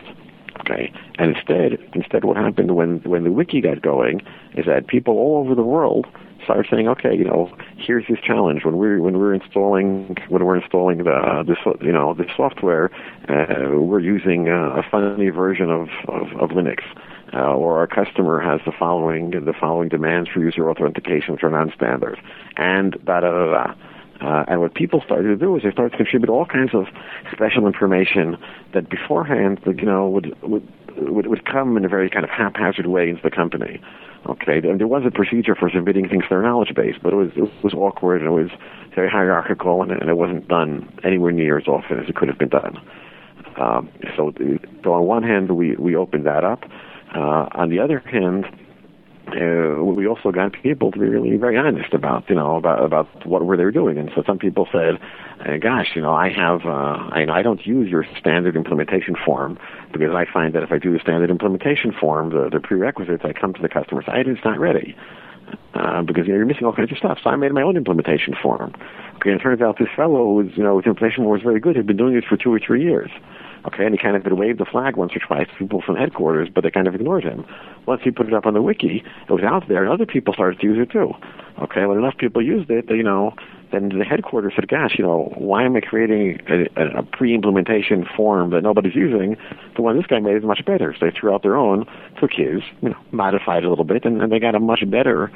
Okay, 0.61 0.93
and 1.19 1.37
instead, 1.37 1.79
instead, 1.95 2.25
what 2.25 2.37
happened 2.37 2.77
when 2.77 3.01
when 3.01 3.25
the 3.25 3.33
wiki 3.33 3.61
got 3.61 3.83
going 3.83 4.21
is 4.55 4.67
that 4.67 4.87
people 4.87 5.15
all 5.15 5.39
over 5.39 5.55
the 5.55 5.63
world 5.63 6.07
started 6.45 6.67
saying, 6.71 6.89
okay, 6.89 7.15
you 7.15 7.25
know, 7.25 7.51
here's 7.77 8.05
this 8.09 8.19
challenge 8.21 8.65
when 8.65 8.77
we're 8.77 9.01
when 9.01 9.19
we're 9.19 9.35
installing 9.35 10.17
when 10.29 10.45
we're 10.45 10.57
installing 10.57 10.99
the 10.99 11.45
this 11.47 11.59
you 11.81 11.93
know 11.93 12.15
the 12.15 12.27
software, 12.37 12.91
uh, 13.29 13.79
we're 13.79 14.01
using 14.01 14.49
a, 14.49 14.81
a 14.81 14.83
funny 14.91 15.31
version 15.31 15.71
of 15.71 15.89
of, 16.09 16.29
of 16.41 16.51
Linux. 16.51 16.83
Uh, 17.33 17.55
or 17.55 17.79
our 17.79 17.87
customer 17.87 18.41
has 18.41 18.61
the 18.67 18.73
following 18.77 19.31
the 19.31 19.53
following 19.53 19.89
demands 19.89 20.29
for 20.29 20.41
user 20.41 20.69
authentication 20.69 21.33
which 21.33 21.45
are 21.45 21.51
non-standard, 21.51 22.21
and 22.57 22.99
da 23.05 23.21
da 23.21 23.31
da 23.31 23.53
da. 23.53 23.75
Uh, 24.21 24.45
and 24.49 24.61
what 24.61 24.75
people 24.75 25.01
started 25.05 25.29
to 25.29 25.37
do 25.37 25.57
is 25.57 25.63
they 25.63 25.71
started 25.71 25.91
to 25.91 25.97
contribute 25.97 26.29
all 26.29 26.45
kinds 26.45 26.75
of 26.75 26.85
special 27.33 27.67
information 27.67 28.37
that 28.75 28.91
beforehand, 28.91 29.59
you 29.65 29.87
know, 29.87 30.09
would 30.09 30.37
would 30.43 30.69
would, 30.97 31.27
would 31.27 31.45
come 31.47 31.77
in 31.77 31.85
a 31.85 31.89
very 31.89 32.11
kind 32.11 32.25
of 32.25 32.31
haphazard 32.31 32.87
way 32.87 33.09
into 33.09 33.23
the 33.23 33.31
company. 33.31 33.81
Okay, 34.29 34.59
and 34.59 34.79
there 34.79 34.87
was 34.87 35.03
a 35.07 35.11
procedure 35.11 35.55
for 35.55 35.71
submitting 35.71 36.07
things 36.09 36.25
to 36.25 36.29
their 36.29 36.43
knowledge 36.43 36.75
base, 36.75 36.97
but 37.03 37.15
it 37.15 37.17
was 37.17 37.31
it 37.35 37.51
was 37.65 37.73
awkward 37.73 38.21
and 38.21 38.29
it 38.29 38.33
was 38.33 38.51
very 38.95 39.09
hierarchical, 39.09 39.83
and, 39.83 39.91
and 39.93 40.11
it 40.11 40.17
wasn't 40.17 40.47
done 40.49 40.93
anywhere 41.05 41.33
near 41.33 41.57
as 41.59 41.67
often 41.67 41.99
as 41.99 42.09
it 42.09 42.17
could 42.17 42.29
have 42.29 42.39
been 42.39 42.51
done. 42.51 42.77
Um, 43.57 43.89
so, 44.17 44.33
so 44.85 44.93
on 44.93 45.05
one 45.05 45.23
hand, 45.23 45.51
we 45.53 45.75
we 45.77 45.97
opened 45.97 46.27
that 46.27 46.45
up. 46.45 46.65
Uh, 47.15 47.49
on 47.53 47.71
the 47.71 47.79
other 47.79 48.01
hand, 48.01 48.45
uh, 49.35 49.83
we 49.83 50.07
also 50.07 50.31
got 50.31 50.53
people 50.63 50.91
to 50.93 50.99
be 50.99 51.07
really 51.07 51.37
very 51.37 51.57
honest 51.57 51.93
about 51.93 52.29
you 52.29 52.35
know 52.35 52.57
about 52.57 52.85
about 52.85 53.27
what 53.27 53.45
were 53.45 53.57
they 53.57 53.71
doing. 53.71 53.99
And 53.99 54.11
so 54.15 54.23
some 54.27 54.39
people 54.39 54.69
said 54.73 54.99
uh, 55.41 55.57
gosh 55.57 55.89
you 55.95 56.03
know 56.03 56.13
i 56.13 56.29
have 56.29 56.61
uh, 56.67 57.09
I, 57.13 57.27
I 57.31 57.43
don't 57.43 57.65
use 57.65 57.91
your 57.91 58.05
standard 58.19 58.57
implementation 58.57 59.17
form 59.25 59.59
because 59.93 60.15
i 60.15 60.25
find 60.31 60.55
that 60.55 60.63
if 60.63 60.73
i 60.73 60.79
do 60.79 60.93
the 60.93 60.99
standard 60.99 61.31
implementation 61.31 61.93
form 61.99 62.31
the, 62.31 62.51
the 62.51 62.61
prerequisites 62.61 63.25
i 63.25 63.33
come 63.33 63.55
to 63.55 63.63
the 63.63 63.69
customer 63.69 64.03
side 64.05 64.27
it's 64.27 64.45
not 64.45 64.59
ready 64.59 64.97
uh, 65.75 66.03
because 66.03 66.27
you 66.27 66.33
know, 66.33 66.39
you're 66.39 66.47
missing 66.47 66.65
all 66.65 66.73
kinds 66.73 66.93
of 66.93 66.99
stuff. 66.99 67.19
So 67.23 67.31
i 67.31 67.37
made 67.37 67.53
my 67.53 67.63
own 67.63 67.77
implementation 67.77 68.35
form. 68.41 68.73
Okay 69.17 69.31
and 69.31 69.41
it 69.41 69.43
turns 69.43 69.61
out 69.61 69.79
this 69.79 69.89
fellow 69.97 70.33
was 70.33 70.49
you 70.57 70.63
know 70.63 70.79
his 70.79 70.87
implementation 70.87 71.25
form 71.25 71.33
was 71.33 71.43
very 71.43 71.61
good. 71.61 71.77
He'd 71.77 71.87
been 71.87 71.97
doing 71.97 72.17
it 72.17 72.25
for 72.29 72.37
two 72.37 72.53
or 72.53 72.61
three 72.61 72.83
years 72.83 73.11
Okay, 73.67 73.85
and 73.85 73.95
he 73.95 73.99
kind 73.99 74.17
of 74.17 74.23
had 74.25 74.33
waved 74.33 74.59
the 74.59 74.65
flag 74.65 74.97
once 74.97 75.13
or 75.15 75.19
twice 75.19 75.47
to 75.49 75.55
people 75.59 75.83
from 75.83 75.97
headquarters, 75.97 76.49
but 76.55 76.65
they 76.65 76.71
kind 76.71 76.89
of 76.89 76.95
ignored 76.95 77.25
him. 77.25 77.45
Once 77.87 78.01
he 78.03 78.11
put 78.11 78.27
it 78.27 78.33
up 78.33 78.47
on 78.47 78.55
the 78.55 78.63
wiki, 78.63 79.05
it 79.29 79.33
was 79.33 79.43
out 79.43 79.69
there, 79.69 79.83
and 79.83 79.93
other 79.93 80.07
people 80.07 80.33
started 80.33 80.59
to 80.61 80.67
use 80.67 80.79
it 80.81 80.91
too. 80.91 81.13
Okay, 81.61 81.85
when 81.85 81.99
enough 81.99 82.17
people 82.17 82.43
used 82.43 82.71
it, 82.71 82.89
you 82.89 83.03
know, 83.03 83.35
then 83.71 83.91
the 83.91 84.05
headquarters 84.05 84.55
said, 84.57 84.67
"Gosh, 84.69 84.95
you 84.99 85.05
know, 85.05 85.33
why 85.37 85.65
am 85.65 85.77
I 85.77 85.81
creating 85.81 86.41
a, 86.49 86.99
a 86.99 87.03
pre-implementation 87.03 88.07
form 88.17 88.51
that 88.51 88.63
nobody's 88.63 88.95
using? 88.95 89.37
The 89.77 89.83
one 89.83 89.97
this 89.97 90.07
guy 90.07 90.21
made 90.21 90.37
is 90.37 90.43
much 90.43 90.65
better." 90.65 90.95
So 90.99 91.07
they 91.07 91.13
threw 91.13 91.33
out 91.35 91.43
their 91.43 91.57
own, 91.57 91.87
took 92.19 92.33
his, 92.33 92.63
you 92.81 92.89
know, 92.89 92.99
modified 93.13 93.65
a 93.65 93.69
little 93.69 93.85
bit, 93.85 94.05
and, 94.07 94.23
and 94.23 94.33
they 94.33 94.39
got 94.39 94.55
a 94.55 94.61
much 94.61 94.89
better, 94.91 95.31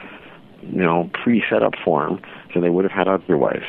you 0.63 0.83
know, 0.83 1.11
pre-set-up 1.23 1.75
form 1.85 2.23
than 2.55 2.63
they 2.63 2.71
would 2.71 2.85
have 2.85 2.93
had 2.93 3.07
otherwise. 3.07 3.65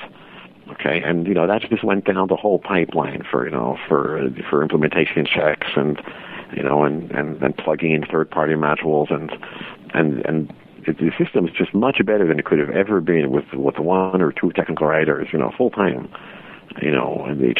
Okay, 0.71 1.01
and 1.04 1.28
you 1.28 1.34
know 1.34 1.45
that 1.45 1.62
just 1.62 1.84
went 1.84 2.06
down 2.06 2.28
the 2.28 2.36
whole 2.36 2.58
pipeline 2.58 3.23
for 3.30 3.45
you 3.45 3.51
know 3.51 3.78
for 3.88 4.30
for 4.49 4.63
implementation 4.63 5.25
checks 5.25 5.67
and 5.75 6.01
you 6.56 6.63
know 6.63 6.84
and 6.84 7.12
and, 7.12 7.41
and 7.41 7.58
plugging 7.58 7.91
in 7.91 8.04
third 8.04 8.32
party 8.32 8.54
modules 8.56 9.13
and 9.13 9.32
and 9.93 10.25
and 10.25 10.54
the 10.88 11.12
system 11.17 11.47
is 11.47 11.54
just 11.56 11.73
much 11.73 11.97
better 12.06 12.28
than 12.28 12.39
it 12.39 12.45
could 12.45 12.60
have 12.60 12.69
ever 12.71 12.99
been 12.99 13.32
with 13.32 13.45
with 13.54 13.78
one 13.78 14.21
or 14.21 14.32
two 14.32 14.51
technical 14.54 14.88
writers 14.88 15.28
you 15.32 15.38
know 15.38 15.51
full 15.56 15.69
time 15.69 16.10
you 16.82 16.91
know 16.91 17.23
and 17.28 17.41
they, 17.41 17.54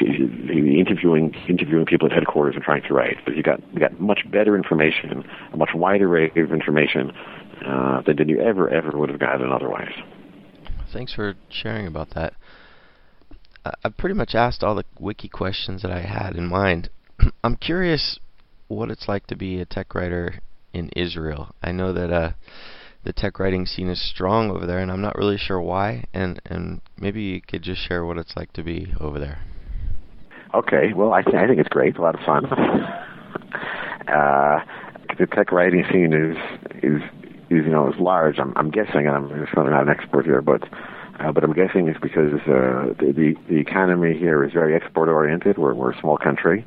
interviewing 0.79 1.33
interviewing 1.47 1.85
people 1.85 2.07
at 2.07 2.11
headquarters 2.11 2.55
and 2.55 2.63
trying 2.63 2.81
to 2.83 2.93
write. 2.93 3.17
But 3.23 3.35
you 3.35 3.43
got 3.43 3.61
you 3.71 3.79
got 3.79 3.99
much 3.99 4.21
better 4.31 4.55
information 4.55 5.23
a 5.53 5.57
much 5.57 5.71
wider 5.75 6.07
array 6.07 6.31
of 6.35 6.51
information 6.51 7.11
uh, 7.65 8.01
than 8.01 8.29
you 8.29 8.41
ever 8.41 8.69
ever 8.69 8.97
would 8.97 9.09
have 9.09 9.19
gotten 9.19 9.51
otherwise. 9.51 9.93
Thanks 10.91 11.13
for 11.13 11.35
sharing 11.49 11.87
about 11.87 12.11
that 12.11 12.33
I've 13.84 13.97
pretty 13.97 14.15
much 14.15 14.36
asked 14.36 14.63
all 14.63 14.75
the 14.75 14.86
wiki 14.99 15.28
questions 15.28 15.82
that 15.82 15.91
I 15.91 16.01
had 16.01 16.36
in 16.36 16.47
mind. 16.47 16.89
I'm 17.43 17.56
curious 17.56 18.19
what 18.67 18.91
it's 18.91 19.08
like 19.08 19.28
to 19.28 19.36
be 19.36 19.60
a 19.60 19.65
tech 19.65 19.93
writer 19.95 20.39
in 20.73 20.89
Israel. 20.95 21.56
I 21.62 21.71
know 21.71 21.93
that 21.93 22.12
uh, 22.12 22.32
the 23.04 23.13
tech 23.13 23.39
writing 23.39 23.65
scene 23.65 23.89
is 23.89 24.10
strong 24.10 24.51
over 24.51 24.65
there, 24.65 24.80
and 24.80 24.91
I'm 24.91 25.01
not 25.01 25.15
really 25.15 25.38
sure 25.38 25.62
why. 25.62 26.06
And 26.13 26.41
and 26.45 26.82
maybe 26.97 27.21
you 27.21 27.41
could 27.41 27.62
just 27.62 27.88
share 27.88 28.06
what 28.06 28.17
it's 28.17 28.36
like 28.36 28.54
to 28.54 28.63
be 28.63 28.93
over 28.99 29.19
there. 29.19 29.39
Okay, 30.54 30.93
well, 30.95 31.12
I, 31.12 31.21
th- 31.21 31.36
I 31.36 31.47
think 31.47 31.60
it's 31.60 31.69
great. 31.69 31.97
A 31.97 32.01
lot 32.01 32.15
of 32.15 32.21
fun. 32.25 32.45
uh, 34.08 34.60
the 35.17 35.28
tech 35.28 35.51
writing 35.51 35.84
scene 35.91 36.13
is 36.13 36.38
is 36.84 37.01
is 37.49 37.65
you 37.65 37.71
know 37.71 37.89
is 37.91 37.99
large. 37.99 38.39
I'm, 38.39 38.54
I'm 38.56 38.69
guessing, 38.71 39.08
and 39.08 39.15
I'm 39.15 39.30
certainly 39.49 39.71
not 39.71 39.84
an 39.84 39.89
expert 39.89 40.25
here, 40.25 40.41
but 40.41 40.63
uh, 41.19 41.32
but 41.32 41.43
I'm 41.43 41.54
guessing 41.54 41.88
it's 41.88 41.99
because 41.99 42.34
uh, 42.41 42.93
the, 42.99 43.13
the 43.15 43.36
the 43.49 43.58
economy 43.58 44.17
here 44.17 44.43
is 44.43 44.54
very 44.54 44.75
export 44.75 45.10
oriented. 45.10 45.58
We're 45.58 45.73
we're 45.73 45.91
a 45.91 45.99
small 45.99 46.17
country, 46.17 46.65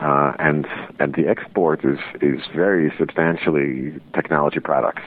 uh, 0.00 0.32
and 0.38 0.66
and 1.00 1.14
the 1.14 1.28
export 1.28 1.84
is 1.84 1.98
is 2.20 2.40
very 2.54 2.92
substantially 2.98 4.00
technology 4.14 4.60
products. 4.60 5.02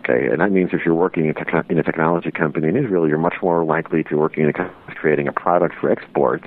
Okay, 0.00 0.26
and 0.26 0.40
that 0.40 0.50
means 0.50 0.70
if 0.72 0.80
you're 0.86 0.94
working 0.94 1.26
in, 1.26 1.34
te- 1.34 1.68
in 1.68 1.78
a 1.78 1.82
technology 1.82 2.30
company 2.30 2.68
in 2.68 2.76
Israel, 2.76 3.06
you're 3.06 3.18
much 3.18 3.36
more 3.42 3.64
likely 3.64 4.02
to 4.04 4.08
be 4.08 4.14
working 4.14 4.44
in 4.44 4.50
a, 4.50 4.94
creating 4.94 5.28
a 5.28 5.32
product 5.32 5.74
for 5.78 5.90
export 5.90 6.42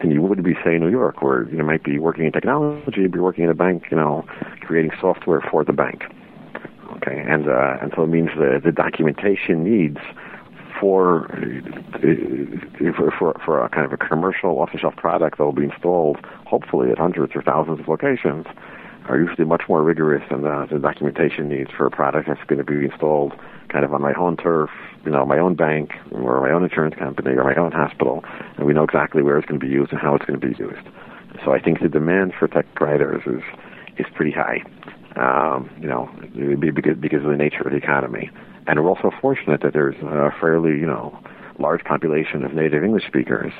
than 0.00 0.10
you 0.10 0.22
would 0.22 0.42
be, 0.42 0.54
say, 0.64 0.76
in 0.76 0.80
New 0.80 0.88
York, 0.90 1.20
where 1.20 1.46
you 1.50 1.62
might 1.62 1.84
be 1.84 1.98
working 1.98 2.24
in 2.24 2.32
technology, 2.32 3.02
you'd 3.02 3.12
be 3.12 3.18
working 3.18 3.44
in 3.44 3.50
a 3.50 3.54
bank, 3.54 3.84
you 3.90 3.98
know, 3.98 4.24
creating 4.62 4.92
software 4.98 5.42
for 5.50 5.62
the 5.62 5.74
bank. 5.74 6.04
Okay, 6.96 7.22
and 7.28 7.48
uh, 7.48 7.76
and 7.82 7.92
so 7.94 8.04
it 8.04 8.08
means 8.08 8.30
the 8.36 8.60
the 8.64 8.72
documentation 8.72 9.62
needs 9.62 9.98
for, 10.82 11.28
for 12.96 13.12
for 13.16 13.40
for 13.44 13.64
a 13.64 13.68
kind 13.68 13.86
of 13.86 13.92
a 13.92 13.96
commercial 13.96 14.58
off-the-shelf 14.58 14.96
product 14.96 15.38
that 15.38 15.44
will 15.44 15.52
be 15.52 15.62
installed, 15.62 16.18
hopefully 16.44 16.90
at 16.90 16.98
hundreds 16.98 17.36
or 17.36 17.42
thousands 17.42 17.78
of 17.78 17.86
locations, 17.86 18.46
are 19.08 19.16
usually 19.16 19.44
much 19.44 19.62
more 19.68 19.80
rigorous 19.84 20.24
than 20.28 20.42
the, 20.42 20.66
the 20.72 20.80
documentation 20.80 21.48
needs 21.48 21.70
for 21.70 21.86
a 21.86 21.90
product 21.90 22.26
that's 22.26 22.42
going 22.48 22.58
to 22.58 22.64
be 22.64 22.84
installed 22.86 23.32
kind 23.68 23.84
of 23.84 23.94
on 23.94 24.02
my 24.02 24.12
own 24.14 24.36
turf, 24.36 24.70
you 25.04 25.12
know, 25.12 25.24
my 25.24 25.38
own 25.38 25.54
bank 25.54 25.92
or 26.10 26.40
my 26.40 26.50
own 26.50 26.64
insurance 26.64 26.96
company 26.96 27.30
or 27.30 27.44
my 27.44 27.54
own 27.54 27.70
hospital, 27.70 28.24
and 28.56 28.66
we 28.66 28.74
know 28.74 28.82
exactly 28.82 29.22
where 29.22 29.38
it's 29.38 29.46
going 29.46 29.60
to 29.60 29.64
be 29.64 29.72
used 29.72 29.92
and 29.92 30.00
how 30.00 30.16
it's 30.16 30.24
going 30.24 30.38
to 30.40 30.46
be 30.46 30.56
used. 30.58 30.86
So 31.44 31.52
I 31.52 31.60
think 31.60 31.80
the 31.80 31.88
demand 31.88 32.32
for 32.36 32.48
tech 32.48 32.66
writers 32.80 33.22
is 33.26 33.42
is 33.98 34.06
pretty 34.16 34.32
high. 34.32 34.64
Um, 35.14 35.70
you 35.80 35.86
know, 35.86 36.10
because 36.32 37.22
of 37.24 37.30
the 37.30 37.36
nature 37.36 37.62
of 37.62 37.70
the 37.70 37.76
economy. 37.76 38.30
And 38.66 38.82
we're 38.82 38.88
also 38.88 39.10
fortunate 39.20 39.60
that 39.62 39.72
there's 39.72 39.96
a 40.02 40.30
fairly, 40.40 40.70
you 40.70 40.86
know, 40.86 41.18
large 41.58 41.82
population 41.84 42.44
of 42.44 42.54
native 42.54 42.84
English 42.84 43.06
speakers 43.06 43.52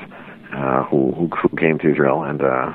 uh, 0.55 0.85
who, 0.85 1.13
who, 1.13 1.57
came 1.57 1.79
to 1.79 1.91
Israel 1.91 2.23
and 2.23 2.43
uh, 2.43 2.73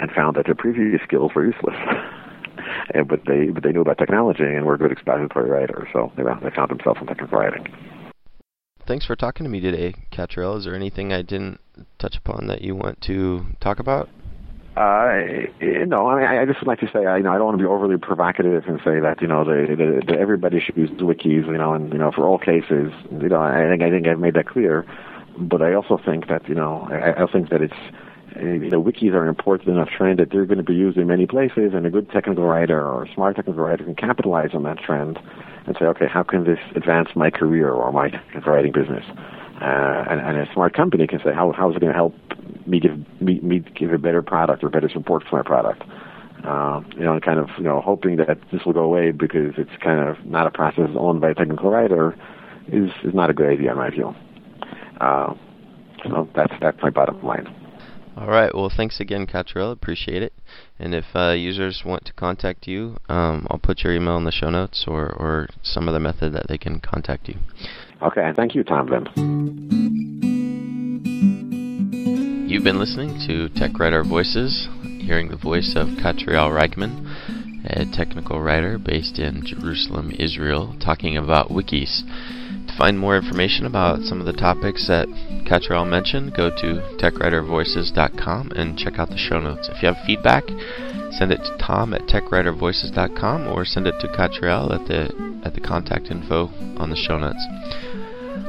and 0.00 0.10
found 0.12 0.36
that 0.36 0.46
their 0.46 0.54
previous 0.54 1.00
skills 1.04 1.32
were 1.34 1.44
useless. 1.44 1.76
uh, 2.94 3.02
but 3.08 3.20
they 3.26 3.48
but 3.48 3.62
they 3.62 3.72
knew 3.72 3.80
about 3.80 3.98
technology 3.98 4.44
and 4.44 4.66
were 4.66 4.76
good 4.76 4.92
expository 4.92 5.50
writers, 5.50 5.88
so 5.92 6.12
they 6.16 6.22
they 6.22 6.54
found 6.54 6.70
themselves 6.70 7.00
in 7.00 7.06
technical 7.06 7.38
writing. 7.38 7.66
Thanks 8.86 9.06
for 9.06 9.16
talking 9.16 9.44
to 9.44 9.50
me 9.50 9.60
today, 9.60 9.94
Katriel. 10.12 10.58
Is 10.58 10.64
there 10.64 10.74
anything 10.74 11.12
I 11.12 11.22
didn't 11.22 11.58
touch 11.98 12.16
upon 12.16 12.48
that 12.48 12.60
you 12.60 12.74
want 12.74 13.00
to 13.02 13.46
talk 13.60 13.78
about? 13.78 14.08
Uh, 14.76 15.46
no, 15.86 16.08
I 16.08 16.16
mean, 16.16 16.26
I 16.26 16.44
just 16.46 16.58
would 16.60 16.66
like 16.66 16.80
to 16.80 16.90
say, 16.92 17.06
I, 17.06 17.18
you 17.18 17.22
know, 17.22 17.30
I 17.32 17.36
don't 17.38 17.46
want 17.46 17.58
to 17.58 17.62
be 17.62 17.68
overly 17.68 17.96
provocative 17.96 18.64
and 18.66 18.80
say 18.84 18.98
that, 18.98 19.22
you 19.22 19.28
know, 19.28 19.44
the, 19.44 19.66
the, 19.76 20.02
the 20.04 20.18
everybody 20.18 20.58
should 20.58 20.76
use 20.76 20.90
wikis, 20.90 21.46
you 21.46 21.58
know, 21.58 21.74
and 21.74 21.92
you 21.92 21.98
know, 21.98 22.10
for 22.10 22.26
all 22.26 22.38
cases, 22.38 22.92
you 23.12 23.28
know, 23.28 23.40
I 23.40 23.68
think 23.70 23.82
I 23.82 23.90
think 23.90 24.08
I've 24.08 24.18
made 24.18 24.34
that 24.34 24.48
clear. 24.48 24.84
But 25.38 25.62
I 25.62 25.74
also 25.74 26.00
think 26.04 26.26
that, 26.26 26.48
you 26.48 26.56
know, 26.56 26.88
I, 26.90 27.22
I 27.22 27.26
think 27.30 27.50
that 27.50 27.62
it's, 27.62 27.74
you 28.36 28.68
know, 28.70 28.82
wikis 28.82 29.12
are 29.12 29.22
an 29.22 29.28
important 29.28 29.68
enough 29.68 29.90
trend 29.90 30.18
that 30.18 30.30
they're 30.32 30.44
going 30.44 30.58
to 30.58 30.64
be 30.64 30.74
used 30.74 30.98
in 30.98 31.06
many 31.06 31.26
places, 31.28 31.72
and 31.72 31.86
a 31.86 31.90
good 31.90 32.10
technical 32.10 32.42
writer 32.42 32.80
or 32.84 33.04
a 33.04 33.14
smart 33.14 33.36
technical 33.36 33.62
writer 33.62 33.84
can 33.84 33.94
capitalize 33.94 34.50
on 34.54 34.64
that 34.64 34.78
trend 34.78 35.20
and 35.66 35.76
say, 35.78 35.84
okay, 35.86 36.08
how 36.08 36.24
can 36.24 36.42
this 36.42 36.58
advance 36.74 37.10
my 37.14 37.30
career 37.30 37.70
or 37.70 37.92
my 37.92 38.10
writing 38.44 38.72
business? 38.72 39.04
Uh, 39.60 40.04
and, 40.10 40.20
and 40.20 40.36
a 40.36 40.52
smart 40.52 40.74
company 40.74 41.06
can 41.06 41.20
say, 41.20 41.32
how 41.32 41.52
how 41.52 41.70
is 41.70 41.76
it 41.76 41.80
going 41.80 41.92
to 41.92 41.96
help 41.96 42.14
me 42.66 42.80
give 42.80 42.98
me, 43.20 43.40
me 43.40 43.60
give 43.74 43.92
a 43.92 43.98
better 43.98 44.22
product 44.22 44.64
or 44.64 44.68
better 44.68 44.88
support 44.88 45.24
for 45.28 45.36
my 45.36 45.42
product? 45.42 45.82
Uh, 46.44 46.82
you 46.96 47.04
know, 47.04 47.12
and 47.14 47.22
kind 47.22 47.38
of 47.38 47.48
you 47.56 47.64
know 47.64 47.80
hoping 47.80 48.16
that 48.16 48.38
this 48.52 48.64
will 48.66 48.72
go 48.72 48.82
away 48.82 49.10
because 49.10 49.54
it's 49.56 49.70
kind 49.82 50.06
of 50.06 50.24
not 50.26 50.46
a 50.46 50.50
process 50.50 50.90
owned 50.96 51.20
by 51.20 51.30
a 51.30 51.34
technical 51.34 51.70
writer 51.70 52.14
is 52.68 52.90
is 53.02 53.14
not 53.14 53.30
a 53.30 53.32
good 53.32 53.48
idea 53.48 53.70
in 53.70 53.78
my 53.78 53.90
view. 53.90 54.14
Uh, 55.00 55.34
so 56.02 56.28
that's 56.34 56.52
that's 56.60 56.80
my 56.82 56.90
bottom 56.90 57.22
line. 57.24 57.46
All 58.16 58.28
right. 58.28 58.54
Well, 58.54 58.70
thanks 58.74 59.00
again, 59.00 59.26
Katriel. 59.26 59.72
Appreciate 59.72 60.22
it. 60.22 60.32
And 60.78 60.94
if 60.94 61.04
uh, 61.14 61.30
users 61.30 61.82
want 61.84 62.04
to 62.04 62.12
contact 62.12 62.68
you, 62.68 62.96
um, 63.08 63.46
I'll 63.50 63.58
put 63.58 63.82
your 63.82 63.92
email 63.92 64.16
in 64.16 64.24
the 64.24 64.30
show 64.30 64.50
notes 64.50 64.84
or, 64.86 65.12
or 65.12 65.48
some 65.62 65.88
other 65.88 65.98
method 65.98 66.32
that 66.32 66.46
they 66.48 66.58
can 66.58 66.78
contact 66.78 67.28
you. 67.28 67.36
Okay. 68.02 68.30
Thank 68.36 68.54
you, 68.54 68.62
Tom. 68.62 70.33
You've 72.64 72.72
been 72.72 72.80
listening 72.80 73.20
to 73.26 73.50
Tech 73.50 73.78
Writer 73.78 74.02
Voices, 74.02 74.70
hearing 74.82 75.28
the 75.28 75.36
voice 75.36 75.74
of 75.76 75.86
Katriel 76.00 76.48
Reichman, 76.48 77.04
a 77.66 77.84
technical 77.94 78.40
writer 78.40 78.78
based 78.78 79.18
in 79.18 79.44
Jerusalem, 79.44 80.12
Israel, 80.18 80.74
talking 80.82 81.14
about 81.14 81.50
wikis. 81.50 82.00
To 82.66 82.74
find 82.78 82.98
more 82.98 83.18
information 83.18 83.66
about 83.66 84.00
some 84.04 84.18
of 84.18 84.24
the 84.24 84.32
topics 84.32 84.88
that 84.88 85.08
Katriel 85.44 85.86
mentioned, 85.86 86.32
go 86.34 86.48
to 86.48 86.80
techwritervoices.com 86.96 88.52
and 88.52 88.78
check 88.78 88.98
out 88.98 89.10
the 89.10 89.18
show 89.18 89.40
notes. 89.40 89.68
If 89.68 89.82
you 89.82 89.92
have 89.92 90.06
feedback, 90.06 90.44
send 91.10 91.32
it 91.32 91.44
to 91.44 91.58
tom 91.58 91.92
at 91.92 92.08
techwritervoices.com 92.08 93.46
or 93.46 93.66
send 93.66 93.86
it 93.86 93.96
to 94.00 94.08
Katriel 94.08 94.72
at 94.72 94.88
the 94.88 95.42
at 95.44 95.52
the 95.52 95.60
contact 95.60 96.06
info 96.10 96.48
on 96.78 96.88
the 96.88 96.96
show 96.96 97.18
notes. 97.18 97.44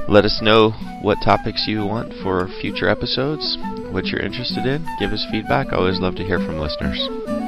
Let 0.08 0.24
us 0.24 0.40
know 0.42 0.72
what 1.02 1.18
topics 1.22 1.66
you 1.68 1.86
want 1.86 2.14
for 2.24 2.48
future 2.62 2.88
episodes, 2.88 3.58
what 3.96 4.08
you're 4.08 4.20
interested 4.20 4.66
in. 4.66 4.86
Give 5.00 5.14
us 5.14 5.26
feedback. 5.32 5.72
I 5.72 5.78
always 5.78 6.02
love 6.02 6.16
to 6.16 6.24
hear 6.26 6.38
from 6.38 6.60
listeners. 6.60 7.45